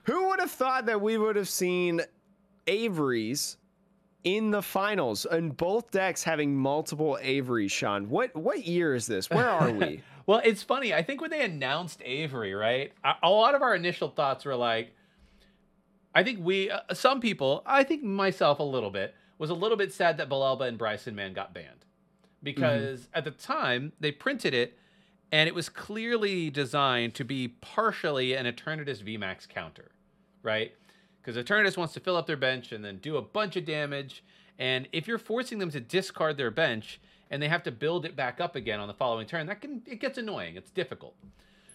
Who 0.04 0.30
would 0.30 0.40
have 0.40 0.52
thought 0.52 0.86
that 0.86 1.02
we 1.02 1.18
would 1.18 1.36
have 1.36 1.50
seen 1.50 2.02
Avery's 2.68 3.58
in 4.24 4.52
the 4.52 4.62
finals 4.62 5.26
and 5.26 5.56
both 5.56 5.92
decks 5.92 6.24
having 6.24 6.56
multiple 6.56 7.18
Avery, 7.22 7.68
Sean? 7.68 8.10
What 8.10 8.36
what 8.36 8.66
year 8.66 8.94
is 8.96 9.08
this? 9.08 9.30
Where 9.30 9.50
are 9.50 9.72
we? 9.72 10.02
Well, 10.28 10.42
it's 10.44 10.64
funny. 10.64 10.94
I 10.94 11.04
think 11.04 11.22
when 11.22 11.30
they 11.30 11.44
announced 11.44 12.02
Avery, 12.04 12.54
right? 12.54 12.92
A, 13.22 13.30
lot 13.30 13.54
of 13.54 13.62
our 13.62 13.76
initial 13.76 14.10
thoughts 14.10 14.46
were 14.46 14.56
like, 14.56 14.92
I 16.16 16.24
think 16.24 16.40
we, 16.42 16.72
uh, 16.72 16.80
some 16.94 17.20
people, 17.20 17.62
I 17.66 17.84
think 17.84 18.04
myself 18.04 18.60
a 18.60 18.64
little 18.64 18.90
bit, 18.90 19.14
was 19.38 19.50
a 19.50 19.54
little 19.54 19.78
bit 19.78 19.94
sad 19.94 20.18
that 20.18 20.30
Bellelba 20.30 20.68
and 20.68 20.80
Brycen-Man 20.80 21.34
got 21.34 21.54
banned 21.54 21.86
because 22.42 23.10
at 23.14 23.26
the 23.26 23.32
time 23.32 23.92
they 24.00 24.12
printed 24.12 24.54
it 24.54 24.78
and 25.32 25.48
it 25.48 25.56
was 25.56 25.68
clearly 25.68 26.50
designed 26.50 27.14
to 27.16 27.26
be 27.26 27.48
partially 27.48 28.34
an 28.34 28.46
Eternatus 28.46 29.04
VMAX 29.04 29.50
counter, 29.50 29.92
right? 30.42 30.74
Because 31.22 31.36
Eternatus 31.36 31.76
wants 31.76 31.94
to 31.96 32.00
fill 32.00 32.16
up 32.16 32.28
their 32.28 32.38
bench 32.38 32.72
and 32.72 32.86
then 32.86 32.98
do 32.98 33.18
a 33.18 33.22
bunch 33.22 33.56
of 33.56 33.66
damage. 33.66 34.24
And 34.58 34.88
if 34.94 35.08
you're 35.08 35.18
forcing 35.18 35.60
them 35.60 35.72
to 35.72 35.80
discard 35.80 36.38
their 36.38 36.52
bench 36.52 37.02
and 37.30 37.42
they 37.42 37.48
have 37.48 37.64
to 37.64 37.72
build 37.72 38.06
it 38.06 38.16
back 38.16 38.40
up 38.40 38.56
again 38.56 38.80
on 38.80 38.88
the 38.88 38.94
following 38.94 39.28
turn, 39.28 39.48
that 39.48 39.62
can 39.62 39.82
it 39.86 40.00
gets 40.00 40.18
annoying. 40.18 40.56
It's 40.56 40.72
difficult. 40.72 41.16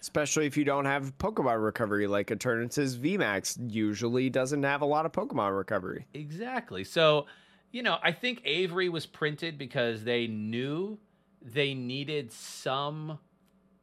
Especially 0.01 0.47
if 0.47 0.57
you 0.57 0.65
don't 0.65 0.87
have 0.87 1.17
Pokemon 1.19 1.63
recovery, 1.63 2.07
like 2.07 2.29
Eternatus 2.29 2.97
VMAX 2.97 3.71
usually 3.71 4.31
doesn't 4.31 4.63
have 4.63 4.81
a 4.81 4.87
lot 4.87 5.05
of 5.05 5.13
Pokemon 5.13 5.57
recovery. 5.57 6.07
Exactly. 6.15 6.85
So, 6.85 7.27
you 7.71 7.83
know, 7.83 7.99
I 8.03 8.13
think 8.13 8.41
Avery 8.47 8.89
was 8.89 9.05
printed 9.05 9.59
because 9.59 10.03
they 10.05 10.27
knew 10.27 10.99
they 11.43 11.75
needed 11.75 12.33
some 12.33 13.19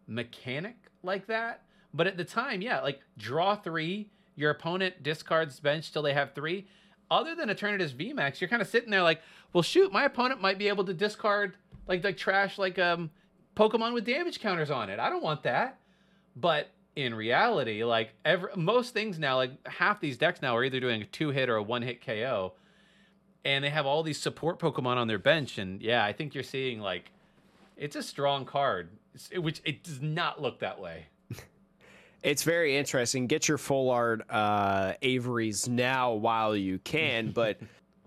mechanic 0.08 0.76
like 1.04 1.28
that. 1.28 1.64
But 1.94 2.08
at 2.08 2.18
the 2.18 2.26
time, 2.26 2.62
yeah, 2.62 2.82
like 2.82 3.02
draw 3.18 3.56
three, 3.56 4.10
your 4.36 4.52
opponent 4.52 5.04
discards 5.04 5.60
bench 5.60 5.92
till 5.92 6.02
they 6.02 6.14
have 6.14 6.34
three. 6.34 6.68
Other 7.10 7.36
than 7.36 7.50
Eternatus 7.50 7.94
VMAX, 7.94 8.42
you're 8.42 8.50
kind 8.50 8.62
of 8.62 8.68
sitting 8.68 8.90
there 8.90 9.04
like, 9.04 9.22
well, 9.54 9.62
shoot, 9.64 9.94
my 9.94 10.04
opponent 10.04 10.42
might 10.42 10.58
be 10.58 10.68
able 10.68 10.84
to 10.86 10.94
discard 10.94 11.54
like 11.88 12.04
like 12.04 12.18
trash 12.18 12.58
like 12.58 12.78
um 12.78 13.10
Pokemon 13.56 13.94
with 13.94 14.06
damage 14.06 14.40
counters 14.40 14.70
on 14.70 14.90
it. 14.90 15.00
I 15.00 15.10
don't 15.10 15.24
want 15.24 15.44
that. 15.44 15.80
But 16.36 16.70
in 16.96 17.14
reality, 17.16 17.84
like 17.84 18.12
every 18.26 18.50
most 18.56 18.94
things 18.94 19.18
now, 19.20 19.38
like 19.38 19.68
half 19.68 20.00
these 20.00 20.18
decks 20.18 20.42
now 20.42 20.56
are 20.56 20.64
either 20.64 20.80
doing 20.80 21.02
a 21.02 21.06
two 21.06 21.30
hit 21.30 21.50
or 21.50 21.56
a 21.56 21.64
one 21.64 21.82
hit 21.82 22.06
KO, 22.06 22.54
and 23.46 23.64
they 23.64 23.70
have 23.70 23.86
all 23.86 24.04
these 24.04 24.20
support 24.20 24.60
Pokemon 24.60 24.98
on 24.98 25.08
their 25.08 25.20
bench. 25.20 25.58
And 25.58 25.82
yeah, 25.82 26.04
I 26.04 26.14
think 26.14 26.34
you're 26.36 26.44
seeing 26.44 26.80
like 26.80 27.12
it's 27.76 27.96
a 27.96 28.04
strong 28.04 28.46
card, 28.46 28.90
which 29.36 29.62
it 29.64 29.84
does 29.84 30.02
not 30.02 30.42
look 30.42 30.60
that 30.60 30.80
way. 30.80 31.06
It's 32.24 32.44
very 32.44 32.76
interesting. 32.76 33.28
Get 33.28 33.48
your 33.48 33.58
full 33.58 33.90
art 33.90 34.22
uh, 34.30 34.94
Avery's 35.02 35.68
now 35.68 36.14
while 36.14 36.56
you 36.56 36.80
can. 36.80 37.32
But 37.34 37.60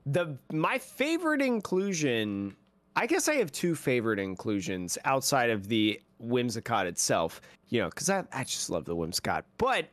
the 0.06 0.36
my 0.52 0.78
favorite 0.78 1.42
inclusion, 1.42 2.56
I 2.96 3.06
guess 3.06 3.28
I 3.28 3.34
have 3.34 3.52
two 3.52 3.74
favorite 3.74 4.18
inclusions 4.18 4.98
outside 5.04 5.50
of 5.50 5.68
the 5.68 6.00
Whimsicott 6.22 6.86
itself. 6.86 7.40
You 7.68 7.82
know, 7.82 7.88
because 7.88 8.10
I, 8.10 8.24
I 8.32 8.44
just 8.44 8.70
love 8.70 8.84
the 8.84 8.96
Whimsicott. 8.96 9.44
But 9.58 9.88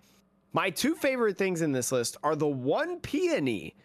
my 0.54 0.70
two 0.72 0.96
favorite 0.96 1.38
things 1.38 1.62
in 1.62 1.72
this 1.72 1.92
list 1.92 2.18
are 2.24 2.36
the 2.36 2.48
one 2.48 3.00
peony 3.00 3.76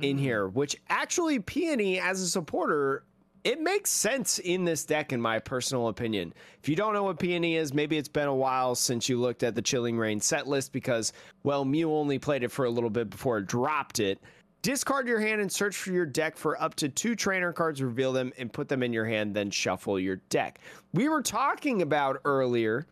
in 0.00 0.16
here, 0.16 0.48
which 0.48 0.76
actually 0.88 1.38
peony 1.38 2.00
as 2.00 2.22
a 2.22 2.28
supporter 2.28 3.04
it 3.44 3.60
makes 3.60 3.90
sense 3.90 4.38
in 4.38 4.64
this 4.64 4.84
deck, 4.84 5.12
in 5.12 5.20
my 5.20 5.38
personal 5.38 5.88
opinion. 5.88 6.32
If 6.62 6.68
you 6.68 6.76
don't 6.76 6.94
know 6.94 7.02
what 7.02 7.18
Peony 7.18 7.56
is, 7.56 7.74
maybe 7.74 7.98
it's 7.98 8.08
been 8.08 8.28
a 8.28 8.34
while 8.34 8.74
since 8.74 9.08
you 9.08 9.20
looked 9.20 9.42
at 9.42 9.54
the 9.54 9.62
Chilling 9.62 9.98
Reign 9.98 10.20
set 10.20 10.46
list 10.46 10.72
because, 10.72 11.12
well, 11.42 11.64
Mew 11.64 11.92
only 11.92 12.18
played 12.18 12.44
it 12.44 12.52
for 12.52 12.66
a 12.66 12.70
little 12.70 12.90
bit 12.90 13.10
before 13.10 13.38
it 13.38 13.46
dropped 13.46 13.98
it. 13.98 14.22
Discard 14.62 15.08
your 15.08 15.18
hand 15.18 15.40
and 15.40 15.50
search 15.50 15.74
for 15.74 15.90
your 15.90 16.06
deck 16.06 16.36
for 16.36 16.60
up 16.62 16.76
to 16.76 16.88
two 16.88 17.16
trainer 17.16 17.52
cards, 17.52 17.82
reveal 17.82 18.12
them, 18.12 18.32
and 18.38 18.52
put 18.52 18.68
them 18.68 18.84
in 18.84 18.92
your 18.92 19.06
hand, 19.06 19.34
then 19.34 19.50
shuffle 19.50 19.98
your 19.98 20.16
deck. 20.28 20.60
We 20.94 21.08
were 21.08 21.22
talking 21.22 21.82
about 21.82 22.20
earlier 22.24 22.86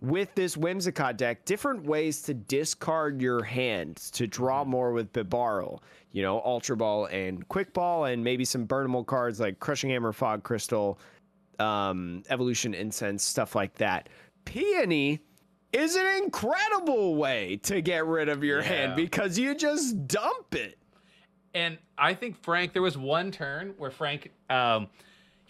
with 0.00 0.34
this 0.34 0.56
Whimsicott 0.56 1.16
deck, 1.16 1.44
different 1.44 1.84
ways 1.84 2.22
to 2.22 2.34
discard 2.34 3.20
your 3.20 3.42
hand 3.42 3.96
to 4.12 4.26
draw 4.26 4.64
more 4.64 4.92
with 4.92 5.12
Bibarel. 5.12 5.80
You 6.12 6.22
know, 6.22 6.40
Ultra 6.44 6.76
Ball 6.76 7.06
and 7.06 7.46
Quick 7.48 7.72
Ball, 7.72 8.06
and 8.06 8.24
maybe 8.24 8.44
some 8.44 8.66
burnable 8.66 9.04
cards 9.06 9.38
like 9.40 9.60
Crushing 9.60 9.90
Hammer, 9.90 10.12
Fog 10.12 10.42
Crystal, 10.42 10.98
um, 11.58 12.22
Evolution 12.30 12.74
Incense, 12.74 13.22
stuff 13.22 13.54
like 13.54 13.74
that. 13.74 14.08
Peony 14.44 15.20
is 15.72 15.94
an 15.94 16.06
incredible 16.24 17.14
way 17.14 17.58
to 17.62 17.80
get 17.80 18.04
rid 18.06 18.28
of 18.28 18.42
your 18.42 18.58
Yeah. 18.60 18.66
hand 18.68 18.96
because 18.96 19.38
you 19.38 19.54
just 19.54 20.08
dump 20.08 20.54
it. 20.54 20.78
And 21.54 21.78
I 21.98 22.14
think 22.14 22.36
Frank, 22.42 22.72
there 22.72 22.82
was 22.82 22.96
one 22.96 23.30
turn 23.30 23.74
where 23.76 23.90
Frank, 23.90 24.32
um, 24.48 24.88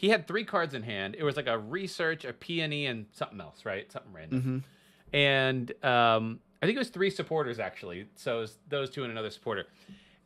he 0.01 0.09
had 0.09 0.27
three 0.27 0.45
cards 0.45 0.73
in 0.73 0.83
hand. 0.83 1.15
It 1.19 1.25
was 1.25 1.37
like 1.37 1.47
a 1.47 1.59
research, 1.59 2.25
a 2.25 2.33
peony, 2.33 2.87
and 2.87 3.05
something 3.13 3.39
else, 3.39 3.67
right? 3.67 3.93
Something 3.93 4.15
random. 4.15 4.65
And 5.13 5.85
um, 5.85 6.41
I 6.63 6.65
think 6.65 6.77
it 6.77 6.79
was 6.79 6.89
three 6.89 7.11
supporters 7.11 7.59
actually. 7.59 8.07
So 8.15 8.39
it 8.39 8.41
was 8.41 8.59
those 8.67 8.89
two 8.89 9.03
and 9.03 9.13
another 9.13 9.29
supporter. 9.29 9.67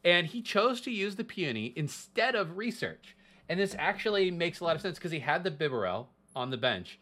And 0.05 0.29
he 0.29 0.43
chose 0.43 0.81
to 0.83 0.93
use 0.93 1.17
the 1.17 1.25
peony 1.25 1.73
instead 1.75 2.37
of 2.37 2.57
research. 2.57 3.17
And 3.49 3.59
this 3.59 3.75
actually 3.77 4.31
makes 4.31 4.61
a 4.61 4.65
lot 4.65 4.77
of 4.77 4.81
sense 4.81 4.97
because 4.97 5.11
he 5.11 5.19
had 5.19 5.43
the 5.43 5.51
Bibarel 5.51 6.07
on 6.37 6.51
the 6.51 6.57
bench. 6.57 7.01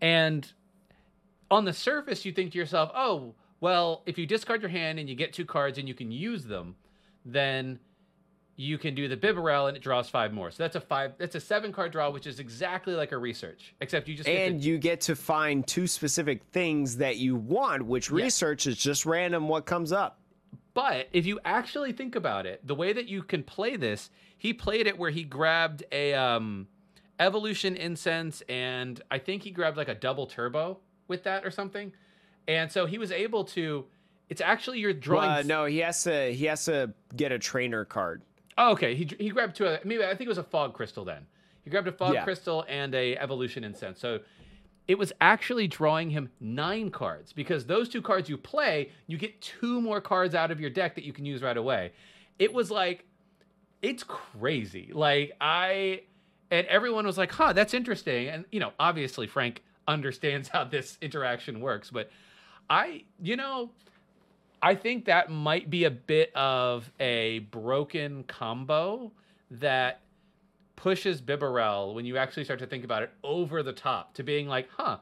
And 0.00 0.50
on 1.50 1.66
the 1.66 1.74
surface, 1.74 2.24
you 2.24 2.32
think 2.32 2.52
to 2.52 2.58
yourself, 2.58 2.90
oh, 2.94 3.34
well, 3.60 4.04
if 4.06 4.16
you 4.16 4.24
discard 4.24 4.62
your 4.62 4.70
hand 4.70 4.98
and 4.98 5.06
you 5.06 5.14
get 5.14 5.34
two 5.34 5.44
cards 5.44 5.76
and 5.76 5.86
you 5.86 5.92
can 5.92 6.10
use 6.10 6.44
them, 6.44 6.76
then 7.26 7.78
you 8.60 8.76
can 8.76 8.94
do 8.94 9.08
the 9.08 9.16
Bibarel 9.16 9.68
and 9.68 9.76
it 9.76 9.82
draws 9.82 10.10
five 10.10 10.34
more. 10.34 10.50
So 10.50 10.62
that's 10.62 10.76
a 10.76 10.80
five, 10.80 11.14
that's 11.16 11.34
a 11.34 11.40
seven 11.40 11.72
card 11.72 11.92
draw, 11.92 12.10
which 12.10 12.26
is 12.26 12.40
exactly 12.40 12.94
like 12.94 13.10
a 13.10 13.16
research, 13.16 13.74
except 13.80 14.06
you 14.06 14.14
just 14.14 14.26
get 14.26 14.48
And 14.48 14.60
to, 14.60 14.68
you 14.68 14.76
get 14.76 15.00
to 15.02 15.16
find 15.16 15.66
two 15.66 15.86
specific 15.86 16.42
things 16.52 16.98
that 16.98 17.16
you 17.16 17.36
want, 17.36 17.86
which 17.86 18.10
Yeah. 18.10 18.24
research 18.24 18.66
is 18.66 18.76
just 18.76 19.06
random 19.06 19.48
what 19.48 19.64
comes 19.64 19.92
up. 19.92 20.20
But 20.74 21.08
if 21.14 21.24
you 21.24 21.40
actually 21.44 21.92
think 21.92 22.14
about 22.14 22.44
it, 22.44 22.60
the 22.66 22.74
way 22.74 22.92
that 22.92 23.06
you 23.08 23.22
can 23.22 23.42
play 23.42 23.76
this, 23.76 24.10
he 24.36 24.52
played 24.52 24.86
it 24.86 24.98
where 24.98 25.10
he 25.10 25.24
grabbed 25.24 25.84
a 25.90 26.12
um, 26.12 26.68
evolution 27.18 27.76
incense 27.76 28.42
and 28.46 29.00
I 29.10 29.18
think 29.18 29.42
he 29.42 29.50
grabbed 29.52 29.78
like 29.78 29.88
a 29.88 29.94
double 29.94 30.26
turbo 30.26 30.78
with 31.08 31.24
that 31.24 31.46
or 31.46 31.50
something. 31.50 31.92
And 32.46 32.70
so 32.70 32.84
he 32.84 32.98
was 32.98 33.10
able 33.10 33.44
to. 33.46 33.86
It's 34.28 34.40
actually 34.40 34.78
you're 34.80 34.92
drawing. 34.92 35.30
Uh, 35.30 35.42
no, 35.44 35.64
he 35.64 35.78
has 35.78 36.04
to. 36.04 36.32
He 36.32 36.44
has 36.44 36.66
to 36.66 36.92
get 37.16 37.32
a 37.32 37.38
trainer 37.38 37.84
card. 37.84 38.22
Oh, 38.60 38.72
okay. 38.72 38.94
He, 38.94 39.08
he 39.18 39.30
grabbed 39.30 39.56
two. 39.56 39.66
other- 39.66 39.80
Maybe 39.84 40.04
I 40.04 40.08
think 40.10 40.22
it 40.22 40.28
was 40.28 40.38
a 40.38 40.42
fog 40.44 40.74
crystal. 40.74 41.04
Then 41.04 41.26
he 41.64 41.70
grabbed 41.70 41.88
a 41.88 41.92
fog 41.92 42.14
Yeah. 42.14 42.24
crystal 42.24 42.64
and 42.68 42.94
a 42.94 43.16
evolution 43.16 43.64
incense. 43.64 43.98
So 44.00 44.20
it 44.86 44.98
was 44.98 45.12
actually 45.20 45.66
drawing 45.66 46.10
him 46.10 46.30
nine 46.40 46.90
cards 46.90 47.32
because 47.32 47.64
those 47.66 47.88
two 47.88 48.02
cards 48.02 48.28
you 48.28 48.36
play, 48.36 48.90
you 49.06 49.16
get 49.16 49.40
two 49.40 49.80
more 49.80 50.00
cards 50.00 50.34
out 50.34 50.50
of 50.50 50.60
your 50.60 50.70
deck 50.70 50.94
that 50.96 51.04
you 51.04 51.12
can 51.12 51.24
use 51.24 51.42
right 51.42 51.56
away. 51.56 51.92
It 52.38 52.52
was 52.52 52.70
like, 52.70 53.04
it's 53.82 54.02
crazy. 54.04 54.90
Like 54.92 55.32
I, 55.40 56.02
and 56.50 56.66
everyone 56.66 57.06
was 57.06 57.16
like, 57.16 57.32
"Huh, 57.32 57.52
that's 57.54 57.72
interesting." 57.72 58.28
And 58.28 58.44
you 58.52 58.60
know, 58.60 58.72
obviously 58.78 59.26
Frank 59.26 59.62
understands 59.88 60.48
how 60.54 60.64
this 60.64 60.98
interaction 61.00 61.60
works, 61.60 61.88
but 61.90 62.10
I, 62.68 63.04
you 63.22 63.36
know, 63.36 63.70
I 64.62 64.74
think 64.74 65.06
that 65.06 65.30
might 65.30 65.70
be 65.70 65.84
a 65.84 65.90
bit 65.90 66.34
of 66.34 66.90
a 67.00 67.40
broken 67.50 68.24
combo 68.24 69.12
that 69.50 70.00
pushes 70.76 71.20
Bibarel 71.20 71.94
when 71.94 72.04
you 72.04 72.16
actually 72.16 72.44
start 72.44 72.60
to 72.60 72.66
think 72.66 72.84
about 72.84 73.02
it 73.02 73.10
over 73.22 73.62
the 73.62 73.72
top 73.72 74.14
to 74.14 74.22
being 74.22 74.48
like, 74.48 74.68
huh, 74.76 74.98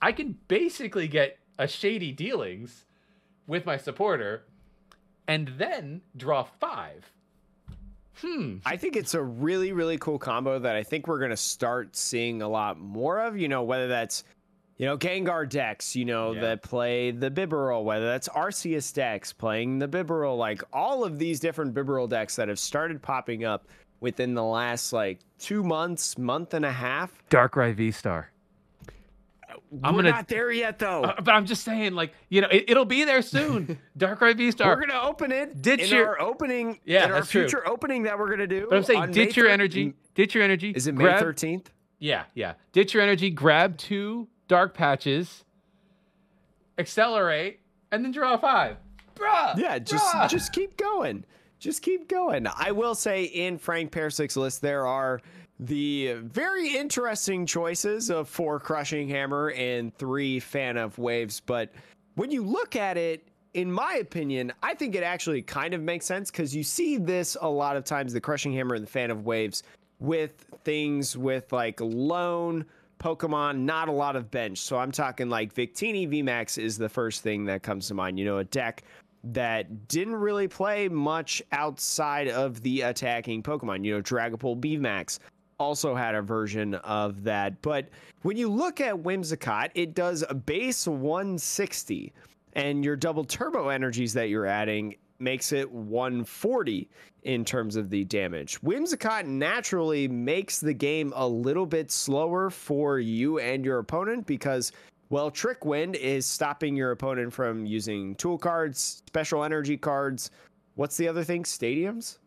I 0.00 0.12
can 0.12 0.38
basically 0.48 1.08
get 1.08 1.38
a 1.58 1.68
shady 1.68 2.12
dealings 2.12 2.84
with 3.46 3.66
my 3.66 3.76
supporter 3.76 4.44
and 5.26 5.48
then 5.58 6.02
draw 6.16 6.44
five. 6.44 7.10
Hmm. 8.20 8.58
I 8.64 8.76
think 8.76 8.96
it's 8.96 9.14
a 9.14 9.22
really, 9.22 9.72
really 9.72 9.98
cool 9.98 10.18
combo 10.18 10.58
that 10.58 10.76
I 10.76 10.82
think 10.82 11.08
we're 11.08 11.18
gonna 11.18 11.36
start 11.36 11.96
seeing 11.96 12.42
a 12.42 12.48
lot 12.48 12.78
more 12.78 13.20
of. 13.20 13.36
You 13.36 13.48
know, 13.48 13.62
whether 13.62 13.88
that's 13.88 14.24
you 14.76 14.86
know 14.86 14.96
Gengar 14.98 15.48
decks, 15.48 15.94
you 15.94 16.04
know 16.04 16.32
Yeah. 16.32 16.40
that 16.40 16.62
play 16.62 17.10
the 17.10 17.30
Bibarel, 17.30 17.84
whether 17.84 18.06
that's 18.06 18.28
Arceus 18.28 18.92
decks 18.92 19.32
playing 19.32 19.78
the 19.78 19.88
Bibarel, 19.88 20.36
like 20.36 20.62
all 20.72 21.04
of 21.04 21.18
these 21.18 21.40
different 21.40 21.74
Bibarel 21.74 22.08
decks 22.08 22.36
that 22.36 22.48
have 22.48 22.58
started 22.58 23.00
popping 23.02 23.44
up 23.44 23.68
within 24.00 24.34
the 24.34 24.42
last 24.42 24.92
like 24.92 25.20
two 25.38 25.62
months, 25.62 26.18
month 26.18 26.54
and 26.54 26.64
a 26.64 26.72
half. 26.72 27.12
Darkrai 27.30 27.74
V 27.74 27.90
Star. 27.90 28.30
I'm 29.82 29.94
gonna- 29.96 30.10
not 30.10 30.28
there 30.28 30.50
yet 30.50 30.78
though. 30.78 31.04
Uh, 31.04 31.20
but 31.20 31.32
I'm 31.34 31.46
just 31.46 31.64
saying, 31.64 31.94
like, 31.94 32.12
you 32.28 32.40
know, 32.40 32.48
it, 32.50 32.64
it'll 32.68 32.84
be 32.84 33.04
there 33.04 33.22
soon. 33.22 33.78
Darkrai 33.98 34.36
V 34.36 34.50
Star. 34.50 34.74
we're 34.74 34.86
gonna 34.86 35.00
open 35.06 35.32
it 35.32 35.60
Ditch 35.62 35.82
in 35.82 35.88
your- 35.96 36.08
our 36.08 36.20
opening. 36.20 36.80
Yeah, 36.84 37.04
in 37.06 37.10
our 37.12 37.16
that's 37.18 37.30
true. 37.30 37.42
future 37.42 37.66
opening 37.68 38.04
that 38.04 38.18
we're 38.18 38.30
gonna 38.30 38.46
do. 38.46 38.66
But 38.68 38.76
I'm 38.76 38.84
saying, 38.84 39.00
on 39.00 39.08
May 39.08 39.14
ditch 39.14 39.36
your 39.36 39.46
13th. 39.46 39.52
energy. 39.52 39.94
Ditch 40.14 40.34
your 40.34 40.44
energy. 40.44 40.70
Is 40.70 40.86
it 40.86 40.94
May 40.94 41.04
grab- 41.04 41.20
thirteenth? 41.20 41.70
Yeah, 41.98 42.24
yeah. 42.34 42.54
Ditch 42.72 42.94
your 42.94 43.02
energy, 43.02 43.30
grab 43.30 43.76
two 43.76 44.28
dark 44.48 44.74
patches, 44.74 45.44
accelerate, 46.78 47.60
and 47.92 48.04
then 48.04 48.12
draw 48.12 48.36
five. 48.36 48.76
Bruh! 49.14 49.56
Yeah, 49.56 49.78
just 49.78 50.14
bruh. 50.14 50.28
just 50.28 50.52
keep 50.52 50.76
going. 50.76 51.24
Just 51.58 51.82
keep 51.82 52.08
going. 52.08 52.46
I 52.58 52.72
will 52.72 52.94
say 52.94 53.24
in 53.24 53.58
Frank 53.58 53.90
Percic's 53.90 54.36
list 54.36 54.60
there 54.60 54.86
are 54.86 55.20
the 55.60 56.14
very 56.14 56.76
interesting 56.76 57.46
choices 57.46 58.10
of 58.10 58.28
four 58.28 58.58
crushing 58.58 59.08
hammer 59.08 59.50
and 59.50 59.96
three 59.96 60.40
fan 60.40 60.76
of 60.76 60.98
waves, 60.98 61.40
but 61.40 61.72
when 62.16 62.30
you 62.30 62.42
look 62.42 62.76
at 62.76 62.96
it 62.96 63.28
in 63.54 63.70
my 63.70 63.94
opinion, 63.94 64.52
I 64.62 64.74
think 64.74 64.96
it 64.96 65.04
actually 65.04 65.40
kind 65.40 65.74
of 65.74 65.80
makes 65.80 66.06
sense 66.06 66.30
because 66.30 66.54
you 66.54 66.64
see 66.64 66.98
this 66.98 67.36
a 67.40 67.48
lot 67.48 67.76
of 67.76 67.84
times 67.84 68.12
the 68.12 68.20
crushing 68.20 68.52
hammer 68.52 68.74
and 68.74 68.84
the 68.84 68.90
fan 68.90 69.10
of 69.10 69.24
waves 69.24 69.62
with 70.00 70.44
things 70.64 71.16
with 71.16 71.52
like 71.52 71.80
lone 71.80 72.64
Pokemon, 73.04 73.58
not 73.58 73.88
a 73.88 73.92
lot 73.92 74.16
of 74.16 74.30
bench. 74.30 74.56
So 74.56 74.78
I'm 74.78 74.90
talking 74.90 75.28
like 75.28 75.52
Victini 75.52 76.08
VMAX 76.08 76.56
is 76.56 76.78
the 76.78 76.88
first 76.88 77.22
thing 77.22 77.44
that 77.44 77.62
comes 77.62 77.86
to 77.88 77.94
mind. 77.94 78.18
You 78.18 78.24
know, 78.24 78.38
a 78.38 78.44
deck 78.44 78.82
that 79.24 79.88
didn't 79.88 80.14
really 80.14 80.48
play 80.48 80.88
much 80.88 81.42
outside 81.52 82.28
of 82.28 82.62
the 82.62 82.80
attacking 82.80 83.42
Pokemon. 83.42 83.84
You 83.84 83.96
know, 83.96 84.02
Dragapult 84.02 84.60
VMAX 84.62 85.18
also 85.58 85.94
had 85.94 86.14
a 86.14 86.22
version 86.22 86.76
of 86.76 87.24
that. 87.24 87.60
But 87.60 87.90
when 88.22 88.38
you 88.38 88.48
look 88.48 88.80
at 88.80 88.94
Whimsicott, 88.94 89.70
it 89.74 89.94
does 89.94 90.24
a 90.30 90.34
base 90.34 90.88
160, 90.88 92.10
and 92.54 92.82
your 92.82 92.96
double 92.96 93.24
turbo 93.24 93.68
energies 93.68 94.14
that 94.14 94.30
you're 94.30 94.46
adding 94.46 94.94
makes 95.18 95.52
it 95.52 95.70
140 95.70 96.88
in 97.22 97.44
terms 97.44 97.76
of 97.76 97.90
the 97.90 98.04
damage. 98.04 98.60
Whimsicott 98.60 99.26
naturally 99.26 100.08
makes 100.08 100.60
the 100.60 100.74
game 100.74 101.12
a 101.16 101.26
little 101.26 101.66
bit 101.66 101.90
slower 101.90 102.50
for 102.50 102.98
you 102.98 103.38
and 103.38 103.64
your 103.64 103.78
opponent 103.78 104.26
because 104.26 104.72
well, 105.10 105.30
Trick 105.30 105.64
Wind 105.64 105.96
is 105.96 106.26
stopping 106.26 106.74
your 106.74 106.90
opponent 106.90 107.32
from 107.32 107.66
using 107.66 108.14
tool 108.16 108.38
cards, 108.38 109.02
special 109.06 109.44
energy 109.44 109.76
cards. 109.76 110.30
What's 110.74 110.96
the 110.96 111.06
other 111.06 111.22
thing? 111.22 111.44
Stadiums? 111.44 112.18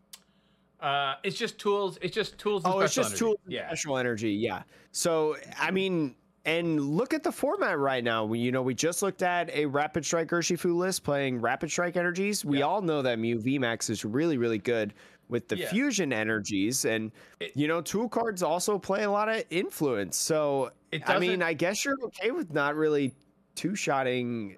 Uh, 0.80 1.14
it's 1.24 1.36
just 1.36 1.58
tools. 1.58 1.98
It's 2.00 2.14
just 2.14 2.38
tools. 2.38 2.64
And 2.64 2.72
Oh, 2.72 2.80
it's 2.80 2.94
just 2.94 3.10
energy. 3.10 3.18
tools 3.18 3.36
and 3.44 3.52
Yeah. 3.52 3.66
special 3.66 3.98
energy. 3.98 4.30
Yeah. 4.32 4.62
So 4.92 5.36
I 5.58 5.70
mean, 5.70 6.14
and 6.48 6.80
look 6.80 7.12
at 7.12 7.22
the 7.22 7.30
format 7.30 7.78
right 7.78 8.02
now. 8.02 8.24
We, 8.24 8.38
you 8.38 8.50
know, 8.52 8.62
we 8.62 8.72
just 8.74 9.02
looked 9.02 9.22
at 9.22 9.50
a 9.50 9.66
Rapid 9.66 10.04
Strike 10.06 10.28
Urshifu 10.28 10.74
list 10.74 11.04
playing 11.04 11.42
Rapid 11.42 11.70
Strike 11.70 11.96
energies. 11.96 12.42
We 12.44 12.60
Yeah. 12.60 12.64
all 12.64 12.80
know 12.80 13.02
that 13.02 13.18
Mew 13.18 13.38
VMAX 13.38 13.90
is 13.90 14.02
really, 14.04 14.38
really 14.38 14.56
good 14.58 14.94
with 15.28 15.48
the 15.48 15.58
Yeah. 15.58 15.68
fusion 15.68 16.10
energies, 16.10 16.86
and 16.86 17.12
It- 17.38 17.54
you 17.54 17.68
know, 17.68 17.82
tool 17.82 18.08
cards 18.08 18.42
also 18.42 18.78
play 18.78 19.02
a 19.04 19.10
lot 19.10 19.28
of 19.28 19.44
influence. 19.50 20.16
So 20.16 20.72
It 20.90 21.02
I 21.06 21.18
mean, 21.18 21.42
I 21.42 21.52
guess 21.52 21.84
you're 21.84 21.98
okay 22.04 22.30
with 22.30 22.50
not 22.50 22.74
really 22.74 23.14
two 23.54 23.74
shotting 23.76 24.56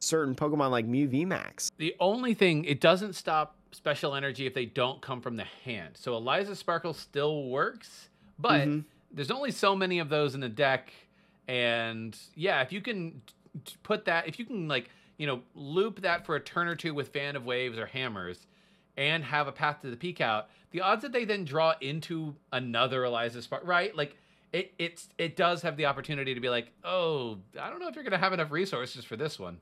certain 0.00 0.34
Pokemon 0.34 0.72
like 0.72 0.86
Mew 0.86 1.06
VMAX. 1.08 1.70
The 1.76 1.94
only 2.00 2.34
thing 2.34 2.64
it 2.64 2.80
doesn't 2.80 3.12
stop 3.12 3.54
special 3.70 4.16
energy 4.16 4.44
if 4.46 4.54
they 4.54 4.66
don't 4.66 5.00
come 5.00 5.20
from 5.20 5.36
the 5.36 5.44
hand. 5.44 5.96
So 5.96 6.14
Elesa's 6.14 6.58
Sparkle 6.58 6.94
still 6.94 7.44
works, 7.48 8.08
but 8.40 8.66
Mhm. 8.66 8.84
there's 9.12 9.30
only 9.30 9.52
so 9.52 9.76
many 9.76 10.00
of 10.00 10.08
those 10.08 10.34
in 10.34 10.40
the 10.40 10.48
deck. 10.48 10.92
And 11.48 12.16
yeah, 12.34 12.60
if 12.60 12.72
you 12.72 12.80
can 12.80 13.22
put 13.82 14.04
that, 14.04 14.28
if 14.28 14.38
you 14.38 14.44
can 14.44 14.68
like 14.68 14.90
you 15.16 15.26
know 15.26 15.40
loop 15.54 16.02
that 16.02 16.24
for 16.26 16.36
a 16.36 16.40
turn 16.40 16.68
or 16.68 16.76
two 16.76 16.94
with 16.94 17.08
Fan 17.08 17.34
of 17.34 17.44
Waves 17.44 17.78
or 17.78 17.86
Hammers, 17.86 18.46
and 18.96 19.24
have 19.24 19.48
a 19.48 19.52
path 19.52 19.80
to 19.82 19.90
the 19.90 19.96
peak 19.96 20.20
out, 20.20 20.50
the 20.70 20.82
odds 20.82 21.02
that 21.02 21.12
they 21.12 21.24
then 21.24 21.44
draw 21.44 21.74
into 21.80 22.34
another 22.52 23.04
Elesa's 23.04 23.44
Spark, 23.44 23.62
right? 23.64 23.96
Like 23.96 24.16
it 24.52 24.72
it's 24.78 25.08
it 25.16 25.36
does 25.36 25.62
have 25.62 25.76
the 25.76 25.86
opportunity 25.86 26.34
to 26.34 26.40
be 26.40 26.50
like, 26.50 26.72
oh, 26.84 27.38
I 27.60 27.70
don't 27.70 27.80
know 27.80 27.88
if 27.88 27.94
you're 27.94 28.04
gonna 28.04 28.18
have 28.18 28.32
enough 28.32 28.50
resources 28.50 29.04
for 29.04 29.16
this 29.16 29.38
one. 29.38 29.58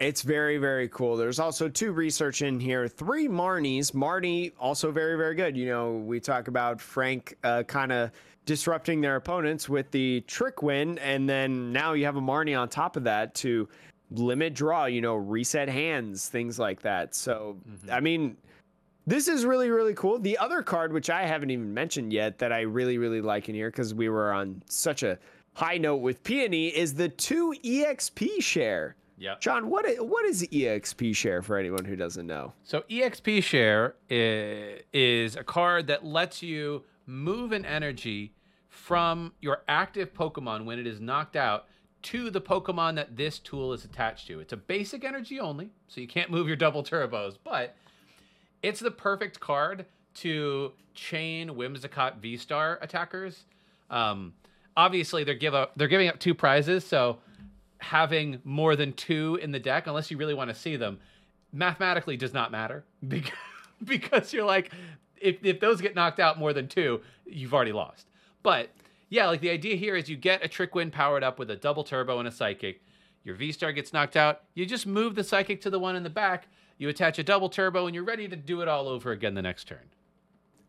It's 0.00 0.22
very, 0.22 0.56
very 0.56 0.88
cool. 0.88 1.18
There's 1.18 1.38
also 1.38 1.68
two 1.68 1.92
research 1.92 2.40
in 2.40 2.58
here, 2.58 2.88
three 2.88 3.28
Marnies. 3.28 3.92
Marnie, 3.92 4.52
also 4.58 4.90
very, 4.90 5.18
very 5.18 5.34
good. 5.34 5.58
You 5.58 5.66
know, 5.66 5.92
we 5.92 6.20
talk 6.20 6.48
about 6.48 6.80
Frank 6.80 7.36
uh, 7.44 7.64
kind 7.64 7.92
of 7.92 8.10
disrupting 8.46 9.00
their 9.00 9.16
opponents 9.16 9.68
with 9.68 9.90
the 9.90 10.22
Trick 10.22 10.62
Wind, 10.62 10.98
and 10.98 11.28
then 11.28 11.72
now 11.72 11.92
you 11.92 12.04
have 12.04 12.16
a 12.16 12.20
Marnie 12.20 12.58
on 12.58 12.68
top 12.68 12.96
of 12.96 13.04
that 13.04 13.34
to 13.36 13.68
limit 14.10 14.54
draw, 14.54 14.86
you 14.86 15.00
know, 15.00 15.14
reset 15.14 15.68
hands, 15.68 16.28
things 16.28 16.58
like 16.58 16.82
that. 16.82 17.14
So, 17.14 17.58
mm-hmm. 17.68 17.90
I 17.90 18.00
mean, 18.00 18.36
this 19.06 19.28
is 19.28 19.44
really, 19.44 19.70
really 19.70 19.94
cool. 19.94 20.18
The 20.18 20.38
other 20.38 20.62
card, 20.62 20.92
which 20.92 21.10
I 21.10 21.26
haven't 21.26 21.50
even 21.50 21.72
mentioned 21.72 22.12
yet, 22.12 22.38
that 22.38 22.52
I 22.52 22.60
really, 22.60 22.98
really 22.98 23.20
like 23.20 23.48
in 23.48 23.54
here 23.54 23.70
because 23.70 23.94
we 23.94 24.08
were 24.08 24.32
on 24.32 24.62
such 24.66 25.02
a 25.02 25.18
high 25.54 25.78
note 25.78 25.96
with 25.96 26.22
Peony, 26.22 26.68
is 26.68 26.94
the 26.94 27.08
two 27.08 27.54
EXP 27.64 28.42
share. 28.42 28.96
Yeah. 29.18 29.34
John, 29.38 29.68
what 29.68 29.84
is, 29.84 29.98
what 29.98 30.24
is 30.24 30.46
EXP 30.48 31.14
share 31.14 31.42
for 31.42 31.58
anyone 31.58 31.84
who 31.84 31.94
doesn't 31.94 32.26
know? 32.26 32.54
So 32.64 32.84
EXP 32.88 33.42
share 33.42 33.94
is, 34.08 34.80
is 34.92 35.36
a 35.36 35.44
card 35.44 35.88
that 35.88 36.04
lets 36.04 36.42
you 36.42 36.84
move 37.10 37.52
an 37.52 37.64
energy 37.64 38.32
from 38.68 39.32
your 39.40 39.62
active 39.68 40.14
Pokemon 40.14 40.64
when 40.64 40.78
it 40.78 40.86
is 40.86 41.00
knocked 41.00 41.36
out 41.36 41.66
to 42.02 42.30
the 42.30 42.40
Pokemon 42.40 42.94
that 42.94 43.16
this 43.16 43.38
tool 43.38 43.72
is 43.72 43.84
attached 43.84 44.26
to. 44.28 44.40
It's 44.40 44.52
a 44.52 44.56
basic 44.56 45.04
energy 45.04 45.38
only, 45.38 45.70
so 45.88 46.00
you 46.00 46.06
can't 46.06 46.30
move 46.30 46.46
your 46.46 46.56
double 46.56 46.82
turbos, 46.82 47.36
but 47.42 47.74
it's 48.62 48.80
the 48.80 48.90
perfect 48.90 49.40
card 49.40 49.86
to 50.14 50.72
chain 50.94 51.50
Whimsicott 51.50 52.18
V 52.18 52.36
Star 52.36 52.78
attackers. 52.80 53.44
Um, 53.90 54.32
obviously, 54.76 55.24
they're 55.24 55.34
give 55.34 55.54
up 55.54 55.72
they're 55.76 55.88
giving 55.88 56.08
up 56.08 56.18
two 56.18 56.34
prizes, 56.34 56.86
so 56.86 57.18
having 57.78 58.40
more 58.44 58.76
than 58.76 58.92
two 58.92 59.38
in 59.42 59.50
the 59.50 59.58
deck, 59.58 59.86
unless 59.86 60.10
you 60.10 60.16
really 60.16 60.34
want 60.34 60.48
to 60.48 60.54
see 60.54 60.76
them, 60.76 60.98
mathematically 61.52 62.16
does 62.16 62.32
not 62.32 62.50
matter 62.50 62.84
because 63.08 63.32
because 63.84 64.32
you're 64.32 64.44
like 64.44 64.72
if 65.20 65.36
if 65.44 65.60
those 65.60 65.80
get 65.80 65.94
knocked 65.94 66.20
out 66.20 66.38
more 66.38 66.52
than 66.52 66.68
two, 66.68 67.00
you've 67.26 67.54
already 67.54 67.72
lost. 67.72 68.06
But 68.42 68.70
yeah, 69.08 69.26
like 69.26 69.40
the 69.40 69.50
idea 69.50 69.76
here 69.76 69.96
is 69.96 70.08
you 70.08 70.16
get 70.16 70.44
a 70.44 70.48
trick 70.48 70.74
wind 70.74 70.92
powered 70.92 71.22
up 71.22 71.38
with 71.38 71.50
a 71.50 71.56
double 71.56 71.84
turbo 71.84 72.18
and 72.18 72.28
a 72.28 72.30
psychic. 72.32 72.82
Your 73.24 73.34
V 73.34 73.52
Star 73.52 73.72
gets 73.72 73.92
knocked 73.92 74.16
out. 74.16 74.42
You 74.54 74.64
just 74.66 74.86
move 74.86 75.14
the 75.14 75.24
psychic 75.24 75.60
to 75.62 75.70
the 75.70 75.78
one 75.78 75.94
in 75.96 76.02
the 76.02 76.10
back. 76.10 76.48
You 76.78 76.88
attach 76.88 77.18
a 77.18 77.22
double 77.22 77.50
turbo, 77.50 77.86
and 77.86 77.94
you're 77.94 78.04
ready 78.04 78.26
to 78.28 78.36
do 78.36 78.62
it 78.62 78.68
all 78.68 78.88
over 78.88 79.12
again 79.12 79.34
the 79.34 79.42
next 79.42 79.64
turn. 79.68 79.90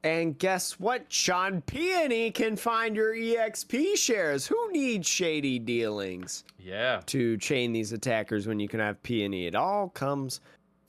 And 0.04 0.38
guess 0.38 0.80
what? 0.80 1.06
Sean 1.14 1.62
Peony 1.62 2.32
can 2.32 2.56
find 2.56 2.96
your 2.96 3.14
EXP 3.16 3.96
shares. 3.96 4.48
Who 4.48 4.72
needs 4.72 5.08
shady 5.08 5.60
dealings 5.60 6.44
Yeah. 6.60 7.02
to 7.06 7.38
chain 7.38 7.72
these 7.72 7.92
attackers 7.94 8.48
when 8.48 8.60
you 8.60 8.68
can 8.68 8.80
have 8.80 9.02
Peony? 9.04 9.46
It 9.46 9.54
all 9.56 9.90
comes 9.90 10.42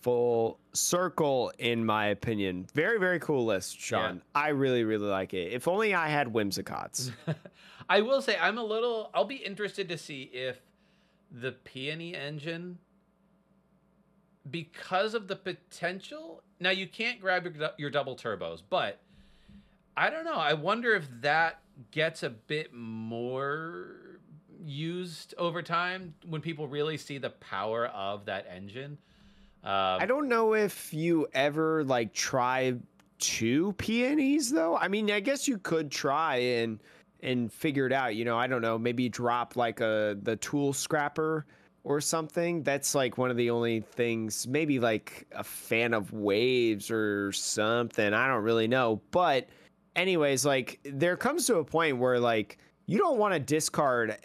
full 0.02 0.58
circle, 0.72 1.52
in 1.58 1.84
my 1.84 2.06
opinion. 2.06 2.66
Very, 2.74 2.98
very 2.98 3.20
cool 3.20 3.44
list, 3.44 3.80
Sean. 3.80 4.16
Yeah. 4.16 4.20
I 4.34 4.48
really, 4.48 4.84
really 4.84 5.08
like 5.08 5.32
it. 5.32 5.52
If 5.52 5.68
only 5.68 5.94
I 5.94 6.08
had 6.08 6.28
Whimsicots. 6.28 7.12
I 7.88 8.00
will 8.02 8.20
say 8.20 8.36
I'm 8.40 8.58
a 8.58 8.64
little. 8.64 9.10
I'll 9.14 9.24
be 9.24 9.36
interested 9.36 9.88
to 9.88 9.98
see 9.98 10.22
if 10.32 10.60
the 11.30 11.52
Peony 11.52 12.14
engine, 12.14 12.78
because 14.50 15.14
of 15.14 15.28
the 15.28 15.36
potential. 15.36 16.42
Now 16.60 16.70
you 16.70 16.86
can't 16.86 17.20
grab 17.20 17.44
your, 17.44 17.70
your 17.78 17.90
double 17.90 18.16
turbos, 18.16 18.62
but 18.68 19.00
I 19.96 20.10
don't 20.10 20.24
know. 20.24 20.34
I 20.34 20.54
wonder 20.54 20.94
if 20.94 21.06
that 21.20 21.60
gets 21.90 22.22
a 22.22 22.30
bit 22.30 22.72
more 22.74 24.18
used 24.64 25.34
over 25.38 25.62
time 25.62 26.14
when 26.26 26.40
people 26.40 26.68
really 26.68 26.96
see 26.96 27.18
the 27.18 27.30
power 27.30 27.86
of 27.86 28.26
that 28.26 28.46
engine. 28.54 28.98
Um, 29.64 30.00
I 30.00 30.06
don't 30.06 30.28
know 30.28 30.54
if 30.54 30.92
you 30.92 31.28
ever 31.34 31.84
like 31.84 32.12
try 32.12 32.74
two 33.18 33.72
peonies 33.74 34.50
though. 34.50 34.76
I 34.76 34.88
mean, 34.88 35.10
I 35.10 35.20
guess 35.20 35.46
you 35.46 35.58
could 35.58 35.90
try 35.90 36.36
and 36.36 36.80
and 37.22 37.52
figure 37.52 37.86
it 37.86 37.92
out. 37.92 38.16
You 38.16 38.24
know, 38.24 38.36
I 38.36 38.48
don't 38.48 38.62
know. 38.62 38.76
Maybe 38.76 39.08
drop 39.08 39.54
like 39.56 39.80
a 39.80 40.18
the 40.20 40.36
tool 40.36 40.72
scrapper 40.72 41.46
or 41.84 42.00
something. 42.00 42.62
That's 42.62 42.94
like 42.94 43.18
one 43.18 43.30
of 43.30 43.36
the 43.36 43.50
only 43.50 43.80
things. 43.80 44.46
Maybe 44.48 44.80
like 44.80 45.26
a 45.32 45.44
fan 45.44 45.94
of 45.94 46.12
waves 46.12 46.90
or 46.90 47.32
something. 47.32 48.12
I 48.12 48.26
don't 48.26 48.42
really 48.42 48.68
know. 48.68 49.00
But 49.12 49.48
anyways, 49.94 50.44
like 50.44 50.80
there 50.84 51.16
comes 51.16 51.46
to 51.46 51.56
a 51.56 51.64
point 51.64 51.98
where 51.98 52.18
like 52.18 52.58
you 52.86 52.98
don't 52.98 53.18
want 53.18 53.34
to 53.34 53.40
discard 53.40 54.16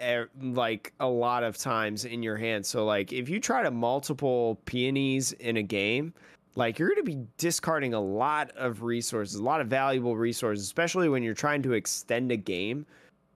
like 0.41 0.93
a 0.99 1.07
lot 1.07 1.43
of 1.43 1.57
times 1.57 2.05
in 2.05 2.23
your 2.23 2.37
hand. 2.37 2.65
So 2.65 2.85
like 2.85 3.13
if 3.13 3.29
you 3.29 3.39
try 3.39 3.63
to 3.63 3.71
multiple 3.71 4.59
peonies 4.65 5.33
in 5.33 5.57
a 5.57 5.63
game, 5.63 6.13
like 6.55 6.79
you're 6.79 6.89
going 6.89 7.05
to 7.05 7.11
be 7.11 7.23
discarding 7.37 7.93
a 7.93 8.01
lot 8.01 8.51
of 8.57 8.81
resources, 8.81 9.35
a 9.35 9.43
lot 9.43 9.61
of 9.61 9.67
valuable 9.67 10.17
resources, 10.17 10.65
especially 10.65 11.07
when 11.07 11.21
you're 11.21 11.35
trying 11.35 11.61
to 11.63 11.73
extend 11.73 12.31
a 12.31 12.37
game 12.37 12.85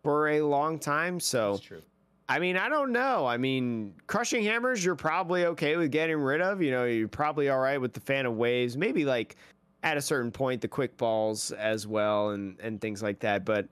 for 0.03 0.29
a 0.29 0.41
long 0.41 0.79
time. 0.79 1.19
So 1.19 1.53
That's 1.53 1.63
true. 1.63 1.81
I 2.27 2.39
mean, 2.39 2.55
I 2.55 2.69
don't 2.69 2.93
know. 2.93 3.27
I 3.27 3.35
mean, 3.35 3.93
crushing 4.07 4.43
hammers, 4.43 4.85
you're 4.85 4.95
probably 4.95 5.45
okay 5.47 5.75
with 5.75 5.91
getting 5.91 6.15
rid 6.17 6.39
of. 6.39 6.61
You 6.61 6.71
know, 6.71 6.85
you're 6.85 7.09
probably 7.09 7.49
all 7.49 7.59
right 7.59 7.79
with 7.79 7.91
the 7.91 7.99
fan 7.99 8.25
of 8.25 8.37
waves. 8.37 8.77
Maybe 8.77 9.03
like 9.03 9.35
at 9.83 9.97
a 9.97 10.01
certain 10.01 10.31
point, 10.31 10.61
the 10.61 10.67
quick 10.69 10.95
balls 10.95 11.51
as 11.51 11.87
well, 11.87 12.29
and 12.29 12.57
and 12.61 12.79
things 12.79 13.03
like 13.03 13.19
that. 13.19 13.43
But 13.43 13.67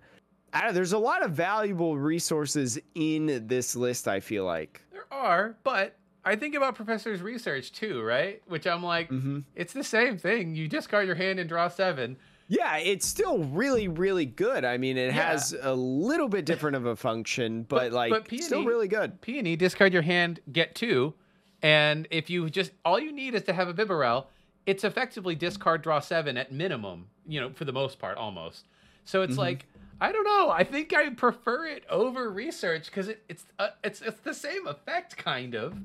I 0.54 0.62
don't, 0.66 0.74
there's 0.74 0.94
a 0.94 0.98
lot 0.98 1.24
of 1.24 1.32
valuable 1.32 1.98
resources 1.98 2.80
in 2.96 3.46
this 3.48 3.76
list. 3.76 4.08
I 4.08 4.20
feel 4.20 4.46
like. 4.46 4.82
There 4.92 5.06
are, 5.12 5.56
but 5.64 5.96
I 6.26 6.36
think 6.36 6.56
about 6.56 6.76
Professor's 6.76 7.22
research 7.22 7.72
too, 7.72 8.02
right? 8.02 8.42
Which 8.48 8.68
I'm 8.68 8.84
like, 8.84 9.10
Mm-hmm. 9.10 9.40
it's 9.56 9.74
the 9.74 9.84
same 9.84 10.18
thing. 10.18 10.56
You 10.56 10.68
discard 10.68 11.06
your 11.08 11.16
hand 11.16 11.40
and 11.40 11.48
draw 11.50 11.68
seven. 11.68 12.18
Yeah, 12.52 12.78
it's 12.78 13.06
still 13.06 13.40
really, 13.44 13.88
really 13.88 14.26
good. 14.26 14.66
I 14.66 14.78
mean, 14.78 14.98
it 14.98 15.14
Yeah. 15.14 15.30
has 15.32 15.56
a 15.62 15.74
little 15.76 16.28
bit 16.28 16.46
different 16.46 16.76
of 16.78 16.86
a 16.88 16.96
function, 16.96 17.64
but, 17.70 17.92
But- 17.92 17.92
like 17.94 18.10
but 18.12 18.40
still 18.42 18.66
really 18.66 18.88
good. 18.88 19.22
Peony, 19.22 19.56
discard 19.56 19.94
your 19.94 20.02
hand, 20.02 20.40
get 20.52 20.74
two. 20.76 21.14
And 21.62 22.08
if 22.10 22.30
you 22.30 22.50
just, 22.50 22.72
all 22.86 23.00
you 23.00 23.12
need 23.12 23.36
is 23.36 23.44
to 23.44 23.54
have 23.54 23.68
a 23.68 23.74
Bibarel, 23.74 24.26
it's 24.66 24.84
effectively 24.84 25.36
discard, 25.36 25.82
draw 25.82 26.00
seven 26.00 26.38
at 26.38 26.52
minimum, 26.52 27.08
you 27.28 27.40
know, 27.40 27.52
for 27.52 27.66
the 27.66 27.74
most 27.74 28.00
part, 28.00 28.18
almost. 28.18 28.66
So 29.06 29.20
Mm-hmm. 29.22 29.30
it's 29.32 29.38
like, 29.38 29.66
I 30.02 30.12
don't 30.12 30.24
know. 30.24 30.50
I 30.50 30.64
think 30.64 30.94
I 30.94 31.10
prefer 31.10 31.66
it 31.68 31.84
over 31.90 32.30
research 32.30 32.86
because 32.86 33.10
it, 33.10 33.22
it's, 33.28 33.46
uh, 33.60 33.70
it's, 33.84 34.02
it's 34.02 34.20
the 34.22 34.34
same 34.34 34.66
effect, 34.68 35.18
kind 35.18 35.56
of. 35.56 35.76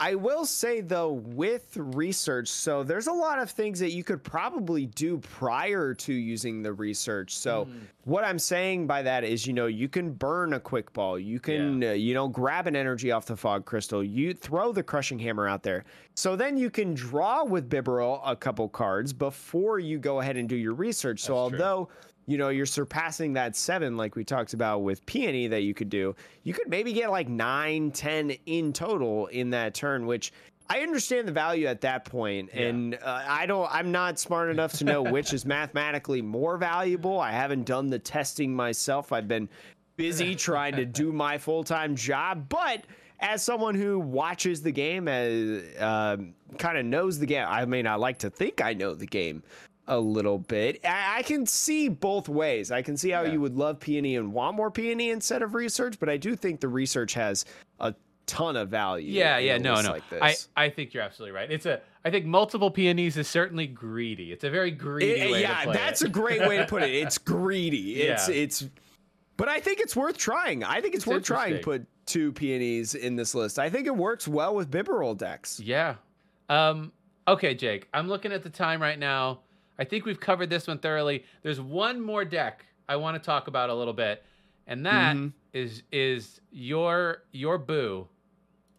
I 0.00 0.14
will 0.14 0.44
say 0.46 0.80
though, 0.80 1.10
with 1.10 1.76
research, 1.76 2.46
so 2.46 2.84
there's 2.84 3.08
a 3.08 3.12
lot 3.12 3.40
of 3.40 3.50
things 3.50 3.80
that 3.80 3.90
you 3.90 4.04
could 4.04 4.22
probably 4.22 4.86
do 4.86 5.18
prior 5.18 5.92
to 5.92 6.12
using 6.12 6.62
the 6.62 6.72
research. 6.72 7.36
So 7.36 7.64
Mm. 7.64 7.80
what 8.04 8.22
I'm 8.22 8.38
saying 8.38 8.86
by 8.86 9.02
that 9.02 9.24
is, 9.24 9.44
you 9.44 9.52
know, 9.52 9.66
you 9.66 9.88
can 9.88 10.12
burn 10.12 10.52
a 10.52 10.60
quick 10.60 10.92
ball, 10.92 11.18
you 11.18 11.40
can, 11.40 11.82
uh, 11.82 11.90
you 11.94 12.14
know, 12.14 12.28
grab 12.28 12.68
an 12.68 12.76
energy 12.76 13.10
off 13.10 13.26
the 13.26 13.36
fog 13.36 13.64
crystal, 13.64 14.04
you 14.04 14.34
throw 14.34 14.70
the 14.70 14.84
crushing 14.84 15.18
hammer 15.18 15.48
out 15.48 15.64
there. 15.64 15.84
So 16.14 16.36
then 16.36 16.56
you 16.56 16.70
can 16.70 16.94
draw 16.94 17.42
with 17.42 17.68
Bibarel 17.68 18.20
a 18.24 18.36
couple 18.36 18.68
cards 18.68 19.12
before 19.12 19.80
you 19.80 19.98
go 19.98 20.20
ahead 20.20 20.36
and 20.36 20.48
do 20.48 20.54
your 20.56 20.74
research. 20.74 21.18
So 21.20 21.34
That's 21.48 21.50
true. 21.50 21.58
You 22.28 22.36
know, 22.36 22.50
you're 22.50 22.66
surpassing 22.66 23.32
that 23.32 23.56
seven, 23.56 23.96
like 23.96 24.14
we 24.14 24.22
talked 24.22 24.52
about 24.52 24.82
with 24.82 25.04
Peony 25.06 25.46
that 25.48 25.62
you 25.62 25.72
could 25.72 25.88
do. 25.88 26.14
You 26.42 26.52
could 26.52 26.68
maybe 26.68 26.92
get 26.92 27.10
like 27.10 27.26
nine, 27.26 27.90
ten 27.90 28.32
in 28.44 28.74
total 28.74 29.28
in 29.28 29.48
that 29.50 29.72
turn, 29.72 30.04
which 30.06 30.30
I 30.68 30.80
understand 30.80 31.26
the 31.26 31.32
value 31.32 31.66
at 31.66 31.80
that 31.80 32.04
point, 32.04 32.50
Yeah. 32.52 32.64
and 32.66 32.94
uh, 32.96 33.24
I 33.26 33.46
don't. 33.46 33.66
I'm 33.72 33.90
not 33.90 34.18
smart 34.18 34.50
enough 34.50 34.74
to 34.74 34.84
know 34.84 35.02
which 35.02 35.32
is 35.32 35.46
mathematically 35.46 36.20
more 36.20 36.58
valuable. 36.58 37.18
I 37.18 37.30
haven't 37.32 37.64
done 37.64 37.88
the 37.88 37.98
testing 37.98 38.54
myself. 38.54 39.10
I've 39.10 39.26
been 39.26 39.48
busy 39.96 40.34
trying 40.34 40.76
to 40.76 40.84
do 40.84 41.10
my 41.12 41.38
full 41.38 41.64
time 41.64 41.96
job, 41.96 42.50
but 42.50 42.84
as 43.20 43.42
someone 43.42 43.74
who 43.74 43.98
watches 43.98 44.60
the 44.62 44.70
game, 44.70 45.08
as 45.08 45.62
um 45.80 46.34
kind 46.58 46.76
of 46.76 46.84
knows 46.84 47.18
the 47.18 47.26
game. 47.26 47.46
I 47.48 47.64
mean, 47.64 47.86
I 47.86 47.94
like 47.94 48.18
to 48.18 48.28
think 48.30 48.60
I 48.60 48.74
know 48.74 48.94
the 48.94 49.06
game 49.06 49.42
a 49.88 49.98
little 49.98 50.38
bit. 50.38 50.80
I, 50.84 51.18
I 51.18 51.22
can 51.22 51.46
see 51.46 51.88
both 51.88 52.28
ways. 52.28 52.70
I 52.70 52.82
can 52.82 52.96
see 52.96 53.10
how 53.10 53.22
Yeah. 53.22 53.32
you 53.32 53.40
would 53.40 53.56
love 53.56 53.80
peony 53.80 54.16
and 54.16 54.32
want 54.32 54.56
more 54.56 54.70
peony 54.70 55.10
instead 55.10 55.42
of 55.42 55.54
research, 55.54 55.98
but 55.98 56.08
I 56.08 56.16
do 56.16 56.36
think 56.36 56.60
the 56.60 56.68
research 56.68 57.14
has 57.14 57.44
a 57.80 57.94
ton 58.26 58.56
of 58.56 58.68
value. 58.68 59.10
Yeah, 59.10 59.38
yeah, 59.38 59.56
no, 59.58 59.80
no. 59.80 59.92
Like 59.92 60.02
I. 60.20 60.36
I 60.56 60.68
think 60.68 60.92
you're 60.94 61.02
absolutely 61.02 61.34
right. 61.34 61.50
It's 61.50 61.66
a 61.66 61.80
I 62.04 62.10
think 62.10 62.26
multiple 62.26 62.70
peonies 62.70 63.16
is 63.16 63.26
certainly 63.26 63.66
greedy. 63.66 64.32
It's 64.32 64.44
a 64.44 64.50
very 64.50 64.70
greedy 64.70 65.20
It- 65.20 65.30
way 65.32 65.40
yeah, 65.42 65.58
to 65.60 65.64
play 65.64 65.72
that's 65.74 66.02
it. 66.02 66.08
a 66.08 66.10
great 66.10 66.40
way 66.46 66.58
to 66.58 66.66
put 66.66 66.82
it. 66.82 66.90
It's 67.02 67.18
greedy. 67.18 68.02
It's 68.02 68.28
Yeah. 68.28 68.34
it's 68.34 68.68
but 69.38 69.48
I 69.48 69.60
think 69.60 69.80
it's 69.80 69.94
worth 69.96 70.18
trying. 70.18 70.64
I 70.64 70.80
think 70.80 70.94
it's, 70.94 71.04
It's 71.04 71.06
worth 71.06 71.22
trying 71.24 71.54
to 71.54 71.60
put 71.60 71.86
two 72.06 72.32
peonies 72.32 72.94
in 72.96 73.14
this 73.16 73.34
list. 73.34 73.58
I 73.58 73.70
think 73.70 73.86
it 73.86 73.94
works 73.96 74.26
well 74.26 74.54
with 74.54 74.68
Bibarel 74.70 75.16
decks. 75.16 75.60
Yeah. 75.60 75.94
Um, 76.48 76.90
okay, 77.28 77.54
Jake. 77.54 77.86
I'm 77.94 78.08
looking 78.08 78.32
at 78.32 78.42
the 78.42 78.50
time 78.50 78.82
right 78.82 78.98
now. 78.98 79.40
I 79.78 79.84
think 79.84 80.04
we've 80.04 80.20
covered 80.20 80.50
this 80.50 80.66
one 80.66 80.78
thoroughly. 80.78 81.24
There's 81.42 81.60
one 81.60 82.00
more 82.00 82.24
deck 82.24 82.64
I 82.88 82.96
want 82.96 83.20
to 83.20 83.24
talk 83.24 83.48
about 83.48 83.70
a 83.70 83.74
little 83.74 83.92
bit, 83.94 84.22
and 84.66 84.84
that 84.86 85.16
is 85.52 85.80
Mhm. 85.80 85.82
is 85.92 86.40
your 86.50 87.22
your 87.32 87.58
boo, 87.58 88.08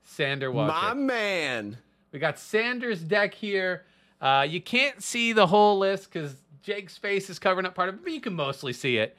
Sander 0.03 0.51
My 0.51 0.93
man. 0.93 1.77
We 2.11 2.19
got 2.19 2.39
Sanders' 2.39 3.01
deck 3.01 3.33
here. 3.33 3.85
Uh, 4.19 4.45
you 4.49 4.59
can't 4.61 5.01
see 5.01 5.31
the 5.31 5.47
whole 5.47 5.77
list 5.77 6.11
because 6.11 6.35
Jake's 6.63 6.97
face 6.97 7.29
is 7.29 7.39
covering 7.39 7.65
up 7.65 7.75
part 7.75 7.89
of 7.89 7.95
it, 7.95 8.03
but 8.03 8.11
you 8.11 8.19
can 8.19 8.33
mostly 8.33 8.73
see 8.73 8.97
it. 8.97 9.15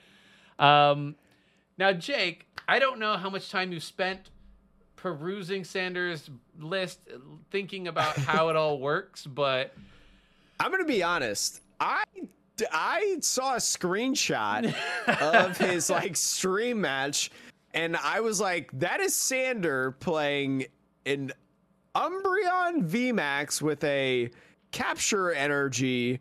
Um, 0.59 1.15
now, 1.79 1.93
Jake, 1.93 2.47
I 2.69 2.79
don't 2.79 2.99
know 2.99 3.17
how 3.17 3.31
much 3.31 3.49
time 3.51 3.73
you've 3.73 3.85
spent 3.85 4.29
perusing 4.97 5.65
Sanders' 5.65 6.29
list, 6.59 6.99
thinking 7.51 7.89
about 7.89 8.17
how 8.17 8.51
it 8.51 8.57
all 8.57 8.79
works, 8.79 9.25
but 9.27 9.73
I'm 10.61 10.71
gonna 10.71 10.85
be 10.85 11.03
honest. 11.03 11.63
I 11.81 12.05
I 12.73 13.17
saw 13.21 13.55
a 13.55 13.59
screenshot 13.59 14.75
of 15.23 15.57
his 15.57 15.89
like 15.91 16.15
stream 16.17 16.81
match, 16.83 17.31
and 17.75 17.97
I 17.97 18.21
was 18.21 18.41
like, 18.41 18.71
"That 18.79 19.01
is 19.01 19.15
Sander 19.15 19.93
playing 19.93 20.67
an 21.07 21.33
Umbreon 21.95 22.85
VMAX 22.89 23.63
with 23.63 23.83
a 23.85 24.31
capture 24.73 25.33
energy." 25.33 26.21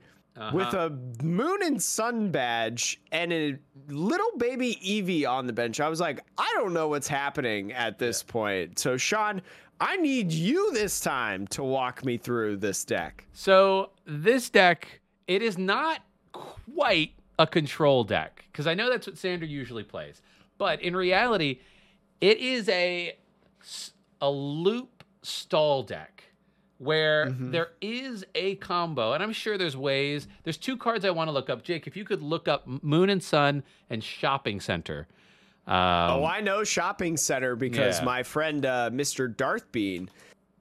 With 0.53 0.67
Uh-huh. 0.67 0.89
a 1.19 1.23
moon 1.23 1.59
and 1.63 1.83
sun 1.83 2.31
badge 2.31 3.01
and 3.11 3.33
a 3.33 3.57
little 3.89 4.31
baby 4.37 4.79
Eevee 4.81 5.27
on 5.29 5.47
the 5.47 5.51
bench, 5.51 5.81
I 5.81 5.89
was 5.89 5.99
like, 5.99 6.23
I 6.37 6.49
don't 6.55 6.71
know 6.71 6.87
what's 6.87 7.09
happening 7.09 7.73
at 7.73 7.99
this 7.99 8.23
point. 8.23 8.79
So, 8.79 8.95
Sean, 8.95 9.41
I 9.81 9.97
need 9.97 10.31
you 10.31 10.71
this 10.71 11.01
time 11.01 11.45
to 11.47 11.61
walk 11.63 12.05
me 12.05 12.15
through 12.17 12.55
this 12.57 12.85
deck. 12.85 13.25
So 13.33 13.89
this 14.05 14.49
deck, 14.49 14.98
it 15.29 15.41
is 15.43 15.57
not 15.57 16.01
quite 16.33 17.11
a 17.37 17.45
control 17.47 18.03
deck 18.03 18.43
because 18.51 18.67
I 18.67 18.73
know 18.73 18.89
that's 18.89 19.07
what 19.07 19.17
Sander 19.17 19.45
usually 19.45 19.83
plays, 19.83 20.21
but 20.57 20.81
in 20.81 20.95
reality, 20.95 21.59
it 22.19 22.39
is 22.39 22.67
a 22.67 23.15
a 24.21 24.29
loop 24.29 25.03
stall 25.21 25.83
deck 25.83 26.23
where 26.79 27.27
Mhm. 27.27 27.51
there 27.51 27.71
is 27.81 28.25
a 28.35 28.55
combo, 28.55 29.13
and 29.13 29.21
I'm 29.21 29.33
sure 29.33 29.57
there's 29.57 29.77
ways. 29.77 30.27
There's 30.43 30.57
two 30.57 30.75
cards 30.77 31.05
I 31.05 31.09
want 31.11 31.27
to 31.27 31.31
look 31.31 31.49
up. 31.49 31.63
Jake, 31.63 31.87
if 31.87 31.95
you 31.95 32.05
could 32.05 32.21
look 32.21 32.47
up 32.47 32.65
Moon 32.67 33.09
and 33.09 33.21
Sun 33.21 33.63
and 33.89 34.03
Shopping 34.03 34.59
Center. 34.59 35.07
Um, 35.67 35.75
oh, 35.75 36.25
I 36.25 36.41
know 36.41 36.63
Shopping 36.63 37.15
Center 37.17 37.55
because 37.55 37.99
yeah. 37.99 38.05
my 38.05 38.23
friend 38.23 38.65
uh, 38.65 38.89
Mr. 38.91 39.33
Darth 39.35 39.71
Bean 39.71 40.09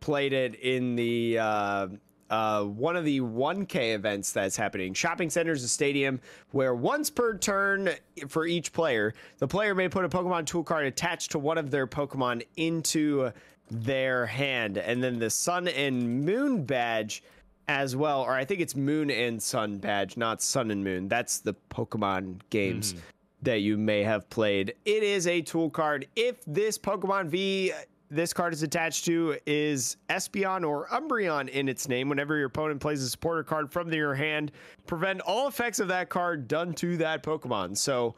played 0.01 0.33
it 0.33 0.55
in 0.57 0.97
the 0.97 1.39
uh, 1.39 1.89
uh, 2.31 2.65
one 2.65 2.97
of 2.97 3.05
the 3.05 3.21
1K 3.21 3.95
events 3.95 4.33
that's 4.33 4.57
happening. 4.57 4.95
Shopping 4.95 5.31
Center 5.31 5.53
is 5.53 5.65
a 5.65 5.69
stadium 5.69 6.21
where 6.51 6.75
once 6.75 7.11
per 7.11 7.37
turn 7.37 7.91
for 8.29 8.47
each 8.47 8.73
player, 8.73 9.15
the 9.39 9.49
player 9.49 9.75
may 9.75 9.89
put 9.89 10.05
a 10.05 10.09
Pokemon 10.09 10.47
tool 10.47 10.63
card 10.63 10.87
attached 10.87 11.31
to 11.33 11.39
one 11.39 11.59
of 11.59 11.71
their 11.71 11.87
Pokemon 11.87 12.47
into 12.57 13.31
their 13.71 14.27
hand, 14.27 14.79
and 14.79 15.03
then 15.03 15.19
the 15.19 15.31
Sun 15.31 15.69
and 15.69 16.25
Moon 16.25 16.65
badge 16.65 17.23
as 17.69 17.95
well, 17.95 18.23
or 18.23 18.33
I 18.33 18.45
think 18.45 18.61
it's 18.61 18.75
Moon 18.75 19.11
and 19.11 19.43
Sun 19.43 19.79
badge, 19.79 20.17
not 20.17 20.41
Sun 20.41 20.71
and 20.71 20.83
Moon. 20.83 21.09
That's 21.09 21.39
the 21.41 21.55
Pokemon 21.71 22.41
games 22.51 22.95
that 23.43 23.61
you 23.61 23.77
may 23.77 24.03
have 24.03 24.29
played. 24.31 24.75
It 24.85 25.03
is 25.03 25.27
a 25.27 25.43
tool 25.43 25.71
card. 25.71 26.09
If 26.17 26.45
this 26.47 26.79
Pokemon 26.79 27.27
V 27.27 27.73
this 28.11 28.33
card 28.33 28.53
is 28.53 28.63
attached 28.63 29.05
to 29.05 29.37
is 29.47 29.97
Espeon 30.09 30.67
or 30.67 30.87
Umbreon 30.89 31.49
in 31.51 31.69
its 31.69 31.89
name, 31.89 32.09
whenever 32.09 32.37
your 32.37 32.47
opponent 32.47 32.81
plays 32.81 33.03
a 33.03 33.09
supporter 33.11 33.43
card 33.45 33.71
from 33.71 33.93
your 33.93 34.15
hand, 34.15 34.53
prevent 34.87 35.21
all 35.21 35.47
effects 35.49 35.79
of 35.79 35.89
that 35.89 36.09
card 36.09 36.49
done 36.49 36.73
to 36.75 36.97
that 36.99 37.23
Pokemon. 37.23 37.77
So 37.77 38.15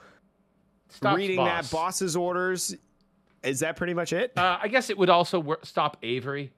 stops 0.89 1.17
reading 1.17 1.37
boss. 1.37 1.71
that 1.71 1.77
boss's 1.77 2.17
orders, 2.17 2.77
is 3.43 3.61
that 3.61 3.77
pretty 3.77 3.95
much 3.95 4.13
it? 4.13 4.33
Uh, 4.37 4.59
I 4.63 4.69
guess 4.69 4.91
it 4.91 4.99
would 4.99 5.11
also 5.11 5.41
wor- 5.41 5.59
stop 5.63 5.97
Avery. 6.03 6.53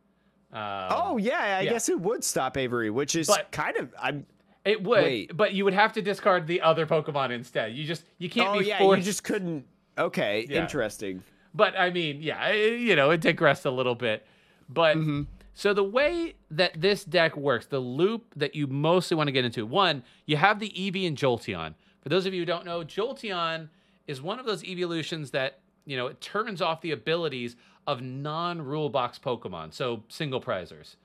Um, 0.53 0.61
oh 0.91 1.17
yeah, 1.17 1.39
I 1.59 1.61
yeah. 1.63 1.71
guess 1.71 1.89
it 1.89 1.99
would 1.99 2.23
stop 2.23 2.57
Avery, 2.59 2.91
which 2.91 3.17
is 3.17 3.27
But- 3.29 3.51
kind 3.53 3.77
of 3.79 3.95
I'm 3.99 4.27
It 4.67 4.83
would, 4.83 5.03
Wait. 5.03 5.37
but 5.37 5.55
you 5.55 5.65
would 5.65 5.73
have 5.75 5.95
to 5.95 6.03
discard 6.03 6.47
the 6.47 6.61
other 6.61 6.87
Pokemon 6.87 7.31
instead. 7.31 7.75
You 7.75 7.85
just 7.85 8.05
you 8.19 8.29
can't 8.29 8.57
Oh 8.57 8.59
be 8.59 8.67
yeah, 8.67 8.79
forced. 8.79 8.99
you 8.99 9.05
just 9.05 9.25
couldn't 9.25 9.65
Okay, 9.99 10.47
Yeah. 10.49 10.61
interesting. 10.63 11.23
But 11.55 11.79
I 11.79 11.91
mean, 11.91 12.23
yeah, 12.23 12.53
you 12.53 12.97
know, 12.97 13.11
it 13.11 13.21
digressed 13.21 13.65
a 13.67 13.71
little 13.71 13.95
bit. 13.95 14.27
But 14.69 14.97
Mm-hmm. 14.97 15.23
so 15.55 15.75
the 15.75 15.85
way 15.85 16.35
that 16.51 16.81
this 16.81 17.05
deck 17.05 17.37
works, 17.37 17.67
the 17.67 17.79
loop 17.79 18.33
that 18.37 18.55
you 18.55 18.67
mostly 18.67 19.17
want 19.17 19.29
to 19.29 19.33
get 19.33 19.45
into, 19.45 19.67
one, 19.67 20.03
you 20.27 20.37
have 20.39 20.59
the 20.61 20.71
Eevee 20.71 21.07
and 21.07 21.17
Jolteon. 21.17 21.75
For 22.03 22.09
those 22.09 22.25
of 22.27 22.33
you 22.35 22.41
who 22.41 22.47
don't 22.47 22.65
know, 22.65 22.81
Jolteon 22.83 23.69
is 24.07 24.21
one 24.23 24.39
of 24.41 24.47
those 24.47 24.65
evolutions 24.65 25.31
that 25.33 25.61
you 25.85 25.97
know 25.97 26.07
it 26.07 26.21
turns 26.21 26.63
off 26.63 26.81
the 26.81 26.91
abilities 26.93 27.57
of 27.87 28.01
non-rule 28.01 28.89
box 28.89 29.19
Pokemon, 29.19 29.73
so 29.75 30.03
single 30.09 30.41
prizers. 30.41 30.97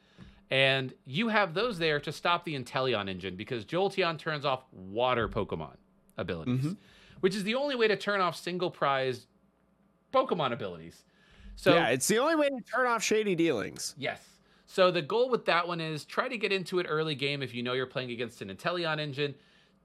And 0.49 0.93
you 1.05 1.27
have 1.27 1.53
those 1.53 1.77
there 1.77 1.99
to 1.99 2.11
stop 2.11 2.45
the 2.45 2.55
Inteleon 2.57 3.09
engine 3.09 3.35
because 3.35 3.65
Jolteon 3.65 4.17
turns 4.17 4.45
off 4.45 4.63
water 4.71 5.27
Pokemon 5.27 5.75
abilities, 6.17 6.59
Mm-hmm. 6.59 6.73
which 7.19 7.35
is 7.35 7.43
the 7.43 7.55
only 7.55 7.75
way 7.75 7.87
to 7.89 7.97
turn 7.97 8.21
off 8.21 8.35
single 8.37 8.71
prize 8.71 9.27
Pokemon 10.13 10.51
abilities. 10.53 11.03
So 11.55 11.73
yeah, 11.73 11.87
it's 11.89 12.07
the 12.07 12.19
only 12.19 12.35
way 12.35 12.49
to 12.49 12.59
turn 12.73 12.87
off 12.87 13.03
shady 13.03 13.35
dealings. 13.35 13.95
Yes. 13.97 14.21
So 14.67 14.91
the 14.91 15.01
goal 15.01 15.29
with 15.29 15.45
that 15.45 15.67
one 15.67 15.79
is 15.81 16.05
try 16.05 16.27
to 16.27 16.37
get 16.37 16.51
into 16.51 16.79
it 16.79 16.85
early 16.89 17.15
game 17.15 17.41
if 17.41 17.53
you 17.55 17.63
know 17.63 17.73
you're 17.73 17.85
playing 17.85 18.11
against 18.11 18.41
an 18.41 18.49
Inteleon 18.49 18.99
engine 18.99 19.33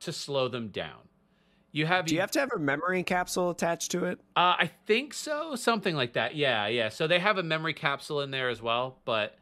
to 0.01 0.13
slow 0.13 0.49
them 0.49 0.69
down. 0.69 0.99
You 1.75 1.87
have, 1.87 2.05
Do 2.05 2.15
you 2.15 2.21
have 2.21 2.31
to 2.33 2.41
have 2.41 2.51
a 2.55 2.59
memory 2.59 3.03
capsule 3.03 3.49
attached 3.51 3.93
to 3.93 4.05
it? 4.05 4.19
uh, 4.37 4.57
I 4.59 4.71
think 4.87 5.15
so, 5.15 5.55
something 5.55 5.95
like 5.97 6.13
that. 6.15 6.35
Yeah, 6.37 6.67
yeah. 6.67 6.91
So 6.91 7.07
they 7.07 7.19
have 7.19 7.39
a 7.39 7.43
memory 7.43 7.73
capsule 7.73 8.21
in 8.21 8.31
there 8.31 8.51
as 8.51 8.61
well, 8.61 8.99
but 9.07 9.39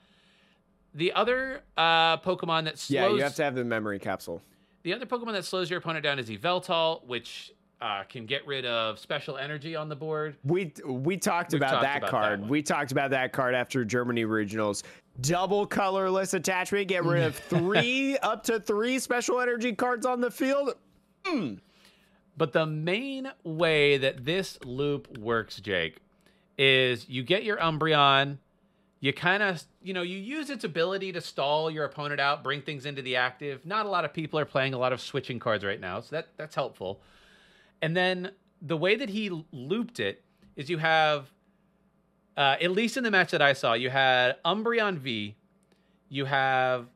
the 0.95 1.13
other 1.15 1.63
uh, 1.77 2.19
Pokemon 2.19 2.65
that 2.65 2.79
slows 2.79 2.91
Yeah, 2.95 3.09
you 3.17 3.23
have 3.23 3.35
to 3.37 3.43
have 3.45 3.55
the 3.57 3.65
memory 3.65 3.99
capsule. 3.99 4.43
the 4.85 4.93
other 4.95 5.07
Pokemon 5.07 5.33
that 5.33 5.45
slows 5.45 5.71
your 5.71 5.79
opponent 5.81 6.05
down 6.05 6.21
is 6.21 6.29
Yveltal, 6.31 7.05
which 7.07 7.51
uh, 7.81 8.03
can 8.09 8.27
get 8.27 8.47
rid 8.47 8.67
of 8.67 8.99
special 8.99 9.37
energy 9.39 9.75
on 9.75 9.89
the 9.89 9.97
board. 9.97 10.37
We 10.45 10.73
we 10.85 11.17
talked 11.17 11.53
We've 11.53 11.61
about 11.61 11.71
talked 11.71 11.83
that 11.85 11.97
about 11.99 12.11
card. 12.11 12.41
one. 12.41 12.49
we 12.49 12.63
talked 12.63 12.93
about 12.93 13.11
that 13.11 13.33
card 13.33 13.55
after 13.55 13.85
Germany 13.85 14.25
regionals. 14.25 14.83
Double 15.23 15.67
colorless 15.67 16.35
attachment. 16.35 16.89
Get 16.89 17.05
rid 17.05 17.23
of 17.23 17.35
three 17.51 18.17
up 18.19 18.45
to 18.45 18.61
three 18.61 18.99
special 18.99 19.41
energy 19.41 19.73
cards 19.75 20.05
on 20.07 20.21
the 20.21 20.31
field. 20.31 20.75
But 22.37 22.53
the 22.53 22.67
main 22.67 23.31
way 23.45 23.99
that 23.99 24.25
this 24.25 24.59
loop 24.65 25.19
works, 25.19 25.61
Jake, 25.61 25.99
is 26.57 27.09
you 27.09 27.23
get 27.23 27.45
your 27.45 27.59
Umbreon, 27.59 28.39
you 29.01 29.13
kind 29.13 29.43
of, 29.43 29.63
you 29.83 29.93
know, 29.93 30.03
you 30.03 30.17
use 30.17 30.49
its 30.49 30.65
ability 30.65 31.13
to 31.13 31.21
stall 31.21 31.71
your 31.71 31.85
opponent 31.85 32.21
out, 32.21 32.43
bring 32.43 32.63
things 32.63 32.87
into 32.87 33.03
the 33.03 33.17
active. 33.17 33.67
Not 33.67 33.85
a 33.85 33.89
lot 33.91 34.05
of 34.05 34.13
people 34.15 34.39
are 34.39 34.45
playing 34.47 34.73
a 34.75 34.79
lot 34.79 34.93
of 34.93 35.01
switching 35.01 35.39
cards 35.39 35.65
right 35.65 35.81
now, 35.81 36.01
so 36.01 36.17
that 36.17 36.29
that's 36.37 36.55
helpful. 36.55 37.01
And 37.83 37.97
then 37.97 38.33
the 38.61 38.77
way 38.77 38.97
that 38.97 39.09
he 39.09 39.31
looped 39.53 40.01
it 40.01 40.23
is 40.57 40.69
you 40.69 40.79
have, 40.79 41.31
uh, 42.37 42.57
at 42.61 42.71
least 42.71 42.97
in 42.97 43.05
the 43.05 43.11
match 43.11 43.31
that 43.31 43.43
I 43.43 43.53
saw, 43.53 43.73
you 43.73 43.91
had 43.91 44.37
Umbreon 44.45 44.99
V, 44.99 45.37
you 46.09 46.25
have, 46.27 46.87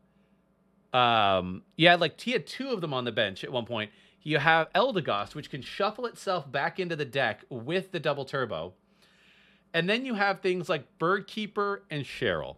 um, 0.92 1.62
you 1.76 1.88
had 1.88 2.00
like 2.00 2.20
he 2.20 2.32
had 2.32 2.46
two 2.46 2.70
of 2.70 2.80
them 2.80 2.92
on 2.92 3.04
the 3.04 3.12
bench 3.12 3.44
at 3.44 3.52
one 3.52 3.64
point. 3.64 3.90
You 4.22 4.38
have 4.38 4.72
Eldegoss, 4.72 5.34
which 5.34 5.50
can 5.50 5.60
shuffle 5.60 6.06
itself 6.06 6.50
back 6.50 6.80
into 6.80 6.96
the 6.96 7.04
deck 7.04 7.44
with 7.50 7.92
the 7.92 8.00
double 8.00 8.24
turbo. 8.24 8.72
And 9.74 9.88
then 9.88 10.06
you 10.06 10.14
have 10.14 10.40
things 10.40 10.68
like 10.68 10.98
Birdkeeper 10.98 11.80
and 11.90 12.04
Cheryl. 12.04 12.56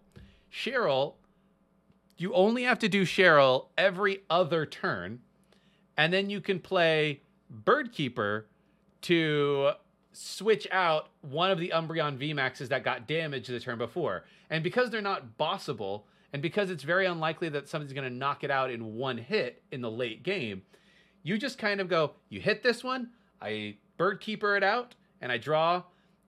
Cheryl, 0.53 1.15
you 2.19 2.33
only 2.35 2.65
have 2.65 2.79
to 2.81 2.89
do 2.89 3.05
Cheryl 3.05 3.69
every 3.77 4.23
other 4.31 4.65
turn. 4.67 5.21
And 5.97 6.13
then 6.13 6.31
you 6.31 6.41
can 6.41 6.61
play 6.61 7.23
Birdkeeper 7.65 8.45
to 9.03 9.73
switch 10.13 10.67
out 10.73 11.11
one 11.21 11.51
of 11.51 11.59
the 11.59 11.71
Umbreon 11.75 12.19
VMAXs 12.19 12.69
that 12.69 12.83
got 12.83 13.07
damaged 13.07 13.51
the 13.51 13.61
turn 13.61 13.79
before. 13.79 14.25
And 14.51 14.65
because 14.65 14.91
they're 14.91 15.03
not 15.03 15.39
bossable, 15.39 16.03
and 16.33 16.43
because 16.43 16.71
it's 16.71 16.83
very 16.83 17.07
unlikely 17.07 17.49
that 17.51 17.69
something's 17.69 17.93
going 17.93 18.09
to 18.09 18.15
knock 18.15 18.43
it 18.43 18.51
out 18.51 18.71
in 18.71 18.97
one 18.97 19.19
hit 19.19 19.63
in 19.71 19.81
the 19.81 19.91
late 19.91 20.23
game, 20.23 20.63
you 21.23 21.39
just 21.39 21.59
kind 21.59 21.81
of 21.81 21.89
go, 21.89 22.13
you 22.29 22.41
hit 22.41 22.63
this 22.63 22.83
one, 22.83 23.11
I 23.41 23.77
bird 23.97 24.21
keeper 24.21 24.57
it 24.57 24.63
out, 24.63 24.95
and 25.21 25.31
I 25.31 25.39
draw. 25.39 25.83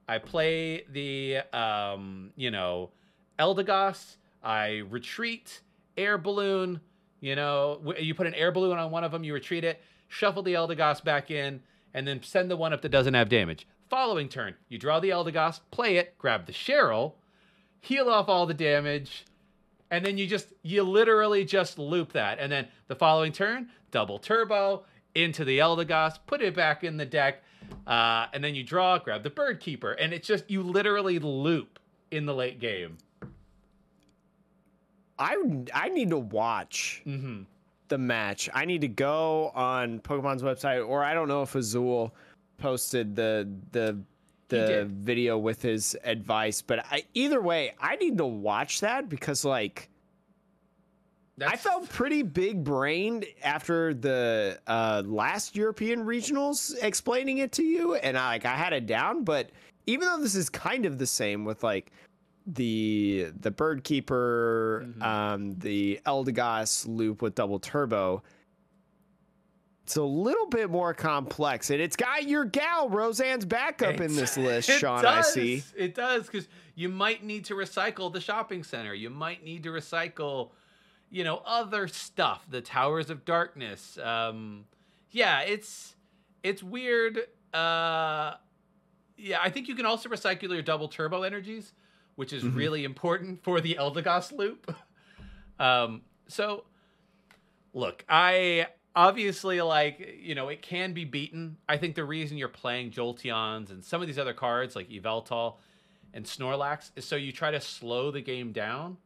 I 0.08 0.18
play 0.18 0.84
the, 0.90 1.38
um, 1.56 2.30
you 2.36 2.50
know, 2.50 2.90
Eldegoss. 3.38 4.16
I 4.42 4.82
retreat, 4.88 5.60
air 5.96 6.18
balloon. 6.18 6.80
You 7.20 7.36
know, 7.36 7.94
you 7.98 8.14
put 8.14 8.26
an 8.26 8.34
air 8.34 8.52
balloon 8.52 8.78
on 8.78 8.90
one 8.90 9.04
of 9.04 9.12
them, 9.12 9.24
you 9.24 9.34
retreat 9.34 9.64
it, 9.64 9.82
shuffle 10.08 10.42
the 10.42 10.54
Eldegoss 10.54 11.04
back 11.04 11.30
in, 11.30 11.60
and 11.94 12.06
then 12.06 12.22
send 12.22 12.50
the 12.50 12.56
one 12.56 12.72
up 12.72 12.82
that 12.82 12.90
doesn't 12.90 13.14
have 13.14 13.28
damage. 13.28 13.66
Following 13.88 14.28
turn, 14.28 14.54
you 14.68 14.78
draw 14.78 15.00
the 15.00 15.10
Eldegoss, 15.10 15.60
play 15.70 15.96
it, 15.96 16.18
grab 16.18 16.46
the 16.46 16.52
Cheryl, 16.52 17.14
heal 17.80 18.08
off 18.08 18.28
all 18.28 18.44
the 18.46 18.54
damage, 18.54 19.24
and 19.90 20.04
then 20.04 20.18
you 20.18 20.26
just 20.26 20.52
you 20.62 20.82
literally 20.82 21.44
just 21.44 21.78
loop 21.78 22.12
that 22.12 22.38
and 22.38 22.52
then 22.52 22.68
the 22.88 22.94
following 22.94 23.32
turn 23.32 23.70
double 23.90 24.18
turbo 24.18 24.84
into 25.14 25.44
the 25.44 25.58
Eldegoss, 25.58 26.18
put 26.26 26.42
it 26.42 26.54
back 26.54 26.84
in 26.84 26.96
the 26.98 27.06
deck, 27.06 27.42
uh, 27.86 28.26
and 28.32 28.44
then 28.44 28.54
you 28.54 28.62
draw, 28.62 28.98
grab 28.98 29.22
the 29.22 29.30
Bird 29.30 29.60
Keeper, 29.60 29.92
and 29.92 30.12
it's 30.12 30.28
just 30.28 30.48
you 30.50 30.62
literally 30.62 31.18
loop 31.18 31.78
in 32.10 32.26
the 32.26 32.34
late 32.34 32.60
game. 32.60 32.98
I 35.18 35.36
I 35.74 35.88
need 35.88 36.10
to 36.10 36.18
watch 36.18 37.02
Mm-hmm. 37.06 37.42
The 37.88 37.98
match. 37.98 38.48
I 38.54 38.64
need 38.64 38.80
to 38.82 38.88
go 38.88 39.50
on 39.54 40.00
Pokemon's 40.00 40.42
website, 40.42 40.86
or 40.86 41.04
I 41.04 41.14
don't 41.14 41.28
know 41.28 41.42
if 41.42 41.54
Azul 41.54 42.14
posted 42.58 43.16
the 43.16 43.48
the 43.72 43.98
the 44.48 44.86
video 44.90 45.36
with 45.38 45.60
his 45.62 45.96
advice. 46.04 46.62
But 46.62 46.84
I, 46.90 47.04
either 47.14 47.40
way, 47.40 47.74
I 47.80 47.96
need 47.96 48.18
to 48.18 48.26
watch 48.26 48.80
that 48.80 49.08
because 49.08 49.44
like 49.44 49.88
I 51.46 51.56
felt 51.56 51.88
pretty 51.88 52.22
big 52.22 52.64
brained 52.64 53.26
after 53.42 53.94
the 53.94 54.58
uh, 54.66 55.02
last 55.04 55.54
European 55.54 56.04
regionals 56.04 56.74
explaining 56.82 57.38
it 57.38 57.52
to 57.52 57.62
you, 57.62 57.94
and 57.94 58.18
I 58.18 58.28
like 58.28 58.44
I 58.44 58.56
had 58.56 58.72
it 58.72 58.86
down. 58.86 59.24
But 59.24 59.50
even 59.86 60.06
though 60.06 60.18
this 60.18 60.34
is 60.34 60.48
kind 60.50 60.86
of 60.86 60.98
the 60.98 61.06
same 61.06 61.44
with 61.44 61.62
like 61.62 61.92
the 62.54 63.30
the 63.38 63.50
bird 63.50 63.84
keeper, 63.84 64.86
Mhm. 64.86 65.02
um, 65.02 65.52
the 65.58 66.00
Eldegoss 66.06 66.86
loop 66.88 67.20
with 67.22 67.34
double 67.34 67.58
turbo, 67.58 68.22
it's 69.84 69.96
a 69.96 70.02
little 70.02 70.46
bit 70.46 70.70
more 70.70 70.92
complex, 70.94 71.70
and 71.70 71.80
it's 71.80 71.96
got 71.96 72.24
your 72.26 72.44
gal 72.44 72.88
Roseanne's 72.90 73.44
backup 73.46 74.00
in 74.00 74.14
this 74.16 74.36
list, 74.36 74.68
it 74.70 74.78
Sean. 74.80 75.04
I 75.04 75.22
see. 75.22 75.62
It 75.76 75.94
does 75.94 76.26
because 76.26 76.48
you 76.74 76.88
might 76.88 77.24
need 77.24 77.44
to 77.46 77.54
recycle 77.54 78.12
the 78.12 78.20
shopping 78.20 78.62
center. 78.64 78.92
You 78.94 79.10
might 79.10 79.42
need 79.44 79.62
to 79.64 79.70
recycle, 79.70 80.50
you 81.10 81.24
know, 81.24 81.42
other 81.46 81.88
stuff. 81.88 82.46
The 82.50 82.60
Towers 82.60 83.08
of 83.10 83.24
Darkness. 83.24 83.98
Um, 83.98 84.66
yeah, 85.10 85.40
it's 85.40 85.96
it's 86.42 86.62
weird. 86.62 87.18
Uh, 87.54 88.34
yeah, 89.16 89.38
I 89.42 89.50
think 89.50 89.68
you 89.68 89.74
can 89.74 89.86
also 89.86 90.08
recycle 90.08 90.50
your 90.52 90.62
double 90.62 90.86
turbo 90.88 91.22
energies, 91.22 91.72
which 92.18 92.32
is 92.32 92.42
Mhm. 92.42 92.56
really 92.56 92.82
important 92.82 93.40
for 93.44 93.60
the 93.60 93.76
Eldegoss 93.78 94.32
loop. 94.32 94.74
um, 95.60 96.02
so, 96.26 96.64
look, 97.72 98.04
I 98.08 98.66
obviously 98.96 99.60
like 99.62 100.16
you 100.20 100.34
know 100.34 100.48
it 100.48 100.60
can 100.60 100.92
be 100.92 101.04
beaten. 101.04 101.56
I 101.68 101.76
think 101.76 101.94
the 101.94 102.02
reason 102.04 102.36
you're 102.36 102.48
playing 102.48 102.90
Jolteons 102.90 103.70
and 103.70 103.84
some 103.84 104.00
of 104.02 104.08
these 104.08 104.18
other 104.18 104.32
cards 104.34 104.74
like 104.74 104.88
Yveltal 104.90 105.58
and 106.12 106.24
Snorlax 106.24 106.90
is 106.96 107.04
so 107.04 107.14
you 107.14 107.30
try 107.30 107.52
to 107.52 107.60
slow 107.60 108.10
the 108.10 108.20
game 108.20 108.50
down 108.50 108.96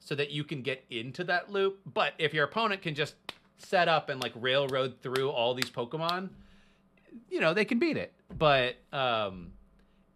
so 0.00 0.16
that 0.16 0.30
you 0.32 0.42
can 0.42 0.62
get 0.62 0.84
into 0.90 1.22
that 1.22 1.52
loop. 1.52 1.78
But 1.86 2.14
if 2.18 2.34
your 2.34 2.42
opponent 2.44 2.82
can 2.82 2.96
just 2.96 3.14
set 3.58 3.86
up 3.86 4.08
and 4.08 4.20
like 4.20 4.32
railroad 4.34 5.00
through 5.00 5.30
all 5.30 5.54
these 5.54 5.70
Pokemon, 5.70 6.30
you 7.30 7.38
know, 7.40 7.54
they 7.54 7.64
can 7.64 7.78
beat 7.78 7.96
it. 7.96 8.12
But 8.36 8.74
um 8.92 9.52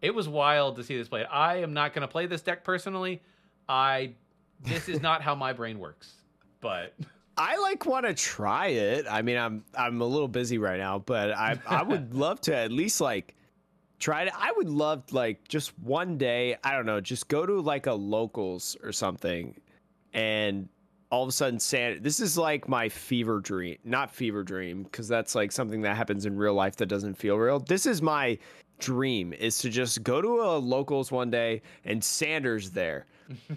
it 0.01 0.13
was 0.13 0.27
wild 0.27 0.75
to 0.77 0.83
see 0.83 0.97
this 0.97 1.07
played. 1.07 1.25
I 1.31 1.57
am 1.57 1.73
not 1.73 1.93
going 1.93 2.01
to 2.01 2.07
play 2.07 2.25
this 2.25 2.41
deck 2.41 2.63
personally. 2.63 3.21
I 3.67 4.13
this 4.63 4.89
is 4.89 5.01
not 5.01 5.21
how 5.21 5.35
my 5.35 5.53
brain 5.53 5.79
works. 5.79 6.13
But 6.61 6.93
I 7.37 7.57
like 7.57 7.85
want 7.85 8.05
to 8.05 8.13
try 8.13 8.67
it. 8.67 9.05
I 9.09 9.21
mean, 9.21 9.37
I'm 9.37 9.63
I'm 9.77 10.01
a 10.01 10.05
little 10.05 10.27
busy 10.27 10.57
right 10.57 10.79
now, 10.79 10.99
but 10.99 11.31
I 11.31 11.59
I 11.65 11.83
would 11.83 12.13
love 12.15 12.41
to 12.41 12.55
at 12.55 12.71
least 12.71 13.01
like 13.01 13.35
try 13.99 14.23
it. 14.23 14.33
I 14.37 14.51
would 14.55 14.69
love 14.69 15.11
like 15.11 15.47
just 15.47 15.77
one 15.79 16.17
day. 16.17 16.57
I 16.63 16.73
don't 16.73 16.85
know, 16.85 17.01
just 17.01 17.27
go 17.27 17.45
to 17.45 17.59
like 17.61 17.87
a 17.87 17.93
locals 17.93 18.75
or 18.83 18.91
something, 18.91 19.59
and 20.13 20.69
all 21.11 21.23
of 21.23 21.29
a 21.29 21.31
sudden, 21.31 21.59
San. 21.59 22.01
This 22.01 22.19
is 22.19 22.37
like 22.37 22.67
my 22.67 22.89
fever 22.89 23.39
dream, 23.39 23.77
not 23.83 24.13
fever 24.13 24.43
dream, 24.43 24.83
because 24.83 25.07
that's 25.07 25.35
like 25.35 25.51
something 25.51 25.81
that 25.81 25.95
happens 25.95 26.25
in 26.25 26.35
real 26.35 26.53
life 26.53 26.75
that 26.77 26.87
doesn't 26.87 27.15
feel 27.15 27.37
real. 27.37 27.59
This 27.59 27.85
is 27.85 28.01
my 28.01 28.37
dream 28.79 29.33
is 29.33 29.57
to 29.59 29.69
just 29.69 30.03
go 30.03 30.21
to 30.21 30.41
a 30.41 30.57
locals 30.57 31.11
one 31.11 31.29
day 31.29 31.61
and 31.85 32.03
Sanders 32.03 32.71
there. 32.71 33.05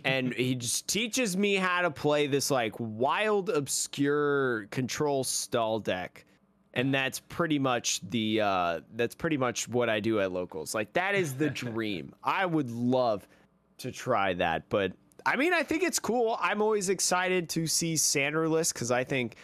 And 0.04 0.32
he 0.34 0.54
just 0.54 0.86
teaches 0.88 1.36
me 1.36 1.54
how 1.54 1.82
to 1.82 1.90
play 1.90 2.26
this 2.26 2.50
like 2.50 2.74
wild 2.78 3.50
obscure 3.50 4.66
control 4.70 5.24
stall 5.24 5.78
deck. 5.78 6.24
And 6.72 6.94
that's 6.94 7.20
pretty 7.20 7.58
much 7.58 8.00
the 8.10 8.40
uh 8.40 8.80
that's 8.94 9.14
pretty 9.14 9.36
much 9.36 9.68
what 9.68 9.88
i 9.88 10.00
do 10.00 10.20
at 10.20 10.32
locals. 10.32 10.74
Like 10.74 10.92
that 10.94 11.14
is 11.14 11.34
the 11.34 11.50
dream. 11.50 12.14
I 12.24 12.46
would 12.46 12.70
love 12.70 13.26
to 13.78 13.90
try 13.90 14.34
that 14.34 14.68
but 14.68 14.92
i 15.24 15.36
mean 15.36 15.54
i 15.54 15.62
think 15.62 15.82
it's 15.82 15.98
cool. 15.98 16.36
I'm 16.40 16.60
always 16.62 16.88
excited 16.90 17.48
to 17.50 17.66
see 17.66 17.96
sanderless 17.96 18.72
because 18.72 18.90
i 18.90 19.04
think 19.04 19.36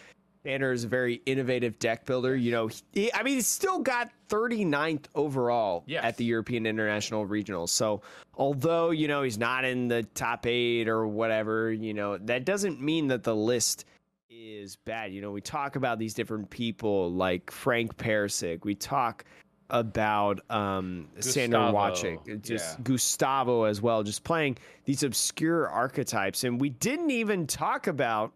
Sander 0.47 0.71
is 0.71 0.85
a 0.85 0.87
very 0.87 1.21
innovative 1.25 1.77
deck 1.77 2.05
builder. 2.05 2.33
You 2.33 2.51
know, 2.51 2.69
he, 2.93 3.13
I 3.13 3.21
mean, 3.21 3.35
he's 3.35 3.47
still 3.47 3.79
got 3.79 4.09
39th 4.29 5.05
overall 5.13 5.83
Yes. 5.87 6.05
at 6.05 6.15
the 6.15 6.23
European 6.23 6.65
International 6.65 7.27
Regionals. 7.27 7.69
So, 7.69 8.01
although, 8.35 8.91
you 8.91 9.09
know, 9.09 9.23
he's 9.23 9.37
not 9.37 9.65
in 9.65 9.89
the 9.89 10.03
top 10.15 10.45
eight 10.45 10.87
or 10.87 11.05
whatever, 11.05 11.73
you 11.73 11.93
know, 11.93 12.17
that 12.19 12.45
doesn't 12.45 12.79
mean 12.79 13.07
that 13.07 13.23
the 13.23 13.35
list 13.35 13.83
is 14.29 14.77
bad. 14.77 15.11
You 15.11 15.21
know, 15.21 15.31
we 15.31 15.41
talk 15.41 15.75
about 15.75 15.99
these 15.99 16.13
different 16.13 16.49
people 16.49 17.11
like 17.11 17.51
Frank 17.51 17.97
Percic. 17.97 18.63
We 18.63 18.73
talk 18.75 19.25
about 19.69 20.39
um 20.49 21.09
Sander 21.19 21.57
Gustavo, 21.57 21.77
Wachik, 21.77 22.41
just 22.41 22.77
yeah. 22.77 22.83
Gustavo 22.83 23.63
as 23.65 23.81
well, 23.81 24.01
just 24.01 24.23
playing 24.23 24.57
these 24.85 25.03
obscure 25.03 25.67
archetypes. 25.67 26.45
And 26.45 26.61
we 26.61 26.69
didn't 26.69 27.11
even 27.11 27.47
talk 27.47 27.87
about 27.87 28.31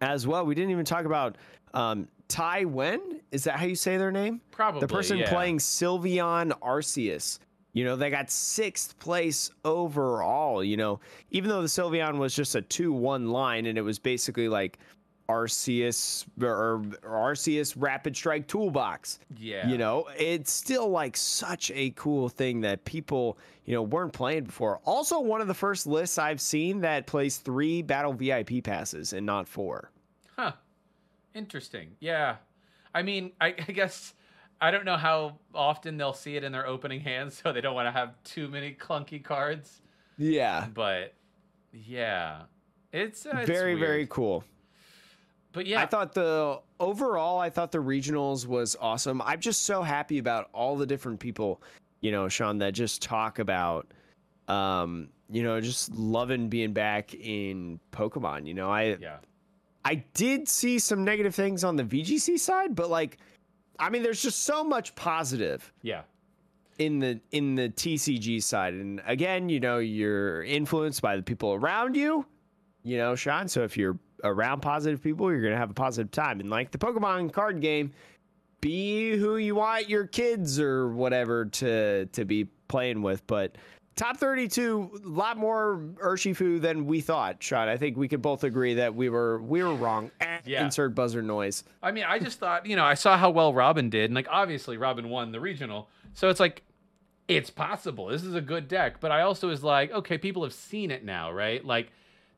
as 0.00 0.26
well. 0.26 0.44
We 0.44 0.54
didn't 0.54 0.70
even 0.70 0.84
talk 0.84 1.04
about 1.04 1.36
um, 1.74 2.08
Tai 2.28 2.64
Wen. 2.64 3.20
Is 3.30 3.44
that 3.44 3.58
how 3.58 3.66
you 3.66 3.74
say 3.74 3.96
their 3.96 4.12
name? 4.12 4.40
probably 4.50 4.80
the 4.80 4.88
person 4.88 5.18
yeah. 5.18 5.28
playing 5.28 5.58
Sylveon 5.58 6.52
Arceus. 6.60 7.38
You 7.72 7.84
know, 7.84 7.94
they 7.94 8.08
got 8.08 8.30
sixth 8.30 8.98
place 8.98 9.50
overall. 9.64 10.64
You 10.64 10.78
know, 10.78 11.00
even 11.30 11.50
though 11.50 11.60
the 11.60 11.68
Sylveon 11.68 12.16
was 12.18 12.34
just 12.34 12.54
a 12.54 12.62
2 12.62 12.92
1 12.92 13.28
line 13.28 13.66
and 13.66 13.76
it 13.76 13.82
was 13.82 13.98
basically 13.98 14.48
like 14.48 14.78
Arceus 15.28 16.24
or, 16.40 16.82
or 17.02 17.32
Arceus 17.32 17.74
Rapid 17.76 18.16
Strike 18.16 18.46
Toolbox. 18.46 19.18
Yeah. 19.38 19.68
You 19.68 19.78
know, 19.78 20.08
it's 20.16 20.52
still 20.52 20.88
like 20.88 21.16
such 21.16 21.70
a 21.74 21.90
cool 21.90 22.28
thing 22.28 22.60
that 22.62 22.84
people, 22.84 23.38
you 23.64 23.74
know, 23.74 23.82
weren't 23.82 24.12
playing 24.12 24.44
before. 24.44 24.80
Also, 24.84 25.18
one 25.20 25.40
of 25.40 25.48
the 25.48 25.54
first 25.54 25.86
lists 25.86 26.18
I've 26.18 26.40
seen 26.40 26.80
that 26.82 27.06
plays 27.06 27.38
three 27.38 27.82
battle 27.82 28.12
VIP 28.12 28.62
passes 28.62 29.12
and 29.12 29.26
not 29.26 29.48
four. 29.48 29.90
Huh. 30.36 30.52
Interesting. 31.34 31.90
Yeah. 32.00 32.36
I 32.94 33.02
mean, 33.02 33.32
I, 33.40 33.48
I 33.68 33.72
guess 33.72 34.14
I 34.60 34.70
don't 34.70 34.84
know 34.84 34.96
how 34.96 35.38
often 35.54 35.96
they'll 35.96 36.14
see 36.14 36.36
it 36.36 36.44
in 36.44 36.52
their 36.52 36.66
opening 36.66 37.00
hands, 37.00 37.40
so 37.42 37.52
they 37.52 37.60
don't 37.60 37.74
want 37.74 37.86
to 37.86 37.92
have 37.92 38.14
too 38.24 38.48
many 38.48 38.74
clunky 38.74 39.22
cards. 39.22 39.82
Yeah. 40.18 40.66
But 40.72 41.14
yeah, 41.72 42.42
it's, 42.92 43.26
uh, 43.26 43.30
it's 43.34 43.46
very, 43.46 43.74
very 43.74 44.06
cool. 44.06 44.44
But 45.56 45.66
yeah, 45.66 45.80
I 45.82 45.86
thought 45.86 46.12
the 46.12 46.60
overall, 46.78 47.38
I 47.38 47.48
thought 47.48 47.72
the 47.72 47.82
regionals 47.82 48.46
was 48.46 48.76
awesome. 48.78 49.22
I'm 49.22 49.40
just 49.40 49.62
so 49.62 49.80
happy 49.82 50.18
about 50.18 50.50
all 50.52 50.76
the 50.76 50.84
different 50.86 51.18
people, 51.18 51.62
you 52.02 52.12
know, 52.12 52.28
Sean, 52.28 52.58
that 52.58 52.74
just 52.74 53.00
talk 53.00 53.38
about, 53.38 53.86
um, 54.48 55.08
you 55.30 55.42
know, 55.42 55.58
just 55.62 55.94
loving 55.94 56.50
being 56.50 56.74
back 56.74 57.14
in 57.14 57.80
Pokemon. 57.90 58.46
You 58.46 58.52
know, 58.52 58.70
I 58.70 58.98
yeah, 59.00 59.16
I 59.82 60.04
did 60.12 60.46
see 60.46 60.78
some 60.78 61.04
negative 61.04 61.34
things 61.34 61.64
on 61.64 61.76
the 61.76 61.84
VGC 61.84 62.38
side, 62.38 62.74
but 62.74 62.90
like, 62.90 63.16
I 63.78 63.88
mean, 63.88 64.02
there's 64.02 64.20
just 64.20 64.42
so 64.42 64.62
much 64.62 64.94
positive 64.94 65.72
Yeah. 65.80 66.02
in 66.78 66.98
the 66.98 67.18
in 67.32 67.54
the 67.54 67.70
TCG 67.70 68.42
side. 68.42 68.74
And 68.74 69.00
again, 69.06 69.48
you 69.48 69.58
know, 69.60 69.78
you're 69.78 70.42
influenced 70.42 71.00
by 71.00 71.16
the 71.16 71.22
people 71.22 71.54
around 71.54 71.96
you, 71.96 72.26
you 72.82 72.98
know, 72.98 73.14
Sean. 73.14 73.48
So 73.48 73.64
if 73.64 73.78
you're 73.78 73.98
around 74.24 74.60
positive 74.60 75.02
people, 75.02 75.30
you're 75.30 75.42
gonna 75.42 75.56
have 75.56 75.70
a 75.70 75.74
positive 75.74 76.10
time. 76.10 76.40
And 76.40 76.50
like 76.50 76.70
the 76.70 76.78
Pokemon 76.78 77.32
card 77.32 77.60
game, 77.60 77.92
be 78.60 79.16
who 79.16 79.36
you 79.36 79.54
want 79.54 79.88
your 79.88 80.06
kids 80.06 80.58
or 80.58 80.88
whatever 80.88 81.44
to 81.46 82.06
to 82.06 82.24
be 82.24 82.44
playing 82.68 83.02
with. 83.02 83.26
But 83.26 83.56
top 83.96 84.18
32, 84.18 85.02
a 85.04 85.08
lot 85.08 85.36
more 85.36 85.80
Urshifu 86.02 86.60
than 86.60 86.86
we 86.86 87.00
thought, 87.00 87.42
Sean. 87.42 87.68
I 87.68 87.76
think 87.76 87.96
we 87.96 88.08
could 88.08 88.22
both 88.22 88.44
agree 88.44 88.74
that 88.74 88.94
we 88.94 89.08
were 89.08 89.40
we 89.42 89.62
were 89.62 89.74
wrong. 89.74 90.10
Yeah. 90.44 90.64
Insert 90.64 90.94
buzzer 90.94 91.22
noise. 91.22 91.64
I 91.82 91.90
mean, 91.90 92.04
I 92.06 92.20
just 92.20 92.38
thought, 92.38 92.66
you 92.66 92.76
know, 92.76 92.84
I 92.84 92.94
saw 92.94 93.18
how 93.18 93.30
well 93.30 93.52
Robin 93.52 93.90
did, 93.90 94.04
and 94.04 94.14
like 94.14 94.28
obviously 94.30 94.76
Robin 94.76 95.08
won 95.08 95.32
the 95.32 95.40
regional, 95.40 95.88
so 96.14 96.28
it's 96.28 96.38
like 96.38 96.62
it's 97.26 97.50
possible. 97.50 98.06
This 98.06 98.22
is 98.22 98.36
a 98.36 98.40
good 98.40 98.68
deck, 98.68 99.00
but 99.00 99.10
I 99.10 99.22
also 99.22 99.48
was 99.48 99.64
like, 99.64 99.90
okay, 99.90 100.18
people 100.18 100.44
have 100.44 100.52
seen 100.52 100.92
it 100.92 101.04
now, 101.04 101.32
right? 101.32 101.64
Like 101.64 101.90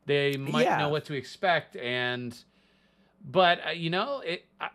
they 0.09 0.35
might 0.37 0.63
Yeah. 0.63 0.77
know 0.79 0.89
what 0.89 1.05
to 1.05 1.13
expect, 1.13 1.75
and 1.77 2.35
but 3.23 3.59
uh, 3.67 3.69
you 3.71 3.89
know, 3.89 4.21
it, 4.21 4.45
I, 4.59 4.69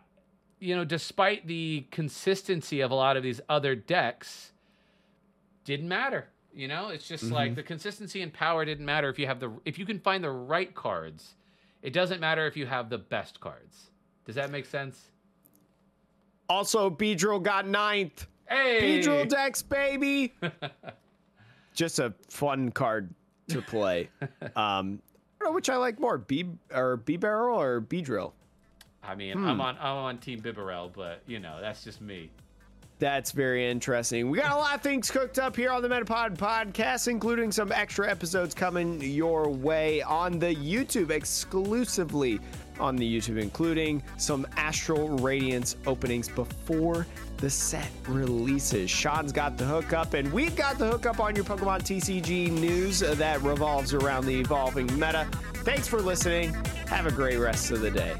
you 0.59 0.75
know, 0.75 0.85
despite 0.85 1.45
the 1.45 1.85
consistency 1.91 2.79
of 2.81 2.91
a 2.91 2.95
lot 2.95 3.17
of 3.17 3.23
these 3.23 3.41
other 3.49 3.75
decks, 3.75 4.53
didn't 5.65 5.89
matter. 5.89 6.29
You 6.53 6.69
know, 6.69 6.87
it's 6.87 7.05
just 7.05 7.31
like 7.31 7.53
the 7.55 7.63
consistency 7.63 8.21
and 8.21 8.31
power 8.31 8.63
didn't 8.63 8.85
matter 8.85 9.09
if 9.09 9.19
you 9.19 9.27
have 9.27 9.41
the 9.41 9.51
if 9.65 9.77
you 9.77 9.85
can 9.85 9.99
find 9.99 10.23
the 10.23 10.31
right 10.31 10.73
cards. 10.73 11.35
It 11.81 11.91
doesn't 11.91 12.21
matter 12.21 12.47
if 12.47 12.55
you 12.55 12.65
have 12.65 12.89
the 12.89 12.97
best 12.97 13.39
cards. 13.41 13.91
Does 14.25 14.35
that 14.35 14.49
make 14.51 14.65
sense? 14.65 15.11
Also, 16.47 16.89
Beedrill 16.89 17.43
got 17.43 17.67
ninth. 17.67 18.25
Hey, 18.47 18.79
Beedrill 19.01 19.27
decks, 19.27 19.61
baby. 19.61 20.33
Just 21.73 21.99
a 21.99 22.13
fun 22.29 22.71
card 22.71 23.13
to 23.49 23.61
play. 23.61 24.09
um, 24.55 25.01
know 25.45 25.51
which 25.51 25.69
I 25.69 25.77
like 25.77 25.99
more, 25.99 26.17
B 26.17 26.45
or 26.73 26.97
B 26.97 27.17
barrel 27.17 27.59
or 27.59 27.79
B 27.79 28.01
drill. 28.01 28.33
I 29.03 29.15
mean, 29.15 29.37
Hmm. 29.37 29.47
I'm 29.47 29.61
on 29.61 29.77
I'm 29.79 29.95
on 29.97 30.17
Team 30.17 30.41
Bibarel, 30.41 30.91
but 30.93 31.21
you 31.27 31.39
know 31.39 31.59
that's 31.61 31.83
just 31.83 32.01
me. 32.01 32.29
That's 32.97 33.31
very 33.33 33.69
interesting. 33.69 34.29
We 34.29 34.39
got 34.39 34.53
a 34.53 34.55
lot 34.55 34.73
of 34.73 34.81
things 34.81 35.11
cooked 35.11 35.37
up 35.37 35.53
here 35.57 35.69
on 35.69 35.81
the 35.81 35.89
Metapod 35.89 36.37
podcast, 36.37 37.09
including 37.09 37.51
some 37.51 37.73
extra 37.73 38.09
episodes 38.09 38.53
coming 38.55 39.01
your 39.01 39.49
way 39.49 40.01
on 40.01 40.39
the 40.39 40.55
YouTube, 40.55 41.09
exclusively 41.11 42.39
on 42.79 42.95
the 42.95 43.17
YouTube, 43.17 43.37
including 43.37 44.01
some 44.17 44.47
Astral 44.55 45.09
Radiance 45.19 45.75
openings 45.85 46.29
before 46.29 47.05
the 47.37 47.49
set 47.49 47.89
releases. 48.07 48.89
Sean's 48.89 49.31
got 49.31 49.57
the 49.57 49.65
hookup, 49.65 50.13
and 50.13 50.31
we've 50.31 50.55
got 50.55 50.77
the 50.77 50.87
hookup 50.89 51.19
on 51.19 51.35
your 51.35 51.45
Pokemon 51.45 51.81
TCG 51.81 52.51
news 52.51 52.99
that 52.99 53.41
revolves 53.41 53.93
around 53.93 54.25
the 54.25 54.39
evolving 54.39 54.87
meta. 54.99 55.27
Thanks 55.63 55.87
for 55.87 56.01
listening. 56.01 56.53
Have 56.87 57.05
a 57.05 57.11
great 57.11 57.37
rest 57.37 57.71
of 57.71 57.81
the 57.81 57.91
day. 57.91 58.15